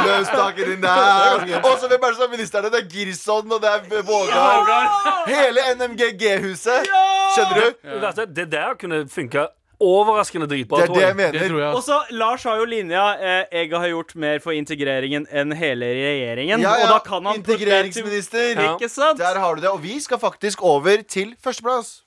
Løs 0.05 0.27
Stakken 0.27 0.71
din 0.71 0.81
der. 0.81 1.59
Og 1.63 1.77
så 1.79 1.87
hvem 1.87 2.01
er 2.03 2.07
det 2.07 2.15
som 2.15 2.25
er 2.27 2.31
ministerne? 2.37 2.71
Det 2.73 2.81
er 2.83 2.89
Girson, 2.93 3.51
og 3.51 3.61
det 3.61 3.69
er 3.75 4.01
Vågar. 4.07 4.89
Hele 5.27 5.67
NMGG-huset. 5.75 6.89
Skjønner 7.35 7.61
du? 7.61 7.69
Det 8.17 8.35
Det 8.35 8.51
der 8.51 8.75
kunne 8.79 9.05
funka 9.09 9.47
overraskende 9.79 10.47
dritbra, 10.49 10.77
Det 10.81 10.89
er 10.89 10.93
det 10.93 11.01
jeg 11.01 11.07
jeg. 11.07 11.17
Det 11.17 11.33
mener. 11.33 11.49
tror 11.49 11.59
jeg. 11.59 11.75
Og 11.75 11.83
så 11.83 11.97
Lars 12.09 12.43
har 12.43 12.55
jo 12.57 12.65
linja 12.65 13.03
eh, 13.21 13.43
'Jeg 13.51 13.79
har 13.79 13.87
gjort 13.87 14.15
mer 14.15 14.39
for 14.39 14.51
integreringen 14.51 15.27
enn 15.31 15.51
hele 15.53 15.85
regjeringen'. 15.85 16.61
Ja, 16.61 16.71
Og 16.71 16.79
ja. 16.79 16.87
da 16.93 16.99
kan 17.05 17.25
han 17.25 17.35
Integreringsminister. 17.35 18.55
Til, 18.55 18.63
Ikke 18.73 18.89
sant? 18.89 19.19
Der 19.19 19.39
har 19.39 19.55
du 19.55 19.61
det. 19.61 19.69
Og 19.69 19.83
vi 19.83 19.99
skal 20.01 20.19
faktisk 20.19 20.63
over 20.63 21.03
til 21.09 21.35
førsteplass. 21.43 22.01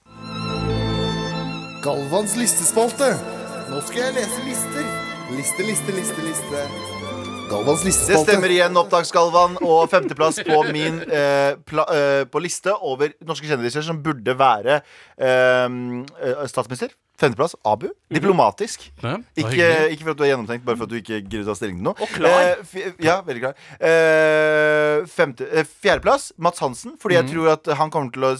Galvans 1.82 2.36
listespalte. 2.36 3.14
Nå 3.70 3.80
skal 3.86 4.02
jeg 4.02 4.14
lese 4.14 4.40
lister. 4.48 4.84
Liste, 5.30 5.62
liste, 5.62 5.92
liste, 5.92 6.20
liste. 6.26 6.99
Galvans 7.50 7.82
Det 7.82 8.18
stemmer 8.22 8.52
igjen, 8.54 8.76
Opptaksgalvan. 8.78 9.56
Og 9.66 9.88
femteplass 9.90 10.38
på 10.46 10.60
min 10.70 11.00
eh, 11.02 11.56
pla, 11.66 11.86
eh, 11.90 12.24
på 12.30 12.42
liste 12.42 12.74
over 12.86 13.10
norske 13.26 13.48
kjendiser 13.50 13.82
som 13.86 13.98
burde 14.04 14.36
være 14.38 14.80
eh, 15.18 15.64
eh, 15.66 16.44
statsminister. 16.50 16.92
Femteplass 17.20 17.52
Abu. 17.68 17.88
Diplomatisk. 18.08 18.86
Ja, 19.02 19.18
Ikke, 19.36 19.66
ikke 19.92 20.06
for 20.06 20.12
at 20.14 20.20
du 20.20 20.22
er 20.24 20.30
gjennomtenkt, 20.30 20.64
bare 20.64 20.78
for 20.80 20.86
at 20.88 20.92
du 20.94 21.00
ikke 21.02 21.18
gidder 21.18 21.42
å 21.42 21.50
ta 21.50 21.56
stilling 21.58 21.82
til 21.82 21.88
noe. 21.90 21.98
Og 22.00 22.14
klar. 22.14 22.62
Eh, 22.62 22.94
ja, 23.04 23.18
veldig 23.26 23.42
klar. 23.42 23.58
Eh, 23.90 25.02
femte, 25.10 25.50
eh, 25.50 25.66
fjerdeplass 25.84 26.30
Mats 26.40 26.62
Hansen. 26.64 26.94
Fordi 27.02 27.18
jeg 27.18 27.28
tror 27.34 27.50
at 27.58 27.74
han 27.82 27.92
kommer 27.92 28.14
til 28.14 28.30
å 28.30 28.32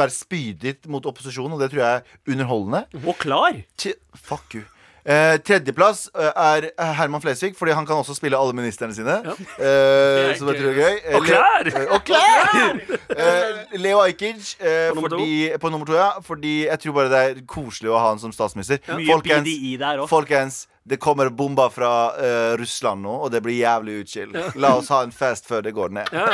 være 0.00 0.16
spydig 0.16 0.74
mot 0.90 1.04
opposisjonen, 1.06 1.54
og 1.54 1.62
det 1.62 1.70
tror 1.74 1.84
jeg 1.84 2.00
er 2.00 2.34
underholdende. 2.34 2.82
Og 3.04 3.14
klar. 3.22 3.60
T 3.78 3.94
Fuck 4.18 4.56
you. 4.58 4.64
Eh, 5.08 5.38
tredjeplass 5.40 6.10
eh, 6.12 6.32
er 6.36 6.66
Herman 6.98 7.22
Flesvig, 7.24 7.54
fordi 7.56 7.72
han 7.72 7.86
kan 7.88 7.96
også 7.96 8.12
spille 8.18 8.36
alle 8.36 8.52
ministerne 8.52 8.92
sine. 8.94 9.14
Eh, 9.24 10.34
så 10.36 10.44
det 10.44 10.56
tror 10.58 10.66
jeg 10.68 10.74
er 10.74 10.82
gøy. 10.82 10.98
Eh, 11.04 11.16
Og 11.16 11.24
klær! 11.24 11.70
Eh, 11.72 11.86
og 11.96 12.04
klær! 12.04 12.82
Eh, 13.16 13.78
Leo 13.80 14.02
Ajkic 14.04 14.52
eh, 14.60 14.90
På 14.92 15.00
nummer 15.00 15.58
på 15.62 15.70
nummer 15.72 15.86
to, 15.88 15.96
ja. 15.96 16.10
Fordi 16.24 16.66
jeg 16.66 16.78
tror 16.84 16.92
bare 16.98 17.08
det 17.14 17.22
er 17.24 17.40
koselig 17.48 17.88
å 17.94 17.96
ha 17.96 18.10
han 18.12 18.20
som 18.20 18.34
statsminister. 18.36 18.82
Mye 18.98 19.08
Folkens, 19.08 19.48
BDI 19.48 19.76
der 19.80 20.02
også 20.04 20.12
folkens, 20.12 20.60
det 20.88 20.96
kommer 20.96 21.28
bomber 21.28 21.68
fra 21.68 21.90
uh, 22.16 22.56
Russland 22.56 23.02
nå, 23.04 23.12
og 23.24 23.30
det 23.32 23.42
blir 23.44 23.58
jævlig 23.58 23.98
utskill. 24.02 24.32
La 24.56 24.74
oss 24.78 24.88
ha 24.92 25.02
en 25.04 25.12
fest 25.12 25.46
før 25.48 25.62
det 25.66 25.72
går 25.76 25.92
ned. 25.98 26.08
Ja. 26.12 26.24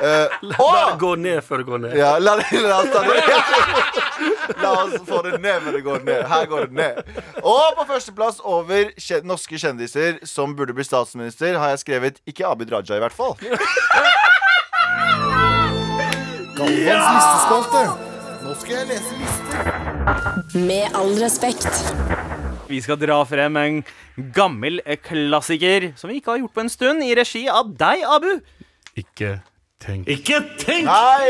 uh, 0.00 0.36
la, 0.50 0.56
La 0.58 0.84
det 0.90 0.98
gå 1.02 1.14
ned 1.20 1.42
før 1.44 1.62
det 1.62 1.68
går 1.68 1.82
ned. 1.84 1.96
ja, 1.98 2.14
la, 2.22 2.36
la 2.38 2.78
oss 2.80 2.92
ta 2.94 3.02
det 3.04 3.18
La 4.62 4.70
oss 4.82 4.96
få 5.06 5.20
det 5.26 5.38
ned 5.44 5.60
før 5.66 5.76
det 5.76 5.82
går 5.84 6.04
ned. 6.08 6.22
Her 6.32 6.46
går 6.50 6.66
det 6.70 6.78
ned. 6.80 7.02
Og 7.42 7.76
på 7.78 7.86
førsteplass 7.92 8.40
over 8.48 8.92
kjen 8.98 9.28
norske 9.28 9.60
kjendiser 9.60 10.22
som 10.26 10.56
burde 10.56 10.74
bli 10.76 10.86
statsminister, 10.86 11.58
har 11.60 11.74
jeg 11.74 11.84
skrevet 11.84 12.22
ikke 12.28 12.48
Abid 12.48 12.72
Raja, 12.72 12.96
i 12.96 13.04
hvert 13.04 13.14
fall. 13.14 13.36
Galvans 16.58 17.10
listespalte. 17.14 17.84
Nå 18.42 18.54
skal 18.58 18.80
jeg 18.80 18.90
lese 18.94 19.20
lister. 19.20 19.70
Med 20.64 20.96
all 20.96 21.14
respekt. 21.20 22.27
Vi 22.68 22.80
skal 22.84 22.98
dra 23.00 23.16
frem 23.24 23.56
en 23.56 23.76
gammel 24.36 24.82
eh, 24.84 24.98
klassiker 25.00 25.90
som 25.96 26.10
vi 26.12 26.18
ikke 26.20 26.34
har 26.34 26.42
gjort 26.42 26.56
på 26.56 26.64
en 26.66 26.72
stund, 26.72 27.04
i 27.04 27.14
regi 27.16 27.46
av 27.48 27.70
deg, 27.80 28.02
Abu. 28.04 28.30
Ikke 28.98 29.38
tenk. 29.80 30.08
Ikke 30.10 30.42
tenk! 30.60 30.84
Nei! 30.88 31.28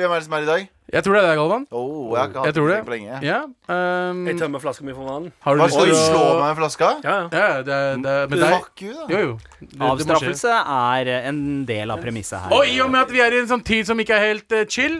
Hvem 0.00 0.10
er 0.10 0.16
det 0.18 0.24
som 0.26 0.34
er 0.38 0.46
i 0.46 0.48
dag? 0.48 0.70
Jeg 0.92 1.06
tror 1.06 1.14
det 1.16 1.20
er 1.22 1.28
deg, 1.30 1.38
Galvan. 1.38 1.62
Oh, 1.72 2.10
jeg 2.10 2.18
har 2.18 2.26
ikke 2.28 2.40
Jeg 2.42 2.50
hatt 2.50 2.56
tror 2.58 2.68
det 2.68 2.78
på 2.84 2.92
lenge. 2.92 3.18
Ja. 3.24 3.36
Um, 3.70 4.24
Jeg 4.28 4.36
tømmer 4.42 4.60
flaska 4.60 4.84
mi 4.84 4.92
for 4.92 5.08
vann. 5.08 5.28
har 5.40 5.54
du 5.56 5.62
Hva 5.62 5.68
lyst 5.70 5.78
skal 5.78 5.86
til 5.86 5.94
du 5.94 5.96
å 5.96 6.02
slå 6.10 6.24
meg 6.26 6.42
med 6.42 6.58
flaska? 6.58 6.88
Ja, 7.06 7.14
ja. 7.14 7.28
Ja, 7.32 7.62
det 7.68 7.78
det 8.02 8.16
med 8.28 8.42
deg. 8.42 8.56
Fuck 8.58 8.82
you, 8.84 8.92
da. 8.98 9.06
Jo, 9.08 9.20
jo. 9.22 9.38
Det, 9.62 9.68
det. 9.70 9.80
Avstraffelse 9.88 10.56
er 10.74 11.12
eh, 11.14 11.28
en 11.30 11.40
del 11.70 11.94
av 11.94 12.02
premisset 12.02 12.42
her. 12.42 12.56
Og 12.58 12.68
i 12.68 12.76
og 12.84 12.90
med 12.92 13.06
at 13.06 13.14
vi 13.14 13.22
er 13.24 13.38
i 13.38 13.40
en 13.40 13.48
sånn 13.54 13.64
tid 13.70 13.88
som 13.88 14.02
ikke 14.04 14.18
er 14.18 14.26
helt 14.34 14.58
uh, 14.58 14.66
chill 14.68 14.98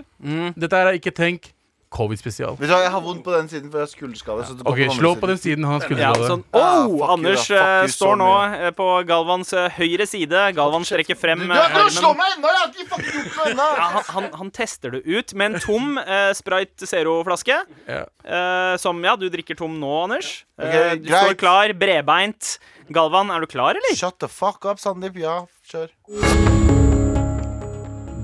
Dette 0.57 0.81
er 0.87 0.97
ikke 1.01 1.13
tenk 1.19 1.51
covid-spesial. 1.93 2.57
Vet 2.59 2.69
du 2.71 2.73
hva, 2.75 2.81
Jeg 2.87 2.91
har 2.95 3.03
vondt 3.05 3.23
på 3.27 3.33
den 3.37 3.49
siden, 3.53 3.69
for 3.71 3.83
jeg 3.83 3.87
har 3.87 3.93
skulderskade. 3.93 4.47
så 4.49 4.57
det 4.59 4.67
Ok, 4.67 4.81
Slå 4.97 5.11
andre 5.13 5.21
på 5.23 5.29
den 5.31 5.39
siden 5.43 5.65
han 5.69 5.81
har 5.81 5.93
Ja, 6.01 6.13
slå 6.17 6.29
sånn. 6.33 6.45
Ah, 6.53 6.61
Oh, 6.83 6.89
fuck 6.89 6.99
you, 6.99 7.11
Anders 7.13 7.47
da. 7.47 7.55
Fuck 7.55 7.69
eh, 7.69 7.83
you 7.83 7.89
så 7.93 7.97
står 7.99 8.17
nå 8.23 8.31
mye. 8.33 8.61
eh, 8.67 8.71
på 8.81 8.87
Galvans 9.11 9.53
eh, 9.53 9.69
høyre 9.79 10.07
side. 10.09 10.43
Galvan 10.57 10.85
strekker 10.89 11.19
frem 11.21 11.39
Du 11.45 11.53
eh, 11.53 11.57
har 11.57 11.69
ikke 11.87 11.95
slå 12.01 12.13
meg 12.19 12.35
ennå! 12.39 12.49
Jeg 12.53 12.59
har 12.63 12.73
ikke 12.73 12.89
fucking 12.95 13.15
gjort 13.21 13.37
noe 13.37 13.51
ennå! 13.53 13.69
Ja, 13.77 13.89
han, 13.97 14.03
han, 14.17 14.29
han 14.43 14.51
tester 14.51 14.91
det 14.97 15.03
ut 15.07 15.35
med 15.35 15.53
en 15.55 15.61
tom 15.61 15.99
eh, 16.03 16.33
Sprite 16.35 16.87
Zero-flaske. 16.89 17.61
Ja. 17.87 18.03
Eh, 18.25 18.77
som 18.83 19.05
ja, 19.05 19.15
du 19.21 19.29
drikker 19.29 19.55
tom 19.61 19.79
nå, 19.81 19.93
Anders. 20.09 20.33
Eh, 20.59 20.97
du 20.97 21.07
greit. 21.09 21.27
står 21.29 21.39
klar, 21.41 21.73
bredbeint. 21.79 22.57
Galvan, 22.93 23.31
er 23.31 23.41
du 23.41 23.47
klar, 23.47 23.77
eller? 23.79 23.95
Shut 23.97 24.19
the 24.21 24.29
fuck 24.29 24.65
up, 24.65 24.81
Sandeep. 24.83 25.17
Ja, 25.23 25.43
kjør. 25.71 25.89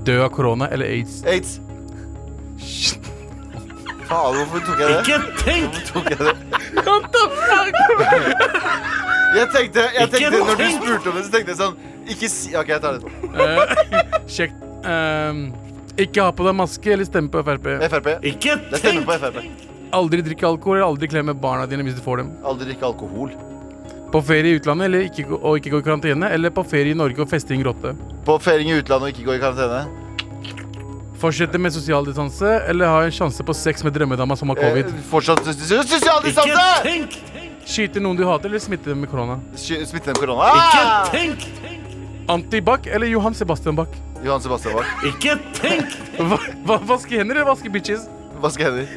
Dø 0.05 0.21
av 0.25 0.29
korona 0.33 0.67
eller 0.73 0.85
aids? 0.89 1.21
Aids. 1.27 1.59
Faen, 4.09 4.35
hvorfor 4.39 4.59
tok 4.65 4.79
jeg 4.81 4.87
det? 4.89 4.99
Ikke 5.03 5.19
tenk! 5.43 5.71
Tok 5.89 6.07
jeg 6.09 6.19
det? 6.25 6.33
Jeg 9.29 9.47
tenkte, 9.53 9.83
jeg 9.93 10.09
tenkte 10.09 10.39
Når 10.41 10.57
du 10.57 10.65
spurte 10.73 11.11
om 11.11 11.17
det, 11.19 11.23
så 11.27 11.31
tenkte 11.35 11.53
jeg 11.53 11.59
sånn 11.59 11.75
Ikke 12.09 12.29
si 12.33 12.55
OK, 12.57 12.71
jeg 12.73 12.81
tar 12.81 12.97
det. 12.97 13.03
Eh, 13.29 14.23
Sjekk. 14.29 14.55
Um, 14.79 15.41
ikke 15.99 16.23
ha 16.23 16.31
på 16.33 16.45
deg 16.47 16.55
maske 16.55 16.93
eller 16.95 17.05
stemme 17.05 17.29
på 17.33 17.41
Frp. 17.45 17.67
Frp. 17.91 18.07
Ikke 18.31 18.55
Jeg 18.55 18.79
stemmer 18.81 19.05
på 19.09 19.17
Frp. 19.21 19.37
Aldri 19.99 20.21
drikke 20.25 20.47
alkohol 20.47 20.77
eller 20.79 20.87
aldri 20.87 21.09
klemme 21.11 21.33
barna 21.43 21.65
dine 21.69 21.83
hvis 21.85 21.97
du 21.97 22.01
får 22.05 22.21
dem. 22.23 22.29
Aldri 22.47 22.69
drikke 22.71 22.87
alkohol. 22.87 23.33
På 24.13 24.21
ferie 24.25 24.55
i 24.55 24.57
utlandet 24.57 24.87
eller 24.89 25.03
ikke, 25.09 25.25
gå- 25.29 25.37
og 25.45 25.59
ikke 25.59 25.73
gå 25.75 25.81
i 25.83 25.85
karantene. 25.85 26.29
Eller 26.33 26.53
på 26.55 26.63
ferie 26.65 26.95
i 26.95 26.97
Norge 26.97 27.21
og 27.21 27.29
feste 27.29 27.53
i 27.53 27.59
en 27.59 27.65
grotte. 27.65 27.91
På 28.25 28.39
feiring 28.41 28.71
i 28.71 28.77
utlandet 28.79 29.09
og 29.11 29.13
ikke 29.13 29.27
gå 29.27 29.35
i 29.37 29.41
karantene. 29.43 29.83
Fortsette 31.19 31.59
med 31.59 31.73
sosial 31.75 32.05
distanse 32.07 32.47
eller 32.71 32.87
ha 32.87 32.99
en 33.03 33.11
sjanse 33.11 33.43
på 33.43 33.53
sex 33.57 33.83
med 33.83 33.93
drømmedama 33.93 34.37
som 34.39 34.49
har 34.53 34.55
covid. 34.61 34.85
Eh, 34.87 35.01
fortsatt 35.09 35.41
sos- 35.43 35.65
sos- 35.67 35.89
sosial 35.91 36.21
distanse! 36.23 36.63
Skyte 37.69 37.99
noen 38.01 38.15
du 38.17 38.23
hater 38.25 38.47
eller 38.49 38.59
smitte 38.63 38.89
dem 38.89 39.01
med 39.03 39.09
korona. 39.11 39.35
Sky- 39.55 39.83
Smitte 39.85 40.09
dem 40.09 40.15
med 40.15 40.23
korona. 40.23 40.43
Ah! 40.47 41.09
Antibac 42.33 42.87
eller 42.87 43.07
Johan 43.07 43.33
Sebastian 43.35 43.75
Bach. 43.75 43.89
Johan 44.23 44.41
Sebastian 44.41 44.73
Bach. 44.75 44.85
Hva, 46.19 46.37
Va 46.67 46.77
vaske 46.89 47.17
hender 47.19 47.35
eller 47.35 47.47
vaske 47.51 47.69
bitches? 47.73 48.07
Vaske 48.41 48.63
hender. 48.63 48.87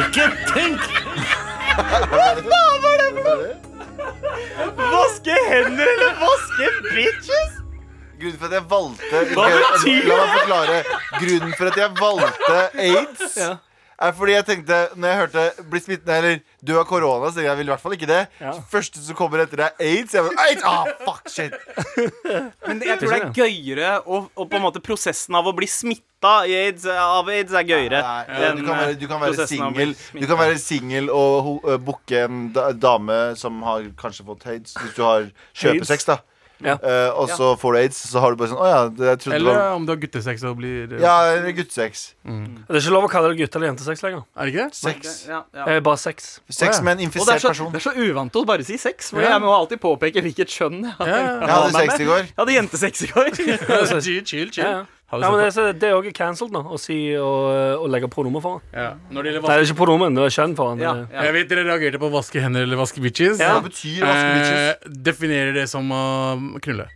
Ikke 0.00 0.26
tenk! 0.50 0.80
Hva 1.76 2.60
var 2.84 3.02
det 3.02 3.10
for? 3.24 3.44
Vaske 4.94 5.36
hender 5.50 5.86
eller 5.96 6.16
vaske 6.24 6.70
bitches? 6.94 7.60
Grunnen 8.24 8.40
for 8.40 8.48
at 8.48 8.56
jeg 8.56 8.64
valgte 8.72 9.22
La 9.36 10.16
meg 10.16 10.34
forklare. 10.38 10.80
Grunnen 11.20 11.54
for 11.60 11.70
at 11.70 11.78
jeg 11.84 11.94
valgte 12.00 12.58
aids, 12.88 13.36
Ja. 13.36 13.52
er 14.04 14.12
fordi 14.16 14.32
jeg 14.34 14.44
tenkte 14.48 14.78
Når 14.96 15.08
jeg 15.08 15.18
hørte 15.18 15.42
'bli 15.70 15.80
smittet 15.80 16.08
eller 16.08 16.40
'dø 16.64 16.78
av 16.80 16.86
korona', 16.88 17.30
så 17.32 17.44
jeg 17.44 17.56
vil 17.58 17.68
i 17.68 17.70
hvert 17.70 17.80
fall 17.82 17.92
ikke 17.94 18.08
det. 18.10 18.22
Ja. 18.40 18.52
Første 18.72 18.98
som 19.04 19.14
kommer 19.14 19.44
etter 19.44 19.56
det, 19.60 19.68
er 19.68 19.84
aids. 19.84 20.14
Jeg 20.14 20.24
bare, 20.24 20.48
aids! 20.48 20.62
Ah, 20.64 20.84
fuck, 21.04 21.28
shit. 21.28 21.52
Men 22.66 22.82
jeg 22.82 22.98
tror 22.98 23.12
det 23.12 23.22
er 23.22 23.32
gøyere 23.36 23.92
og, 24.06 24.30
og 24.36 24.50
på 24.50 24.56
en 24.56 24.62
måte 24.66 24.80
prosessen 24.80 25.34
av 25.38 25.46
å 25.46 25.54
bli 25.54 25.66
smitta 25.70 26.40
aids, 26.48 26.86
av 26.86 27.28
aids 27.28 27.52
er 27.52 27.64
gøyere. 27.68 28.00
Nei, 28.02 28.24
enn, 28.48 28.56
du 28.56 28.64
kan 28.66 28.78
være, 28.80 28.94
du 28.98 29.06
kan 29.06 29.20
være 29.20 29.46
singel. 29.46 29.94
Du 30.16 30.26
kan 30.26 30.38
være 30.38 30.58
singel 30.58 31.10
og 31.10 31.62
øh, 31.68 31.78
booke 31.78 32.24
en 32.24 32.52
dame 32.80 33.36
som 33.36 33.62
har 33.62 33.84
kanskje 34.00 34.24
fått 34.26 34.46
aids, 34.46 34.74
hvis 34.80 34.94
du 34.96 35.02
har 35.04 35.28
kjøpesex, 35.54 36.04
da. 36.08 36.18
Ja. 36.62 36.76
Eh, 36.78 37.10
og 37.18 37.28
så 37.28 37.48
får 37.58 37.72
du 37.74 37.78
aids, 37.80 37.98
så 38.08 38.20
har 38.22 38.30
du 38.30 38.38
bare 38.38 38.48
sånn 38.52 38.60
Å 38.62 38.66
ja, 38.70 38.82
det, 38.88 39.04
jeg 39.10 39.18
trodde 39.24 39.34
det 39.34 39.40
Eller 39.40 39.58
var 39.58 39.72
om 39.74 39.84
du 39.84 39.90
har 39.90 39.98
guttesex 40.00 40.44
og 40.46 40.54
blir 40.60 40.94
Ja, 41.02 41.14
eller 41.34 41.50
guttesex. 41.56 42.04
Det 42.24 42.70
er 42.70 42.78
ikke 42.80 42.94
lov 42.94 43.08
å 43.08 43.10
kalle 43.10 43.32
det 43.34 43.40
gutte- 43.42 43.58
eller 43.58 43.72
jentesex 43.72 44.04
lenger. 44.06 44.22
Er 44.38 44.46
det 44.46 44.54
ikke? 44.54 44.68
Sex. 44.78 45.26
Ja, 45.28 45.42
ja. 45.52 45.64
Det 45.66 45.74
er 45.74 45.84
bare 45.90 45.98
sex. 45.98 46.40
Sex 46.48 46.80
med 46.80 46.94
en 46.94 47.02
Og 47.02 47.02
det 47.02 47.02
er, 47.02 47.06
infisert 47.10 47.42
så, 47.42 47.48
person. 47.50 47.72
det 47.74 47.82
er 47.82 47.86
så 47.90 47.94
uvant 47.98 48.32
å 48.38 48.44
bare 48.46 48.64
si 48.64 48.78
sex, 48.78 49.10
for 49.10 49.20
Ja. 49.20 49.34
jeg 49.34 49.42
må 49.42 49.50
alltid 49.52 49.82
påpeke 49.82 50.22
hvilket 50.22 50.48
kjønn 50.54 50.78
jeg 50.84 50.94
har. 50.98 51.06
Ja, 51.08 51.16
ja, 51.18 51.40
Jeg 51.40 51.50
hadde 51.50 51.72
sex 51.82 52.00
i 52.00 52.04
går. 52.04 52.22
Jeg 52.22 52.38
hadde 52.38 52.54
jentesex 52.60 53.02
i 53.02 53.06
går. 53.12 53.30
chill, 54.06 54.24
chill, 54.24 54.50
chill. 54.50 54.64
Ja, 54.64 54.70
ja. 54.70 54.84
Har 55.12 55.20
Ja, 55.20 55.30
men 55.30 55.44
det, 55.44 55.80
det 55.80 55.88
er 55.90 55.94
òg 55.98 56.06
cancelled 56.16 56.50
nå, 56.56 56.62
å 56.74 56.78
si 56.80 56.96
å, 57.14 57.28
å 57.84 57.86
legge 57.92 58.08
pronomen 58.10 58.40
foran. 58.42 58.60
på- 58.72 58.78
ja. 58.80 58.94
Når 59.12 59.22
det 59.22 59.32
gjelder 59.34 59.42
Nei, 59.48 59.56
det 59.58 59.62
er 59.62 59.68
ikke 59.68 59.78
pronomen, 59.84 60.14
det 60.16 60.24
er 60.24 60.34
kjønn 60.38 60.56
foran. 60.56 60.80
Ja, 60.80 60.94
ja. 61.12 61.22
Jeg 61.28 61.32
vet 61.36 61.48
dere 61.52 61.64
reagerte 61.68 62.00
på 62.02 62.10
vaske 62.10 62.40
hender 62.42 62.62
eller 62.66 62.76
vaske 62.80 63.02
bitches. 63.04 63.38
Hva 63.38 63.60
betyr 63.62 64.00
vaske 64.02 64.32
bitches? 64.34 64.60
Eh, 64.72 64.90
definerer 65.10 65.52
det 65.54 65.68
som 65.68 65.88
å 65.92 66.02
knulle. 66.64 66.88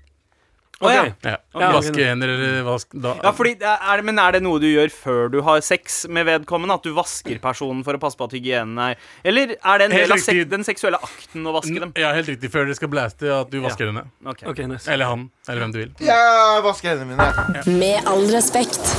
Å, 0.78 0.90
ja. 0.94 1.00
Ok. 1.10 1.24
Ja. 1.26 1.36
Ja, 1.58 1.68
vaske 1.74 2.04
hender 2.06 2.30
eller 2.30 2.60
vask 2.62 2.92
da, 2.94 3.16
Ja, 3.24 3.32
fordi 3.34 3.56
det 3.58 3.66
er, 3.66 4.02
Men 4.06 4.20
er 4.22 4.36
det 4.36 4.40
noe 4.46 4.60
du 4.62 4.68
gjør 4.68 4.92
før 4.94 5.32
du 5.32 5.40
har 5.42 5.58
sex 5.66 6.04
med 6.06 6.28
vedkommende? 6.28 6.76
At 6.78 6.86
du 6.86 6.92
vasker 6.94 7.40
personen 7.42 7.82
for 7.86 7.98
å 7.98 8.02
passe 8.02 8.18
på 8.20 8.28
at 8.28 8.36
hygienen 8.36 8.78
er 8.84 8.94
Eller 9.26 9.56
er 9.58 9.82
det 9.82 9.88
en 9.88 9.96
del 9.96 10.14
av 10.14 10.22
sek 10.22 10.44
den 10.52 10.62
seksuelle 10.68 11.00
akten 11.02 11.42
å 11.50 11.56
vaske 11.56 11.74
dem? 11.82 11.90
Ja, 11.98 12.12
helt 12.14 12.30
riktig. 12.30 12.52
Før 12.54 12.68
dere 12.68 12.78
skal 12.78 12.92
blaste, 12.92 13.26
at 13.40 13.50
du 13.50 13.58
vasker 13.64 13.90
henne. 13.90 14.04
Okay. 14.22 14.46
Okay, 14.52 14.68
nice. 14.70 14.86
Eller 14.90 15.10
han. 15.10 15.26
Eller 15.48 15.64
hvem 15.66 15.74
du 15.74 15.80
vil. 15.82 15.90
Jeg 16.06 16.62
vasker 16.68 16.94
hendene 16.94 17.16
mine. 17.18 17.78
Med 17.82 18.06
all 18.06 18.28
respekt. 18.30 18.94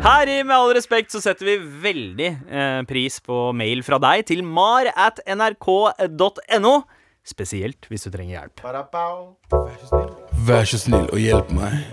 Her 0.00 0.30
i 0.32 0.38
Med 0.46 0.54
all 0.56 0.70
respekt 0.78 1.12
så 1.12 1.20
setter 1.20 1.44
vi 1.50 1.58
veldig 1.82 2.30
eh, 2.48 2.78
pris 2.88 3.18
på 3.26 3.50
mail 3.56 3.82
fra 3.84 3.98
deg 4.00 4.22
til 4.30 4.40
mar 4.46 4.88
at 4.94 5.20
nrk.no. 5.26 6.74
Spesielt 7.26 7.86
hvis 7.90 8.06
du 8.06 8.10
trenger 8.14 8.38
hjelp. 8.38 8.54
Parapau. 8.62 9.36
Vær 10.46 10.64
så 10.68 10.78
snill 10.80 11.06
og 11.10 11.20
hjelp 11.20 11.50
meg. 11.54 11.92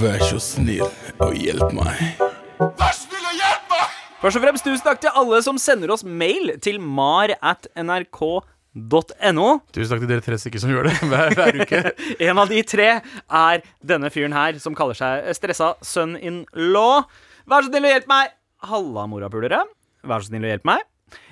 Vær 0.00 0.22
så 0.26 0.40
snill 0.42 0.84
og 0.84 1.34
hjelp 1.38 1.72
meg. 1.78 2.02
Først 4.18 4.34
og 4.34 4.42
fremst 4.42 4.66
tusen 4.66 4.82
takk 4.82 4.98
til 5.04 5.14
alle 5.14 5.38
som 5.46 5.58
sender 5.62 5.92
oss 5.94 6.02
mail 6.02 6.56
til 6.64 6.80
mar 6.82 7.30
at 7.38 7.68
nrk.no. 7.78 8.42
Tusen 8.74 9.92
takk 9.92 10.02
til 10.02 10.10
dere 10.10 10.24
tre 10.26 10.38
stykker 10.42 10.62
som 10.62 10.72
gjør 10.74 10.88
det 10.90 10.96
hver, 11.12 11.34
hver 11.38 11.60
uke. 11.62 11.82
En 12.26 12.42
av 12.42 12.50
de 12.50 12.60
tre 12.66 12.88
er 12.98 13.62
denne 13.86 14.10
fyren 14.10 14.34
her, 14.34 14.58
som 14.62 14.74
kaller 14.78 14.98
seg 14.98 15.30
stressa 15.38 15.72
son-in-law. 15.86 17.06
Vær 17.48 17.64
så 17.64 17.70
snill 17.70 17.86
og 17.86 17.94
hjelp 17.94 18.10
meg! 18.10 18.34
Halla, 18.68 19.06
morapulere. 19.06 19.62
Vær 20.02 20.24
så 20.24 20.32
snill 20.32 20.44
og 20.48 20.50
hjelp 20.56 20.66
meg. 20.66 20.82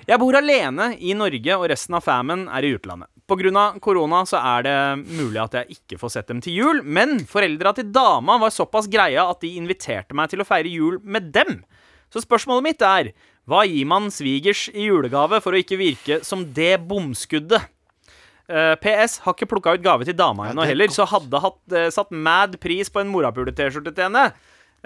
Jeg 0.07 0.19
bor 0.21 0.35
alene 0.39 0.91
i 0.99 1.13
Norge, 1.17 1.57
og 1.57 1.67
resten 1.71 1.97
av 1.97 2.05
famen 2.05 2.47
er 2.47 2.65
i 2.65 2.73
utlandet. 2.77 3.09
Pga. 3.27 3.63
korona 3.83 4.21
så 4.23 4.39
er 4.39 4.63
det 4.63 4.75
mulig 5.03 5.41
at 5.41 5.55
jeg 5.57 5.79
ikke 5.79 5.97
får 5.99 6.13
sett 6.13 6.27
dem 6.31 6.39
til 6.41 6.55
jul, 6.55 6.77
men 6.83 7.19
foreldra 7.27 7.73
til 7.75 7.91
dama 7.91 8.37
var 8.39 8.53
såpass 8.55 8.87
greie 8.87 9.19
at 9.19 9.41
de 9.43 9.57
inviterte 9.59 10.15
meg 10.15 10.31
til 10.31 10.39
å 10.39 10.47
feire 10.47 10.71
jul 10.71 11.01
med 11.03 11.33
dem. 11.35 11.65
Så 12.07 12.23
spørsmålet 12.23 12.63
mitt 12.63 12.85
er 12.87 13.11
hva 13.47 13.65
gir 13.67 13.87
man 13.87 14.07
svigers 14.11 14.67
i 14.71 14.87
julegave 14.87 15.41
for 15.43 15.55
å 15.55 15.59
ikke 15.59 15.79
virke 15.79 16.21
som 16.23 16.45
det 16.55 16.77
bomskuddet? 16.87 17.67
Eh, 18.47 18.73
PS 18.79 19.19
har 19.25 19.35
ikke 19.35 19.49
plukka 19.51 19.73
ut 19.75 19.83
gave 19.83 20.07
til 20.07 20.15
dama 20.15 20.47
ennå 20.47 20.63
er 20.63 20.71
heller, 20.71 20.91
så 20.91 21.03
hadde 21.07 21.41
hatt, 21.43 21.59
eh, 21.75 21.89
satt 21.91 22.11
mad 22.11 22.55
pris 22.63 22.87
på 22.87 23.01
en 23.03 23.11
morapule-T-skjorte 23.11 23.91
til 23.91 24.07
henne. 24.07 24.31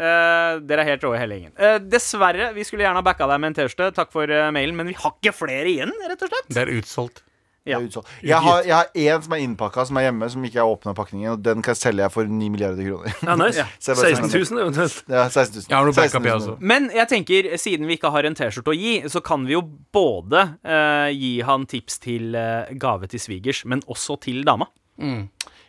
Eh, 0.02 0.60
dere 0.66 0.84
er 0.84 0.96
helt 0.96 1.04
rå 1.06 1.14
i 1.14 1.20
hele 1.22 1.38
gjengen. 1.38 1.52
Uh, 1.60 1.78
dessverre, 1.86 2.52
vi 2.56 2.66
skulle 2.66 2.88
gjerne 2.88 3.02
ha 3.02 3.06
backa 3.06 3.28
deg 3.30 3.42
med 3.42 3.52
en 3.52 3.60
T-skjorte. 3.60 3.92
Takk 3.98 4.14
for 4.14 4.32
uh, 4.32 4.48
mailen, 4.54 4.78
men 4.78 4.90
vi 4.90 4.96
har 4.98 5.14
ikke 5.14 5.36
flere 5.44 5.68
igjen, 5.70 5.92
rett 6.10 6.24
og 6.26 6.32
slett. 6.32 6.48
Det 6.50 6.64
er 6.64 6.72
utsolgt. 6.80 7.22
Det 7.62 7.76
er 7.78 7.84
utsolgt. 7.86 8.10
Jeg 8.26 8.42
har, 8.42 8.64
jeg 8.66 8.74
har 8.74 8.88
en 8.98 9.26
som 9.28 9.36
er 9.38 9.42
innpakka, 9.44 9.84
som 9.86 10.00
er 10.02 10.08
hjemme, 10.08 10.30
som 10.34 10.46
ikke 10.48 10.58
er 10.64 10.70
åpna 10.72 10.96
pakningen. 10.98 11.36
Og 11.36 11.44
den 11.46 11.62
kan 11.62 11.78
selge 11.78 12.02
jeg 12.02 12.14
for 12.16 12.26
9 12.26 12.48
milliarder 12.50 12.88
kroner. 12.88 13.20
Ja, 13.22 13.36
nice. 13.38 13.62
ja. 13.62 13.68
16 13.78 14.32
000 14.34 14.64
eventuelt. 14.64 15.04
Ja, 15.06 15.28
16 15.28 15.60
000. 15.60 15.68
Jeg 15.70 15.78
har 15.78 15.86
noe 15.86 15.98
backup, 16.00 16.26
jeg 16.26 16.40
også. 16.40 16.56
Men 16.74 16.90
jeg 16.96 17.06
tenker, 17.12 17.52
siden 17.62 17.86
vi 17.86 18.00
ikke 18.00 18.10
har 18.16 18.26
en 18.26 18.40
T-skjorte 18.40 18.74
å 18.74 18.78
gi, 18.80 18.96
så 19.14 19.22
kan 19.22 19.46
vi 19.46 19.54
jo 19.54 19.62
både 19.94 20.48
eh, 20.66 21.12
gi 21.14 21.36
han 21.46 21.70
tips 21.70 22.02
til 22.02 22.34
gave 22.82 23.12
til 23.14 23.22
svigers, 23.22 23.62
men 23.70 23.86
også 23.86 24.18
til 24.26 24.42
dama. 24.48 24.72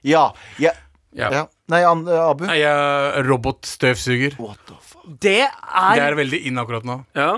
Ja. 0.09 0.31
ja. 0.63 0.73
Ja. 1.15 1.31
ja. 1.31 1.47
Nei, 1.69 1.83
An 1.85 2.07
Abu. 2.09 2.45
Nei, 2.47 2.59
Jeg 2.63 2.73
er 2.73 3.23
robotstøvsuger. 3.29 4.37
What 4.41 4.59
the? 4.67 4.75
Det 5.21 5.21
Det 5.23 5.99
er 5.99 6.13
er 6.13 6.15
veldig 6.17 6.47
inn 6.47 6.59
akkurat 6.63 6.85
nå. 6.87 7.05
Ja, 7.15 7.33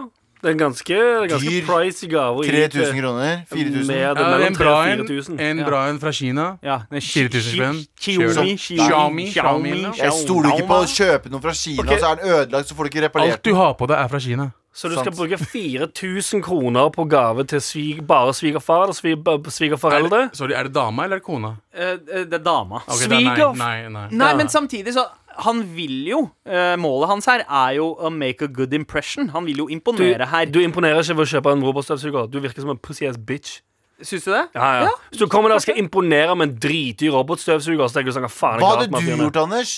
det 0.45 0.51
er 0.51 0.53
en 0.53 0.59
ganske, 0.61 0.97
ganske 1.31 1.49
Dyr. 1.49 1.65
pricy 1.65 2.07
gave. 2.13 2.37
å 2.37 2.45
gi 2.45 2.51
3000 2.53 2.99
kroner? 3.01 3.45
4000? 3.49 3.87
Med 3.89 4.01
Ja, 4.03 4.13
mellom 4.15 4.43
en 4.47 4.55
bra 4.59 4.75
3000 4.85 5.01
en, 5.01 5.07
4000. 5.07 5.41
en 5.41 5.65
bra 5.65 5.87
en 5.89 5.99
fra 6.03 6.13
Kina. 6.13 6.59
ja, 6.63 6.79
det 6.91 7.01
er 7.01 7.07
4000 7.09 7.55
spenn. 7.57 7.79
Xiaomi, 7.99 8.57
Xiaomi, 8.59 8.59
Xiaomi, 8.59 9.31
Xiaomi, 9.33 9.97
Jeg 9.99 10.13
stoler 10.13 10.51
ikke 10.53 10.67
på 10.69 10.81
å 10.83 10.85
kjøpe 10.87 11.31
noe 11.33 11.41
fra 11.41 11.53
Kina, 11.57 11.83
så 11.99 12.13
er 12.13 12.17
den 12.21 12.29
ødelagt, 12.37 12.69
så 12.69 12.75
får 12.77 12.85
du 12.85 12.91
ikke 12.93 13.07
reparert 13.09 13.33
Alt 13.33 13.43
du 13.43 13.55
har 13.55 13.73
på 13.75 13.87
deg, 13.89 13.97
er 14.05 14.09
fra 14.09 14.19
Kina. 14.21 14.53
Så 14.75 14.89
du 14.91 14.97
skal 14.97 15.13
Sant. 15.13 15.17
bruke 15.21 15.39
4000 15.39 16.43
kroner 16.43 16.89
på 16.91 17.05
gave 17.09 17.45
til 17.47 17.61
svig, 17.63 18.01
bare 18.07 18.33
svigerfar 18.35 18.83
eller 18.89 18.97
svig, 18.97 19.15
svigerforeldre? 19.55 20.23
Er, 20.27 20.31
sorry, 20.35 20.53
er 20.59 20.67
det 20.67 20.73
dama 20.75 21.05
eller 21.05 21.21
er 21.21 21.23
det 21.23 21.27
kona? 21.29 21.53
Eh, 21.73 21.93
eh, 21.95 22.25
det 22.27 22.41
er 22.41 22.43
dama. 22.43 22.81
Ok, 22.89 23.05
da, 23.07 23.13
nei, 23.15 23.21
Sviger- 23.23 23.55
nei, 23.61 23.89
nei. 23.89 24.09
Nei, 24.11 24.33
men 24.41 24.49
samtidig 24.51 24.95
så 24.97 25.07
Han 25.37 25.63
vil 25.75 26.05
jo 26.07 26.31
eh, 26.47 26.77
Målet 26.79 27.09
hans 27.11 27.27
her 27.27 27.41
er 27.51 27.73
jo 27.75 27.89
å 27.99 28.11
make 28.11 28.43
a 28.43 28.47
good 28.47 28.73
impression. 28.75 29.29
Han 29.35 29.45
vil 29.47 29.57
jo 29.63 29.67
Du, 29.67 29.73
imponere 29.75 30.27
her. 30.31 30.45
du 30.47 30.61
imponerer 30.63 31.03
ikke 31.03 31.17
ved 31.19 31.27
å 31.27 31.31
kjøpe 31.33 31.53
en 31.53 31.63
robotstøvsuger. 31.65 32.29
Du 32.31 32.39
virker 32.41 32.61
som 32.63 32.71
en 32.71 32.79
pussy 32.79 33.07
ass 33.09 33.17
bitch. 33.19 33.61
Syns 34.03 34.25
du 34.27 34.31
det? 34.33 34.45
Ja, 34.55 34.83
ja. 34.83 34.89
Hvis 35.11 35.19
du 35.23 35.27
kommer 35.31 35.49
der 35.51 35.57
og 35.57 35.63
skal 35.63 35.79
imponere 35.79 36.35
med 36.37 36.49
en 36.51 36.59
dritdyr 36.59 37.11
robotstøvsuger, 37.15 37.87
så 37.89 37.95
tenker 37.99 38.11
du 38.11 38.19
sånn 38.19 38.27
Hva 38.27 38.31
faen 38.31 38.59
er 38.59 38.63
Hva 38.63 38.71
galt 38.75 38.81
hadde 38.83 38.91
med 38.91 39.01
du 39.01 39.07
fyren 39.07 39.21
er?» 39.21 39.27
gjort, 39.31 39.43
Anders? 39.43 39.75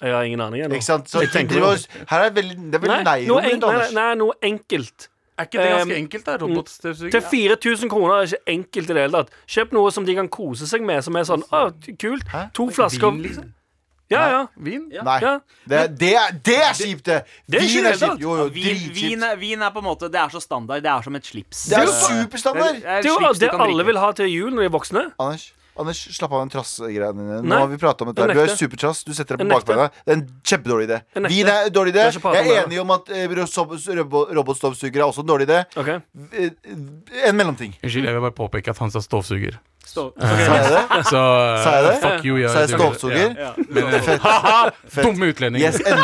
Jeg 0.00 0.12
har 0.14 0.22
ingen 0.22 0.40
aning 0.40 0.62
ennå. 0.64 0.74
Ikke 0.78 0.84
sant? 0.84 1.08
Så 1.10 1.20
Jeg 1.24 1.30
tenker 1.32 1.54
det 1.54 1.62
var- 1.62 2.06
her 2.08 2.24
er 2.26 2.30
veldig, 2.30 2.56
det 2.70 2.74
er 2.74 2.78
veldig 2.86 3.04
Nei, 3.04 3.24
noe 3.26 3.40
nei-rom 3.42 3.70
en, 3.74 3.78
nei, 3.78 3.90
nei, 3.92 4.14
noe 4.14 4.32
enkelt. 4.42 5.08
Er 5.38 5.44
ikke 5.46 5.58
det 5.62 5.70
ganske 5.70 5.82
Um, 5.94 6.02
enkelt, 6.02 6.24
da? 6.26 6.36
Robotstøvsuger? 6.36 7.10
Til 7.10 7.20
4000 7.22 7.88
kroner 7.90 8.14
er 8.14 8.26
ikke 8.26 8.42
enkelt 8.46 8.90
i 8.90 8.94
det 8.94 9.02
hele 9.04 9.12
tatt. 9.12 9.30
Kjøp 9.46 9.72
noe 9.72 9.90
som 9.94 10.04
de 10.04 10.14
kan 10.14 10.28
kose 10.28 10.66
seg 10.66 10.82
med, 10.82 11.02
som 11.04 11.14
er 11.16 11.22
sånn 11.22 11.42
Å, 11.52 11.70
kult. 11.98 12.26
Hæ? 12.32 12.50
To 12.54 12.66
flasker 12.70 13.10
Vin, 13.12 13.22
liksom? 13.22 13.52
Ja, 14.10 14.22
ja. 14.30 14.46
Vin? 14.56 14.88
Nei, 14.88 15.18
ja. 15.20 15.38
det, 15.68 15.98
det, 15.98 16.14
er, 16.16 16.30
det 16.42 16.56
er 16.56 16.72
kjipt, 16.72 17.04
det! 17.04 17.24
Det 17.46 17.58
er 17.60 17.64
ikke 17.66 17.74
Vin 17.74 17.84
det 17.84 17.92
er 17.92 17.98
sant. 17.98 18.12
kjipt. 18.18 18.22
Jo, 18.22 18.36
jo, 18.36 18.44
Vin, 18.48 18.64
vin, 18.64 18.64
dritkjipt. 18.88 19.22
er- 19.30 19.36
vin 19.36 19.62
er 19.62 19.70
på 19.70 19.78
en 19.78 19.84
måte 19.84 20.08
Det 20.10 20.14
er 20.20 20.28
så 20.32 20.40
standard. 20.40 20.82
Det 20.82 20.90
er 20.90 21.02
som 21.02 21.14
et 21.14 21.24
slips. 21.26 21.66
Det 21.68 21.76
er 21.78 21.82
jo 21.84 21.92
Det 21.92 22.08
superstandard! 22.08 22.74
er 22.82 22.98
et 22.98 23.02
Det 23.04 23.10
er 23.10 23.12
jo 23.12 23.18
slips 23.18 23.38
du 23.38 23.44
det 23.46 23.50
kan 23.50 23.60
alle 23.60 23.74
drikke. 23.74 23.86
vil 23.86 23.98
ha 23.98 24.12
til 24.12 24.26
jul 24.32 24.50
når 24.50 24.58
de 24.58 24.64
er 24.64 24.74
voksne. 24.78 25.12
Anders, 25.20 25.52
Anders, 25.78 26.00
slapp 26.16 26.32
av 26.34 26.40
den 26.42 26.50
trassgreiene 26.52 27.12
dine. 27.14 27.38
Nå 27.46 27.58
har 27.62 27.68
vi 27.70 27.78
pratet 27.80 28.02
om 28.02 28.10
dette. 28.12 28.26
Du 28.34 28.40
er 28.42 28.52
supertrass. 28.58 29.04
Du 29.06 29.12
setter 29.14 29.36
deg 29.38 29.46
på 29.46 29.54
bakbeina. 29.56 29.88
Det 30.04 30.14
er 30.14 30.18
en 30.18 30.26
kjempedårlig 30.42 30.88
idé. 30.90 30.98
Vin 31.28 31.46
er 31.52 31.68
en 31.68 31.72
dårlig 31.74 31.94
idé. 31.94 32.08
Jeg 32.12 32.52
er 32.52 32.64
enig 32.66 32.80
om 32.82 32.90
at 32.96 33.08
eh, 33.14 33.26
robo- 33.30 33.78
robo- 34.02 34.26
robotstøvsuger 34.40 34.98
er 35.00 35.06
også 35.06 35.24
en 35.24 35.30
dårlig 35.32 35.48
idé. 35.48 35.62
Ok 35.78 35.88
Eh, 35.88 36.50
En 37.28 37.36
mellomting. 37.36 37.74
Unnskyld, 37.82 38.04
jeg 38.08 38.14
vil 38.14 38.24
bare 38.28 38.36
påpeke 38.36 38.70
at 38.74 38.78
han 38.82 38.90
sa 38.90 39.00
stovsuger. 39.04 39.58
Stå- 39.88 40.12
Sa 40.20 40.34
jeg 40.36 40.72
det? 40.74 40.82
Så 41.12 41.20
uh, 41.22 41.62
Sa 41.64 41.70
jeg 41.78 41.84
det? 41.86 41.94
fuck 42.02 42.24
you. 42.28 42.36
Ja, 42.42 42.48
Sa 42.52 42.64
jeg 42.66 42.74
støvsuger? 42.74 43.38
Ja. 43.38 43.52
Eh. 43.56 45.02
Dumme 45.04 45.30
utlending. 45.32 45.62
Yes, 45.64 45.80
en... 45.80 45.98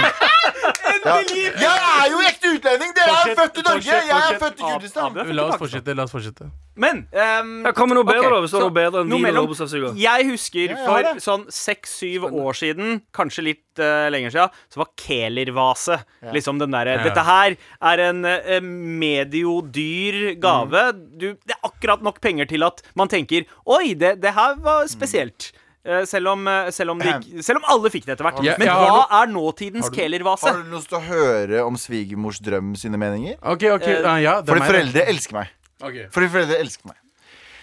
ja. 1.04 1.18
Jeg 1.60 1.68
er 1.68 2.06
jo 2.14 2.20
ekte 2.44 2.58
utlending! 2.58 2.92
Dere 2.94 3.08
er 3.08 3.14
Fortsett, 3.14 3.38
født 3.38 3.58
i 3.58 3.64
Norge! 3.64 3.80
fortsett, 3.80 4.08
Jeg 4.08 4.34
er 4.34 4.38
født 4.42 4.60
i 4.60 4.68
Kurdistan. 4.68 5.16
Er 5.18 5.32
La 5.34 5.46
oss 5.48 5.58
fortsette. 5.60 5.94
la 5.96 6.04
oss 6.04 6.14
fortsette 6.14 6.48
Men 6.76 7.00
um, 7.12 7.50
Kom 7.76 7.88
med 7.90 7.98
noe 8.00 8.06
bedre, 8.08 8.30
da, 8.32 8.40
hvis 8.42 8.54
så 8.54 8.62
noe 8.64 8.74
bedre 8.74 9.02
enn 9.04 9.10
noe 9.12 9.22
mellom- 9.22 9.96
Jeg 9.98 10.26
husker 10.30 10.74
for 10.84 11.20
sånn 11.22 11.44
seks-syv 11.54 12.26
år 12.30 12.58
siden, 12.58 13.02
kanskje 13.14 13.46
litt 13.46 13.82
uh, 13.82 14.08
lenger 14.12 14.34
siden, 14.34 14.50
så 14.72 14.82
var 14.82 14.90
Kelervase 15.00 16.00
liksom 16.34 16.58
den 16.62 16.74
derre 16.74 16.98
Ja. 16.98 17.02
Dette 17.06 17.24
her 17.26 17.56
er 17.92 18.04
en 18.08 18.24
uh, 18.24 18.60
medio 18.60 19.60
dyr 19.62 20.34
gave. 20.40 20.86
Du, 21.14 21.32
det 21.34 21.56
er 21.56 21.62
akkurat 21.70 22.02
nok 22.04 22.20
penger 22.24 22.46
til 22.50 22.66
at 22.66 22.82
man 22.98 23.08
tenker 23.08 23.46
Oi, 23.66 23.94
det, 23.94 24.16
det 24.22 24.34
her 24.36 24.56
var 24.62 24.86
spesielt. 24.90 25.52
Eh, 25.54 25.63
selv, 26.08 26.32
om, 26.32 26.48
eh, 26.48 26.70
selv, 26.72 26.94
om 26.94 26.98
de, 27.02 27.42
selv 27.44 27.60
om 27.60 27.68
alle 27.74 27.90
fikk 27.92 28.06
det 28.08 28.14
etter 28.16 28.24
hvert. 28.28 28.42
Ja, 28.46 28.56
Men 28.58 28.70
har 28.72 28.88
hva 28.88 29.04
er 29.20 29.30
nåtidens 29.32 29.90
Har 29.90 29.96
Kehler-vase? 29.98 30.52
du 30.56 30.72
lyst 30.72 30.88
til 30.88 30.98
å 30.98 31.04
høre 31.04 31.64
om 31.66 31.76
svigermors 31.80 32.40
drøm 32.40 32.74
sine 32.80 33.00
meninger? 33.00 33.36
Okay, 33.42 33.70
okay. 33.74 33.98
Eh, 34.00 34.08
ah, 34.08 34.18
ja, 34.22 34.40
det 34.40 34.52
Fordi 34.52 34.68
foreldre 34.68 35.00
det. 35.00 35.08
elsker 35.12 35.40
meg. 35.40 35.52
Okay. 35.82 36.06
Fordi 36.14 36.30
foreldre 36.32 36.60
elsker 36.64 36.92
meg. 36.92 37.00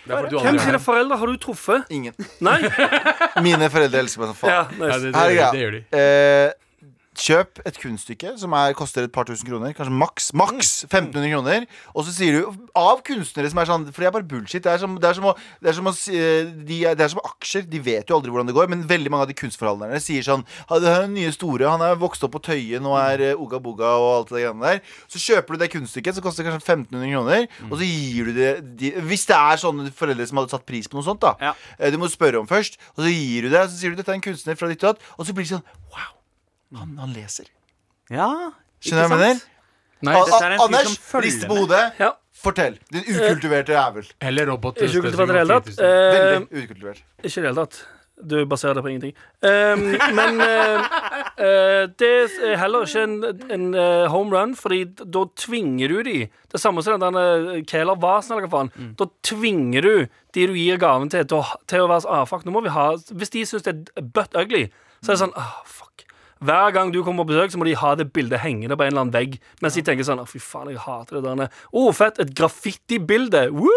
Hvem 0.05 0.57
sine 0.61 0.79
foreldre 0.81 1.17
har 1.21 1.29
du 1.29 1.37
truffet? 1.37 1.89
Ingen. 1.93 2.13
Nei? 2.41 2.57
Mine 3.45 3.69
foreldre 3.73 4.01
elsker 4.01 4.23
meg 4.23 4.31
som 4.33 4.39
faen. 4.39 4.53
Ja, 4.53 4.63
det, 4.69 5.13
det, 5.13 5.35
det 5.53 5.61
gjør 5.61 5.75
de. 5.77 5.81
Eh, 5.93 6.53
kjøp 7.21 7.59
et 7.69 7.77
kunststykke 7.77 8.33
som 8.41 8.53
er, 8.57 8.73
koster 8.77 9.05
et 9.05 9.13
par 9.13 9.27
tusen 9.29 9.45
kroner. 9.47 9.73
Kanskje 9.77 9.93
maks 9.93 10.31
maks 10.37 10.71
1500 10.87 11.29
kroner. 11.35 11.67
Og 11.93 12.05
så 12.07 12.13
sier 12.15 12.39
du 12.39 12.67
av 12.77 13.03
kunstnere 13.05 13.51
som 13.51 13.61
er 13.61 13.69
sånn 13.69 13.85
For 13.91 14.01
det 14.03 14.09
er 14.09 14.15
bare 14.15 14.27
bullshit. 14.27 14.63
Det 14.65 14.71
er 14.73 14.81
som, 14.81 14.95
det 15.01 15.09
er 15.11 15.17
som, 15.19 15.27
å, 15.29 15.33
det 15.61 15.71
er 15.71 15.77
som, 15.77 15.89
å, 15.91 15.93
eh, 16.09 16.49
de, 16.65 16.79
det 16.97 17.05
er 17.05 17.11
som 17.13 17.21
aksjer. 17.23 17.67
De 17.69 17.81
vet 17.85 18.09
jo 18.09 18.17
aldri 18.17 18.33
hvordan 18.33 18.49
det 18.49 18.55
går. 18.57 18.71
Men 18.73 18.85
veldig 18.89 19.13
mange 19.13 19.27
av 19.27 19.31
de 19.31 19.37
kunstforhandlerne 19.41 20.01
sier 20.03 20.25
sånn 20.25 20.45
Det 20.71 20.81
er 20.89 21.05
den 21.05 21.15
nye 21.19 21.33
store. 21.35 21.69
Han 21.69 21.85
er 21.85 21.99
vokst 22.01 22.25
opp 22.25 22.33
på 22.37 22.43
Tøyen 22.49 22.87
og 22.89 22.97
er 23.01 23.35
Oga 23.35 23.61
Boga 23.61 23.93
og 24.01 24.09
alt 24.15 24.33
det 24.33 24.45
greiene 24.45 24.73
der. 24.73 24.81
Så 25.11 25.21
kjøper 25.21 25.55
du 25.57 25.63
det 25.65 25.71
kunststykket 25.75 26.17
som 26.17 26.25
koster 26.25 26.47
kanskje 26.47 26.63
1500 26.63 27.11
kroner, 27.11 27.45
og 27.69 27.75
så 27.77 27.85
gir 27.87 28.31
du 28.31 28.33
det 28.37 28.51
de, 28.79 28.93
Hvis 29.11 29.27
det 29.29 29.37
er 29.37 29.61
sånne 29.61 29.91
foreldre 29.95 30.25
som 30.29 30.39
hadde 30.41 30.53
satt 30.55 30.65
pris 30.67 30.89
på 30.89 30.97
noe 30.97 31.05
sånt, 31.05 31.21
da. 31.23 31.35
Ja. 31.41 31.53
Eh, 31.77 31.91
Du 31.93 31.99
må 32.01 32.09
spørre 32.11 32.39
om 32.41 32.47
først, 32.49 32.79
og 32.95 33.03
så 33.05 33.11
gir 33.11 33.45
du 33.45 33.51
det. 33.53 33.61
Og 33.65 33.69
så 33.69 33.77
sier 33.81 33.93
du 33.93 33.99
dette 33.99 34.11
er 34.13 34.19
en 34.19 34.25
kunstner 34.25 34.57
fra 34.59 34.69
ditt 34.71 34.81
og 34.83 34.95
datt, 34.95 35.05
og 35.17 35.27
så 35.27 35.35
blir 35.35 35.45
det 35.47 35.53
sånn 35.57 35.65
Wow, 35.91 36.13
han, 36.79 36.97
han 36.97 37.13
leser. 37.15 37.45
Ja, 38.11 38.27
Skjønner 38.81 39.07
du 39.07 39.13
hva 39.15 39.19
jeg 39.19 39.35
mener? 39.35 39.47
Nei, 40.01 40.13
A- 40.17 40.25
dette 40.25 40.43
er 40.45 40.51
en 40.55 40.57
fyr 40.59 40.65
Anders, 40.65 40.87
som 40.89 41.03
følger 41.11 41.27
rist 41.29 41.47
på 41.47 41.57
hodet. 41.61 41.81
Ja. 42.01 42.11
Fortell. 42.41 42.77
Din 42.89 43.03
ukultiverte 43.05 43.75
jævel. 43.75 44.07
Eller 44.25 44.47
robot. 44.49 44.79
Ikke 44.81 45.03
ukultivert 45.03 45.29
i 45.29 45.33
det 45.33 45.41
hele 45.43 45.57
tatt. 45.59 45.73
Eh, 45.77 45.89
Eh, 45.91 46.13
Veldig 46.17 46.63
ukultivert. 46.63 47.03
Ikke 47.21 47.37
i 47.37 47.41
det 47.43 47.49
hele 47.51 47.59
tatt. 47.65 47.81
Du 48.21 48.35
baserer 48.45 48.75
det 48.77 48.83
på 48.85 48.89
ingenting. 48.91 49.13
Um, 49.41 49.83
men 50.17 50.41
eh, 50.45 50.89
eh, 51.41 51.85
det 51.97 52.09
er 52.45 52.57
heller 52.61 52.83
ikke 52.85 53.01
en, 53.07 53.15
en 53.55 53.63
eh, 53.73 54.07
home 54.13 54.35
run, 54.35 54.51
Fordi 54.57 54.83
d- 54.85 55.07
da 55.09 55.23
tvinger 55.41 55.89
du 55.89 56.03
de 56.05 56.17
Det 56.51 56.61
samme 56.61 56.83
som 56.85 56.99
den 57.01 57.17
uh, 57.17 57.61
Kæler 57.65 57.97
Vasen, 58.01 58.35
eller 58.35 58.45
hva 58.45 58.51
faen. 58.59 58.69
Mm. 58.77 58.91
Da 58.99 59.07
tvinger 59.25 59.81
du 59.81 59.93
de 60.37 60.47
du 60.47 60.53
gir 60.53 60.77
gaven 60.81 61.09
til, 61.09 61.25
til 61.25 61.41
å, 61.41 61.45
til 61.67 61.81
å 61.81 61.89
være 61.89 62.05
sånn 62.05 62.13
ah, 62.19 62.25
fuck, 62.29 62.45
nå 62.45 62.53
må 62.53 62.61
vi 62.65 62.69
ha 62.75 62.91
Hvis 63.09 63.33
de 63.33 63.41
syns 63.49 63.65
det 63.65 63.73
er 63.97 64.05
butt 64.13 64.37
ugly, 64.37 64.67
så 65.01 65.11
er 65.11 65.17
det 65.17 65.21
sånn 65.25 65.33
ah, 65.41 65.57
fuck. 65.65 66.05
Hver 66.41 66.71
gang 66.73 66.89
du 66.93 67.03
kommer 67.05 67.23
på 67.25 67.33
besøk, 67.35 67.51
så 67.53 67.59
må 67.61 67.65
de 67.69 67.75
ha 67.77 67.93
det 67.99 68.07
bildet 68.15 68.39
hengende 68.41 68.73
på 68.77 68.81
en 68.85 68.91
eller 68.93 69.03
annen 69.05 69.13
vegg. 69.13 69.35
Mens 69.61 69.75
de 69.77 69.83
tenker 69.85 70.07
sånn 70.07 70.21
Å, 70.23 70.27
fy 70.29 70.39
faen, 70.41 70.71
jeg 70.73 70.79
hater 70.81 71.19
det 71.21 71.35
der. 71.37 71.51
Å, 71.73 71.83
fett. 71.93 72.17
Et 72.23 72.31
graffitibilde. 72.37 73.47
Woo! 73.53 73.69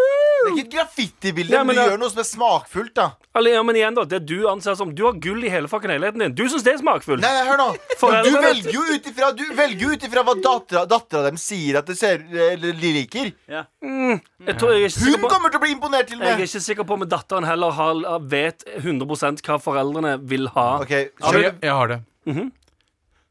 Det 0.45 0.51
er 0.51 0.57
ikke 0.59 0.65
et 0.67 0.73
graffitibilde, 0.75 1.53
Ja, 1.55 1.62
men 1.65 1.73
men 1.73 1.77
du 1.77 1.81
da- 1.81 1.91
gjør 1.95 2.01
noe 2.03 2.11
som 2.12 2.19
er 2.21 2.27
smakfullt, 2.29 2.93
da. 2.95 3.07
Alle, 3.35 3.53
ja, 3.55 3.62
men 3.65 3.77
igjen 3.79 3.95
da, 3.97 4.05
Det 4.05 4.19
du 4.27 4.47
anser 4.47 4.75
som 4.77 4.91
Du 4.95 5.05
har 5.07 5.15
gull 5.17 5.43
i 5.45 5.49
hele 5.49 5.69
fucking 5.73 5.89
leiligheten 5.91 6.21
din. 6.21 6.35
Du 6.37 6.43
syns 6.49 6.62
det 6.67 6.75
er 6.75 6.81
smakfullt. 6.83 7.21
Nei, 7.25 7.31
nei, 7.33 7.45
hør 7.49 7.61
nå. 7.62 7.69
Du 8.29 8.31
velger 8.37 8.73
jo 8.75 8.83
ut 8.93 9.07
ifra 9.09 9.31
Du 9.37 9.45
velger 9.57 9.81
jo 9.87 9.93
ut 9.97 10.05
ifra 10.05 10.25
hva 10.27 10.35
dattera 10.37 10.85
dattera 10.87 11.23
dem 11.31 11.37
sier 11.41 11.79
at 11.81 11.87
det 11.89 11.97
ser, 11.97 12.21
eller 12.29 12.73
de 12.77 12.93
liker. 13.01 13.33
Tror, 13.49 14.75
jeg, 14.77 14.85
er 14.85 14.91
ikke 14.93 15.12
Hun 15.17 15.29
kommer 15.33 15.49
til 15.53 15.59
å 15.61 15.62
bli 15.65 15.73
imponert, 15.75 16.09
til 16.09 16.19
og 16.19 16.25
med. 16.25 16.29
jeg 16.35 16.41
er 16.45 16.49
ikke 16.51 16.65
sikker 16.69 16.85
på 16.89 16.99
om 16.99 17.07
datteren 17.09 17.45
heller 17.49 17.73
har, 17.73 18.03
vet 18.29 18.65
100% 18.85 19.41
hva 19.49 19.57
foreldrene 19.65 20.19
vil 20.29 20.49
ha. 20.57 20.67
Okay, 20.85 21.09
jeg, 21.33 21.55
jeg 21.65 21.73
har 21.81 21.89
det. 21.95 22.01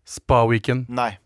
Spa-weekend. 0.05 0.89
Nei. 0.89 1.17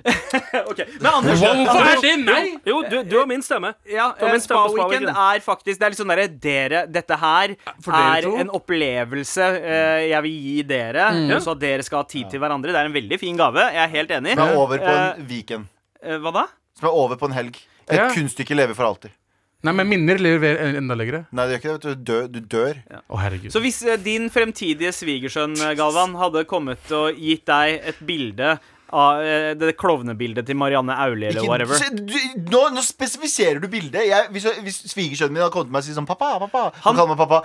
Ok, 0.70 0.78
Men 0.96 1.06
Anders, 1.12 1.40
Hvorfor 1.42 1.84
er 1.84 1.98
det 2.00 2.12
nei? 2.24 2.44
Jo, 2.64 2.78
du, 2.88 2.94
du 3.04 3.18
har 3.18 3.26
min 3.28 3.42
stemme. 3.44 3.74
ja, 3.84 4.06
eh, 4.16 4.30
min 4.32 4.40
stemme 4.40 4.62
på 4.64 4.70
Spa-weekend 4.72 5.10
Spa-weekend. 5.10 5.34
er 5.36 5.42
faktisk 5.44 5.76
Det 5.82 5.84
er 5.84 5.92
litt 5.92 6.00
sånn 6.00 6.12
derre 6.14 6.24
Dere, 6.46 6.80
dette 6.88 7.18
her 7.20 7.52
dere 7.84 8.00
er 8.16 8.24
to? 8.24 8.32
en 8.40 8.52
opplevelse 8.56 9.48
uh, 9.58 10.00
jeg 10.08 10.24
vil 10.24 10.38
gi 10.46 10.54
dere. 10.70 11.10
Mm. 11.18 11.34
Så 11.44 11.52
at 11.52 11.60
dere 11.60 11.84
skal 11.84 12.00
ha 12.00 12.08
tid 12.08 12.30
til 12.32 12.40
hverandre. 12.40 12.72
Det 12.72 12.80
er 12.80 12.88
en 12.88 12.96
veldig 12.96 13.18
fin 13.20 13.36
gave. 13.36 13.66
Jeg 13.76 13.82
er 13.84 13.92
helt 13.98 14.16
enig. 14.16 14.38
Som 14.40 14.48
er 14.48 14.56
over 14.62 14.80
på 14.80 14.88
Eh, 14.94 15.04
en 15.20 15.28
weekend. 15.28 15.68
Uh, 16.00 16.16
hva 16.24 16.32
da? 16.38 16.46
Som 16.80 16.88
er 16.88 16.96
over 17.04 17.20
på 17.20 17.28
en 17.28 17.36
helg. 17.36 17.60
Et 17.90 17.98
Ja. 18.00 18.08
kunststykke 18.14 18.56
lever 18.56 18.72
for 18.78 18.88
alltid. 18.88 19.12
Nei, 19.60 19.74
men 19.76 19.88
minner 19.90 20.16
lever 20.16 20.56
enda 20.78 20.96
lenger. 20.96 21.26
Nei, 21.36 21.44
det 21.46 21.58
gjør 21.58 21.60
ikke 21.60 21.72
det. 21.72 21.92
Du 22.00 22.04
dør. 22.10 22.28
Du 22.32 22.40
dør. 22.54 22.78
Å, 23.02 23.18
herregud. 23.20 23.52
Så 23.52 23.60
hvis 23.60 23.82
eh, 23.84 23.98
din 24.00 24.30
fremtidige 24.32 24.92
svigersønn, 24.96 25.58
eh, 25.60 25.74
Galvan, 25.76 26.16
hadde 26.16 26.46
kommet 26.48 26.92
og 26.96 27.18
gitt 27.20 27.44
deg 27.50 27.90
et 27.92 28.00
bilde 28.08 28.54
av 28.92 29.20
eh, 29.22 29.54
det 29.54 29.76
klovnebildet 29.80 30.46
til 30.46 30.56
Marianne 30.56 30.94
Aulie 30.96 31.28
eller 31.30 31.42
Ikke- 31.42 31.50
whatever 31.50 31.78
du, 31.94 32.14
nå, 32.50 32.62
nå 32.74 32.82
spesifiserer 32.82 33.60
du 33.62 33.68
bildet. 33.68 34.06
Jeg, 34.08 34.28
hvis 34.34 34.46
hvis 34.62 34.78
svigersønnen 34.92 35.32
min 35.36 35.42
hadde 35.42 35.52
kommet 35.54 35.68
til 35.68 35.72
meg 35.72 35.82
og 35.82 35.86
sagt 35.88 35.98
sånn 36.00 36.06
Pappa, 36.10 36.38
pappa 36.40 36.62
Han, 36.84 36.96
Han- 36.96 37.08
meg 37.08 37.18
pappa 37.18 37.42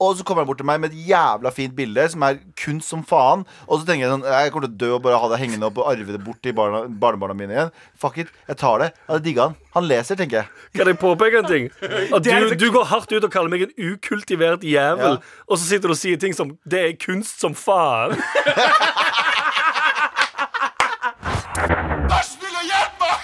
Og 0.00 0.16
så 0.18 0.24
kommer 0.24 0.42
han 0.42 0.46
bort 0.50 0.58
til 0.58 0.66
meg 0.66 0.80
med 0.80 0.92
et 0.92 1.06
jævla 1.08 1.50
fint 1.54 1.74
bilde 1.74 2.08
som 2.10 2.22
er 2.22 2.38
kunst 2.56 2.88
som 2.88 3.02
faen. 3.04 3.44
Og 3.68 3.80
så 3.80 3.86
tenker 3.86 4.06
jeg 4.06 4.12
sånn 4.14 4.26
Jeg 4.26 4.52
kommer 4.52 4.66
til 4.68 4.74
å 4.74 4.78
dø 4.78 4.90
og 4.96 5.02
bare 5.02 5.18
ha 5.18 5.28
det 5.28 5.40
hengende 5.40 5.66
opp 5.66 5.78
og 5.78 5.88
arve 5.92 6.06
det 6.12 6.22
bort 6.24 6.40
til 6.42 6.52
barna, 6.52 6.84
barnebarna 6.88 7.34
mine 7.34 7.50
igjen. 7.56 7.70
Fuck 7.98 8.18
it. 8.18 8.28
Jeg 8.48 8.56
tar 8.58 8.78
det. 8.78 8.92
Jeg 8.94 9.12
hadde 9.14 9.24
digga 9.24 9.42
han. 9.48 9.56
Han 9.74 9.84
leser, 9.88 10.16
tenker 10.16 10.42
jeg. 10.42 10.46
Kan 10.74 10.86
jeg 10.86 10.98
påpeke 10.98 11.38
en 11.42 11.50
ting? 11.50 11.68
At 12.14 12.22
du, 12.24 12.54
du 12.58 12.70
går 12.74 12.84
hardt 12.90 13.12
ut 13.12 13.22
og 13.24 13.30
kaller 13.30 13.50
meg 13.52 13.62
en 13.68 13.74
ukultivert 13.94 14.62
jævel, 14.66 15.18
Ja. 15.18 15.42
og 15.48 15.58
så 15.58 15.64
sitter 15.68 15.88
du 15.90 15.94
og 15.94 15.98
sier 16.00 16.16
ting 16.18 16.32
som 16.34 16.56
'det 16.66 16.78
er 16.84 16.92
kunst 16.98 17.40
som 17.40 17.54
faen'. 17.54 18.16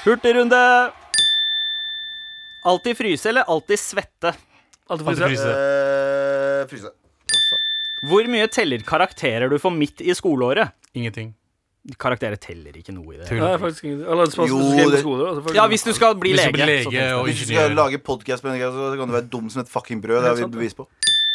Hurtigrunde! 0.05 0.92
Alltid 2.64 2.96
fryse 2.96 3.28
eller 3.28 3.42
alltid 3.42 3.78
svette? 3.78 4.34
Alltid 4.86 5.07
fryse. 5.18 5.48
Eh, 5.48 6.66
fryse. 6.68 6.90
Hvor 8.05 8.26
mye 8.28 8.48
teller 8.52 8.84
karakterer 8.84 9.48
du 9.48 9.57
får 9.61 9.72
midt 9.72 10.02
i 10.05 10.12
skoleåret? 10.16 10.74
Ingenting. 10.96 11.32
Karakterer 12.00 12.36
teller 12.40 12.76
ikke 12.80 12.92
noe 12.96 13.14
i 13.14 13.18
det. 13.20 13.28
Nei, 13.36 13.55
faktisk 13.61 13.84
ingenting. 13.84 14.09
Eller 14.12 14.28
det 14.28 14.48
Jo, 14.48 14.59
du 14.61 14.90
det- 14.92 15.00
skole. 15.00 15.28
altså. 15.30 15.55
Ja, 15.57 15.66
hvis 15.68 15.84
du 15.84 15.92
skal 15.92 16.14
bli 16.14 16.32
lege. 16.32 16.52
blir 16.52 16.84
så 16.84 16.90
lege 16.92 17.16
og 17.18 17.26
Hvis 17.26 17.40
du 17.40 17.55
skal 17.55 17.74
lage 17.76 17.98
podkast, 17.98 18.42
så 18.42 18.96
kan 18.98 19.09
du 19.09 19.14
være 19.14 19.28
dum 19.28 19.48
som 19.50 19.61
et 19.61 19.68
fucking 19.68 20.00
brød. 20.02 20.20
Det 20.22 20.28
har 20.28 20.36
vi 20.36 20.59
bevis 20.59 20.74
på. 20.74 20.86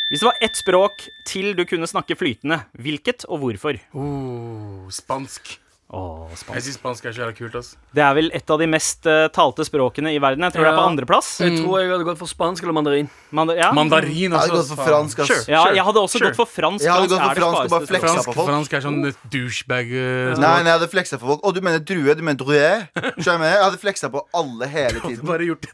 Hvis 0.09 0.21
det 0.21 0.25
var 0.25 0.37
ett 0.41 0.55
språk 0.57 1.07
til 1.25 1.53
du 1.53 1.65
kunne 1.65 1.85
snakke 1.85 2.15
flytende, 2.17 2.65
hvilket 2.73 3.25
og 3.29 3.39
hvorfor? 3.39 3.79
Oh, 3.93 4.89
spansk. 4.89 5.59
Åh, 5.89 6.29
Jeg 6.29 6.37
synes 6.37 6.65
syns 6.67 6.75
spansk 6.77 7.05
er 7.09 7.13
så 7.15 7.21
jævla 7.23 7.33
kult. 7.33 7.55
ass 7.57 7.69
Det 7.97 8.01
er 8.05 8.11
vel 8.13 8.27
et 8.37 8.51
av 8.53 8.59
de 8.61 8.65
mest 8.69 9.07
uh, 9.09 9.25
talte 9.33 9.65
språkene 9.65 10.11
i 10.13 10.19
verden. 10.21 10.45
Jeg 10.45 10.53
tror 10.53 10.67
det 10.67 10.69
er 10.69 10.77
på 10.77 10.83
andreplass. 10.85 11.29
Mm. 11.41 11.45
Jeg 11.47 11.63
tror 11.63 11.79
jeg 11.79 11.89
hadde 11.89 12.05
gått 12.05 12.19
for 12.19 12.29
spansk 12.29 12.61
eller 12.61 12.75
mandarin. 12.77 13.07
Man, 13.33 13.49
ja. 13.57 13.71
Mandarin, 13.73 14.13
Jeg 14.29 14.29
hadde 14.35 14.53
gått 14.53 14.69
for 14.69 14.83
fransk. 14.85 15.23
Sure. 15.25 15.39
ja, 15.49 15.63
jeg 15.73 15.85
hadde 15.87 16.03
også 16.03 16.21
Sure. 16.21 16.29
gått 16.29 16.37
for 16.37 16.45
fransk. 16.45 16.85
Jeg 16.85 16.93
hadde 16.93 17.09
gått 17.09 17.23
for 17.25 17.41
fransk 17.41 17.61
og 17.63 17.73
bare 17.73 17.89
fleksa. 17.89 18.05
Fransk, 18.05 18.29
på 18.29 18.35
folk. 18.37 18.49
fransk 18.51 18.75
er 18.77 18.83
sånn 18.85 18.99
douchebag 19.33 19.89
uh, 19.95 20.37
Nei, 20.37 20.51
nei, 20.61 20.69
jeg 20.69 20.75
hadde 20.75 20.89
fleksa 20.93 21.17
på 21.17 21.31
folk. 21.31 21.41
Å, 21.41 21.53
du 21.57 21.61
mener 21.65 21.81
drue? 21.81 22.13
Du 22.13 22.21
mener 22.21 22.37
drue? 22.43 22.69
Skjønner 23.17 23.25
du 23.25 23.41
hva 23.41 23.49
jeg? 23.49 23.57
Jeg 23.57 23.65
hadde 23.65 23.81
fleksa 23.87 24.11
på 24.13 24.23
alle 24.43 24.69
hele 24.69 25.01
tiden. 25.07 25.25
Du 25.25 25.25
hadde 25.25 25.33
Bare 25.33 25.49
gjort 25.49 25.65
det. 25.65 25.73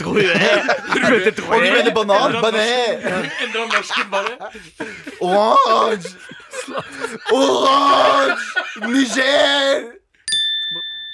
Og 1.48 1.64
du 1.64 1.70
mener 1.72 1.96
banan? 1.96 2.36
Banan! 2.44 3.08
Endra 3.40 3.64
norsken 3.72 4.12
bare. 4.12 4.52
Orange! 5.24 6.12
Orange! 7.36 8.36
Niger! 8.88 9.88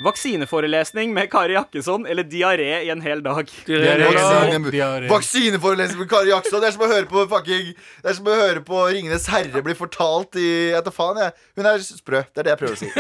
Vaksineforelesning 0.07 1.15
med 1.17 1.31
Kari 1.33 1.55
Jakkesson 1.57 2.03
eller 2.07 2.27
diaré 2.29 2.83
i 2.85 2.91
en 2.93 3.01
hel 3.01 3.23
dag. 3.25 3.47
Vaksine- 3.49 4.71
Diaré. 4.75 5.09
Vaksineforelesning 5.09 6.03
med 6.03 6.11
Kari 6.11 6.29
Jakkesson. 6.35 6.61
Det 6.61 6.69
er 6.69 6.75
som 6.77 6.85
å 6.85 6.91
høre 6.91 7.09
på 7.09 7.23
fucking 7.31 7.71
Det 8.03 8.11
er 8.13 8.19
som 8.19 8.29
å 8.29 8.37
høre 8.37 8.61
på 8.67 8.83
Ringenes 8.93 9.25
herre 9.33 9.63
bli 9.65 9.75
fortalt 9.79 10.37
i 10.37 10.47
Jeg 10.75 10.85
tar 10.85 10.93
faen, 10.99 11.23
jeg. 11.25 11.33
Hun 11.57 11.71
er 11.73 11.81
sprø. 11.87 12.21
Det 12.29 12.43
er 12.45 12.51
det 12.51 12.55
jeg 12.55 12.61
prøver 12.61 12.77
å 12.77 12.81
si. 12.85 12.91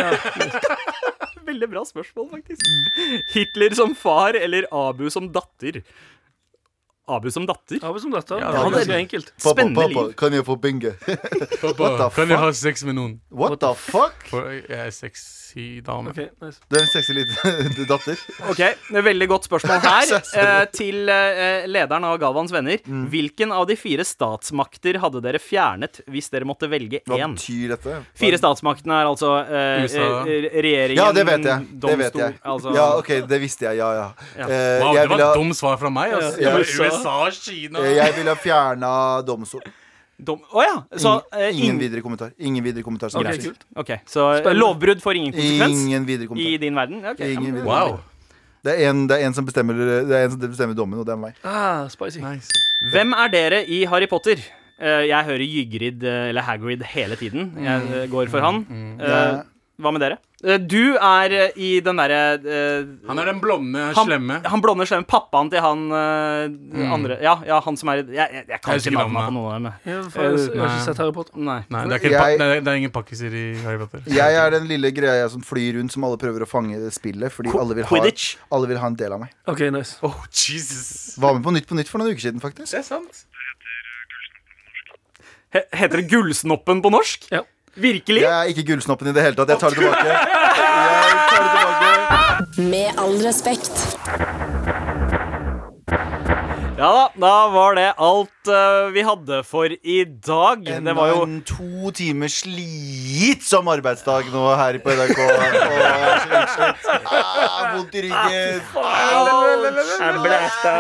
Veldig 1.51 1.69
bra 1.71 1.85
spørsmål, 1.87 2.31
faktisk. 2.33 2.65
Hitler 3.37 3.77
som 3.79 3.93
far 3.95 4.35
eller 4.35 4.65
Abu 4.75 5.05
som 5.13 5.29
datter? 5.37 5.83
Abu 7.09 7.31
som 7.31 7.45
datter? 7.47 7.79
Abu 7.87 8.01
som 8.03 8.11
datter. 8.11 8.41
Ja, 8.43 8.51
det 8.51 8.59
er 8.59 8.71
ganske 8.75 8.97
enkelt. 8.99 9.29
Pappa, 9.39 9.53
Spennende 9.55 9.81
pappa, 9.83 10.07
liv. 10.09 10.15
kan 10.19 10.33
jeg 10.35 10.45
få 10.47 10.57
binge? 10.59 10.91
Pappa, 11.63 11.83
What 11.83 11.99
the 12.01 12.09
kan 12.17 12.29
jeg 12.29 12.35
fuck? 12.35 12.43
ha 12.43 12.51
sex 12.53 12.83
med 12.89 12.97
noen? 12.99 13.13
What 13.31 13.61
the 13.63 13.71
fuck? 13.79 14.27
For 14.33 14.49
jeg 14.51 14.65
er 14.69 14.91
sexy 15.57 15.81
dame. 15.81 16.11
Ok, 16.11 16.17
nice. 16.43 16.61
Du 16.69 16.77
er 16.77 16.83
en 16.83 16.89
sexy 16.91 17.13
liten 17.17 17.87
datter. 17.89 18.17
Ok, 18.51 18.61
Veldig 19.07 19.29
godt 19.31 19.45
spørsmål 19.49 19.81
her 19.87 20.13
eh, 20.17 20.65
til 20.75 21.09
eh, 21.09 21.67
lederen 21.71 22.05
av 22.05 22.19
Galvans 22.21 22.53
venner. 22.53 22.79
Mm. 22.87 23.07
Hvilken 23.13 23.53
av 23.57 23.67
de 23.71 23.77
fire 23.77 24.05
statsmakter 24.07 24.99
hadde 25.03 25.23
dere 25.25 25.39
fjernet 25.41 26.03
hvis 26.13 26.29
dere 26.33 26.45
måtte 26.49 26.69
velge 26.71 27.01
Hva 27.07 27.19
betyr 27.33 27.73
dette? 27.77 27.97
Fire 28.17 28.39
statsmaktene 28.41 29.01
er 29.01 29.09
altså 29.11 29.33
eh, 29.45 29.87
USA. 29.87 30.07
eh, 30.27 30.49
regjeringen, 30.61 31.01
Ja, 31.01 31.11
det 31.17 31.27
vet 31.29 31.49
jeg. 31.49 31.67
Det 31.87 31.97
vet 32.03 32.21
jeg. 32.21 32.39
Altså, 32.45 32.75
Ja, 32.77 32.89
OK, 33.01 33.13
det 33.31 33.41
visste 33.43 33.69
jeg. 33.71 33.81
Ja, 33.81 33.91
ja. 33.97 34.07
Ja. 34.37 34.47
Eh, 34.51 34.85
Wow, 34.87 34.93
jeg 34.95 35.07
det 35.07 35.11
var 35.11 35.19
et 35.21 35.27
ha- 35.27 35.35
dumt 35.35 35.57
svar 35.57 35.79
fra 35.81 35.91
meg. 35.91 36.13
Altså. 36.13 36.41
Ja. 36.43 36.53
USA, 36.61 37.17
Kina 37.33 37.83
jeg 37.87 38.15
ville 38.19 38.33
ha 38.35 38.39
fjerna 38.39 38.93
domstol. 39.27 39.63
Dom 40.19 40.41
Å 40.53 40.63
ja! 40.65 40.77
Så 40.97 41.23
eh, 41.37 41.51
Ingen 41.53 41.79
videre 41.79 42.01
kommentar. 42.03 42.31
Ingen 42.39 42.65
videre 42.65 42.83
kommentar. 42.83 43.09
okay, 43.15 43.23
Greit. 43.37 43.45
kult. 43.45 43.65
Ok, 43.77 43.91
Så 44.07 44.25
Spennende. 44.41 44.59
lovbrudd 44.61 45.01
får 45.03 45.17
ingen 45.21 45.33
konsekvens 45.33 45.83
Ingen 45.87 46.07
videre 46.07 46.29
i 46.41 46.57
din 46.59 46.75
verden? 46.75 47.05
Ok, 47.05 47.19
ja, 47.21 47.27
Ingen 47.27 47.43
men- 47.53 47.63
videre 47.63 47.67
Wow. 47.67 48.01
Det 48.67 48.73
er 48.83 48.91
en, 48.91 49.07
det 49.07 49.21
er 49.21 49.27
en 49.29 49.35
som 49.35 49.45
bestemmer 49.47 49.75
Det 49.79 50.11
er 50.11 50.25
en 50.25 50.31
som 50.33 50.41
bestemmer 50.41 50.75
dommen, 50.75 50.99
og 50.99 51.07
det 51.07 51.13
er 51.13 51.17
meg. 51.23 51.35
Ah, 51.45 51.87
spicy. 51.89 52.19
Nice. 52.21 52.49
Hvem 52.91 53.13
er 53.15 53.29
dere 53.31 53.61
i 53.69 53.85
Harry 53.87 54.07
Potter? 54.11 54.41
Uh, 54.77 55.07
jeg 55.07 55.25
hører 55.25 55.41
Ygrid 55.41 56.03
eh, 56.05 56.29
eller 56.31 56.43
Hagrid 56.43 56.83
hele 56.83 57.17
tiden. 57.17 57.53
Jeg 57.57 57.81
Mm. 57.83 57.93
eh, 57.95 58.07
går 58.13 58.29
for 58.29 58.41
han. 58.41 58.67
Eh, 59.01 59.07
Jeg, 59.07 59.45
Hva 59.77 59.91
med 59.93 60.01
dere? 60.01 60.15
Eh, 60.45 60.57
Du 60.65 60.97
er 60.97 61.33
eh, 61.37 61.57
i 61.61 61.69
den 61.85 61.99
derre 62.01 62.19
uh, 62.41 62.87
Han 63.11 63.19
er 63.21 63.27
den 63.29 63.41
blonde, 63.43 63.83
han, 63.93 64.07
slemme. 64.09 64.39
han 64.49 64.63
blonde 64.65 64.87
slemme 64.89 65.05
pappaen 65.09 65.51
til 65.53 65.61
han 65.61 65.83
eh, 65.93 66.87
andre 66.95 67.19
Ja, 67.25 67.35
ja, 67.45 67.59
han 67.65 67.77
som 67.77 67.91
er 67.93 68.01
Jeg, 68.05 68.17
jeg, 68.17 68.45
jeg 68.49 68.61
kan 68.65 68.73
Jeg 68.79 68.85
ikke 68.87 68.95
navnet 68.97 69.29
på 69.29 69.35
noen 69.37 69.51
av 69.51 69.57
dem. 69.59 69.67
Jeg, 69.85 69.99
jeg 70.17 70.61
har 70.63 70.71
ikke 70.71 70.87
sett 70.87 71.01
Harry 71.03 71.13
Potter. 71.19 71.37
Nei. 71.37 71.59
Nei, 71.69 71.83
det 71.85 71.93
er, 71.99 72.01
ikke, 72.01 72.13
Jeg- 72.15 72.23
pa- 72.23 72.41
det 72.45 72.49
er, 72.57 72.65
det 72.65 72.73
er 72.73 72.81
ingen 72.81 72.95
pakkiser 72.97 73.37
i 73.37 73.45
Harry 73.67 73.81
Potter. 73.85 74.05
Jeg 74.17 74.39
er 74.45 74.55
den 74.57 74.69
lille 74.73 74.93
greia 74.97 75.29
som 75.33 75.45
flyr 75.45 75.77
rundt, 75.81 75.93
som 75.93 76.09
alle 76.09 76.21
prøver 76.25 76.47
å 76.47 76.49
fange 76.49 76.77
i 76.77 76.81
det 76.87 76.93
spillet. 76.97 77.33
Fordi 77.37 77.53
alle 77.53 77.77
vil, 77.81 77.89
ha, 77.93 78.01
alle 78.57 78.71
vil 78.73 78.81
ha 78.81 78.93
en 78.93 78.97
del 79.03 79.13
av 79.19 79.21
meg. 79.27 79.35
OK, 79.53 79.67
nice. 79.77 79.99
Oh, 80.07 80.17
Jesus. 80.33 81.19
Var 81.21 81.37
med 81.37 81.45
på 81.45 81.53
Nytt 81.57 81.69
på 81.69 81.77
Nytt 81.77 81.93
for 81.93 82.01
noen 82.01 82.13
uker 82.17 82.29
siden, 82.31 82.41
faktisk. 82.45 82.73
Det 82.73 82.81
er 82.81 82.89
sant. 82.89 83.27
He, 85.55 85.63
heter 85.79 86.01
det 86.03 86.09
Gullsnoppen 86.11 86.81
på 86.85 86.91
norsk? 86.93 87.29
Ja. 87.33 87.45
Virkelig? 87.77 88.23
Jeg 88.25 88.33
er 88.33 88.53
ikke 88.53 88.65
gullsnoppen 88.73 89.11
i 89.11 89.13
det 89.17 89.23
hele 89.27 89.37
tatt. 89.37 89.53
Jeg 89.53 89.61
tar 89.61 89.71
det 89.71 89.79
tilbake. 89.83 90.07
Jeg 90.09 90.17
tar 91.31 91.41
det 91.45 91.51
tilbake. 91.53 92.71
Med 92.73 92.89
all 93.03 93.17
respekt. 93.25 93.75
Ja 96.77 96.89
da, 96.93 97.05
da 97.17 97.29
var 97.49 97.73
det 97.79 97.87
alt 98.05 98.49
eh, 98.53 98.89
vi 98.93 99.01
hadde 99.05 99.39
for 99.49 99.73
i 99.73 99.95
dag. 100.05 100.61
Det 100.61 100.95
var 100.99 101.09
jo 101.09 101.23
en 101.25 101.39
to 101.49 101.93
timer 101.97 102.29
slitsom 102.29 103.71
arbeidsdag 103.73 104.29
nå 104.33 104.43
her 104.61 104.77
på 104.85 104.93
NRK. 104.99 105.21
Og 105.25 105.31
er. 105.47 106.27
Ah, 107.09 107.77
vondt 107.79 107.97
i 107.97 108.03
ryggen. 108.05 108.61
Jeg 109.97 110.21
blæsta. 110.27 110.75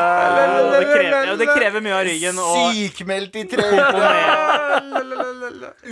Det 0.76 0.82
krever, 0.90 1.30
ja, 1.30 1.38
det 1.40 1.48
krever 1.54 1.86
mye 1.88 1.96
av 1.96 2.04
ryggen. 2.10 2.42
Og 2.44 2.76
Sykmeldt 2.76 3.40
i 3.40 3.46
tre 3.54 3.64
uker. 3.72 4.02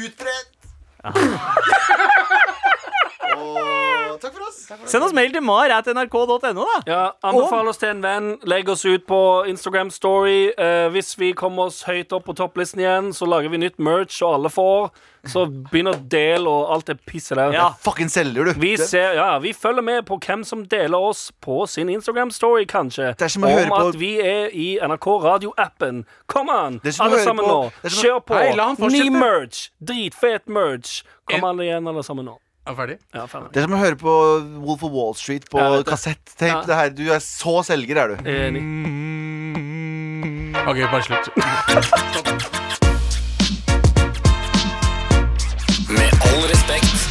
Utbrent. 0.04 0.63
Ah. 1.04 1.54
Og 3.34 4.20
takk 4.22 4.34
for 4.36 4.44
oss. 4.46 4.58
send 4.90 5.04
oss 5.04 5.12
mail 5.16 5.32
til 5.34 5.42
mar.nrk.no, 5.42 6.52
da. 6.54 6.76
Ja, 6.86 7.00
Anbefal 7.26 7.68
oss 7.70 7.80
til 7.80 7.90
en 7.94 8.02
venn. 8.04 8.28
Legg 8.48 8.68
oss 8.70 8.84
ut 8.86 9.06
på 9.08 9.18
Instagram 9.50 9.90
Story. 9.90 10.52
Eh, 10.56 10.88
hvis 10.94 11.14
vi 11.18 11.32
kommer 11.36 11.66
oss 11.70 11.82
høyt 11.88 12.12
opp 12.14 12.26
på 12.28 12.36
topplisten 12.38 12.80
igjen, 12.84 13.10
så 13.16 13.26
lager 13.28 13.50
vi 13.52 13.60
nytt 13.64 13.78
merch, 13.82 14.20
og 14.22 14.36
alle 14.38 14.52
får. 14.54 14.92
Så 15.24 15.46
begynn 15.72 15.88
å 15.88 15.94
dele 16.12 16.50
og 16.52 16.70
alt 16.74 16.90
det 16.90 16.98
pisset 17.08 17.38
der. 17.40 17.54
Ja. 17.56 17.70
Fucking 17.80 18.10
selger, 18.12 18.50
du. 18.50 18.60
Vi, 18.60 18.74
ser, 18.76 19.14
ja, 19.16 19.30
vi 19.40 19.54
følger 19.56 19.82
med 19.86 20.04
på 20.06 20.18
hvem 20.20 20.44
som 20.44 20.66
deler 20.68 21.00
oss 21.00 21.30
på 21.44 21.62
sin 21.70 21.88
Instagram 21.88 22.30
Story, 22.34 22.66
kanskje. 22.68 23.14
Det 23.16 23.24
er 23.30 23.32
som 23.32 23.46
å 23.48 23.48
Om 23.48 23.56
høre 23.58 23.70
på- 23.72 23.88
at 23.88 23.98
vi 24.00 24.12
er 24.20 24.50
i 24.52 24.68
NRK 24.84 25.08
Radio-appen. 25.24 26.04
Kom 26.28 26.50
an, 26.52 26.78
Det 26.84 26.92
er 26.92 26.98
som 26.98 27.06
å 27.06 27.08
alle 27.08 27.16
høre 27.18 27.24
sammen 27.24 27.44
på- 27.44 27.50
nå. 27.56 27.72
det 27.82 27.84
er 27.84 27.94
som 27.96 27.98
å- 27.98 28.04
Kjør 28.04 28.20
på. 28.28 28.34
Hei, 28.36 28.54
la 28.54 28.64
han 28.74 28.92
Ny 28.92 29.10
merch. 29.10 29.70
Dritfet 29.82 30.46
merch. 30.46 31.02
Kom 31.26 31.42
alle 31.44 31.64
igjen, 31.64 31.88
alle 31.88 32.02
sammen 32.04 32.26
nå. 32.26 32.38
Er 32.64 32.72
ferdig? 32.78 32.94
Ja, 33.12 33.26
ferdig. 33.28 33.50
Det 33.52 33.60
er 33.60 33.66
som 33.66 33.74
å 33.76 33.78
høre 33.82 33.96
på 34.00 34.12
Wolf 34.64 34.84
of 34.86 34.92
Wall 34.94 35.12
Street 35.20 35.44
på 35.52 35.60
Ja, 35.60 35.82
kassettape. 35.84 36.46
Ja. 36.48 36.62
Det 36.64 36.78
her, 36.78 36.88
Du 36.96 37.02
er 37.12 37.20
så 37.20 37.58
selger, 37.62 37.98
er 38.00 38.08
du. 38.08 38.16
Enig. 38.24 38.62
OK, 40.64 40.80
bare 40.88 41.02
slutt. 41.04 41.28
Med 45.92 46.16
all 46.30 46.46
respekt. 46.48 47.04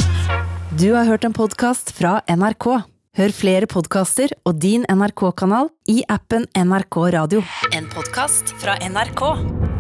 Du 0.82 0.88
har 0.96 1.06
hørt 1.06 1.24
en 1.24 1.34
podkast 1.38 1.94
fra 1.94 2.16
NRK. 2.28 2.82
Hør 3.14 3.30
flere 3.30 3.68
podkaster 3.70 4.34
og 4.50 4.58
din 4.58 4.88
NRK-kanal 4.90 5.70
i 5.86 6.00
appen 6.10 6.48
NRK 6.58 6.98
Radio. 7.14 7.44
En 7.78 7.86
podkast 7.94 8.56
fra 8.58 8.74
NRK. 8.82 9.22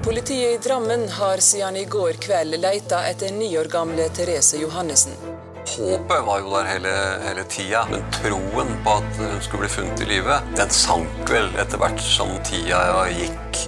Politiet 0.05 0.53
i 0.53 0.61
Drammen 0.61 1.09
har 1.17 1.41
siden 1.41 1.81
i 1.81 1.87
går 1.89 2.21
kveld 2.21 2.61
leita 2.61 3.01
etter 3.09 3.33
ni 3.33 3.49
år 3.57 3.73
gamle 3.73 4.05
Therese 4.13 4.61
Johannessen. 4.61 5.32
Håpet 5.67 6.25
var 6.25 6.39
jo 6.39 6.51
der 6.51 6.67
hele, 6.67 6.91
hele 7.23 7.43
tida, 7.49 7.85
men 7.89 8.03
troen 8.11 8.73
på 8.83 8.97
at 8.99 9.19
hun 9.19 9.39
skulle 9.41 9.63
bli 9.63 9.71
funnet 9.71 10.03
i 10.03 10.09
live, 10.09 10.39
den 10.57 10.73
sank 10.75 11.31
vel 11.31 11.47
etter 11.61 11.79
hvert 11.81 12.03
som 12.03 12.33
tida 12.45 12.83
gikk. 13.15 13.63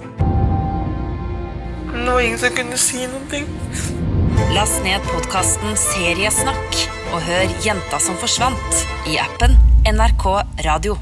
Det 1.96 2.12
var 2.12 2.20
ingen 2.20 2.38
som 2.38 2.54
kunne 2.54 2.78
si 2.78 3.06
noen 3.08 3.26
ting. 3.32 3.48
Last 4.54 4.78
ned 4.84 5.02
podkasten 5.08 5.74
Seriesnakk 5.80 6.80
og 7.14 7.20
hør 7.24 7.58
Jenta 7.64 8.00
som 8.02 8.18
forsvant 8.20 8.86
i 9.10 9.18
appen 9.22 9.56
NRK 9.88 10.28
Radio. 10.68 11.00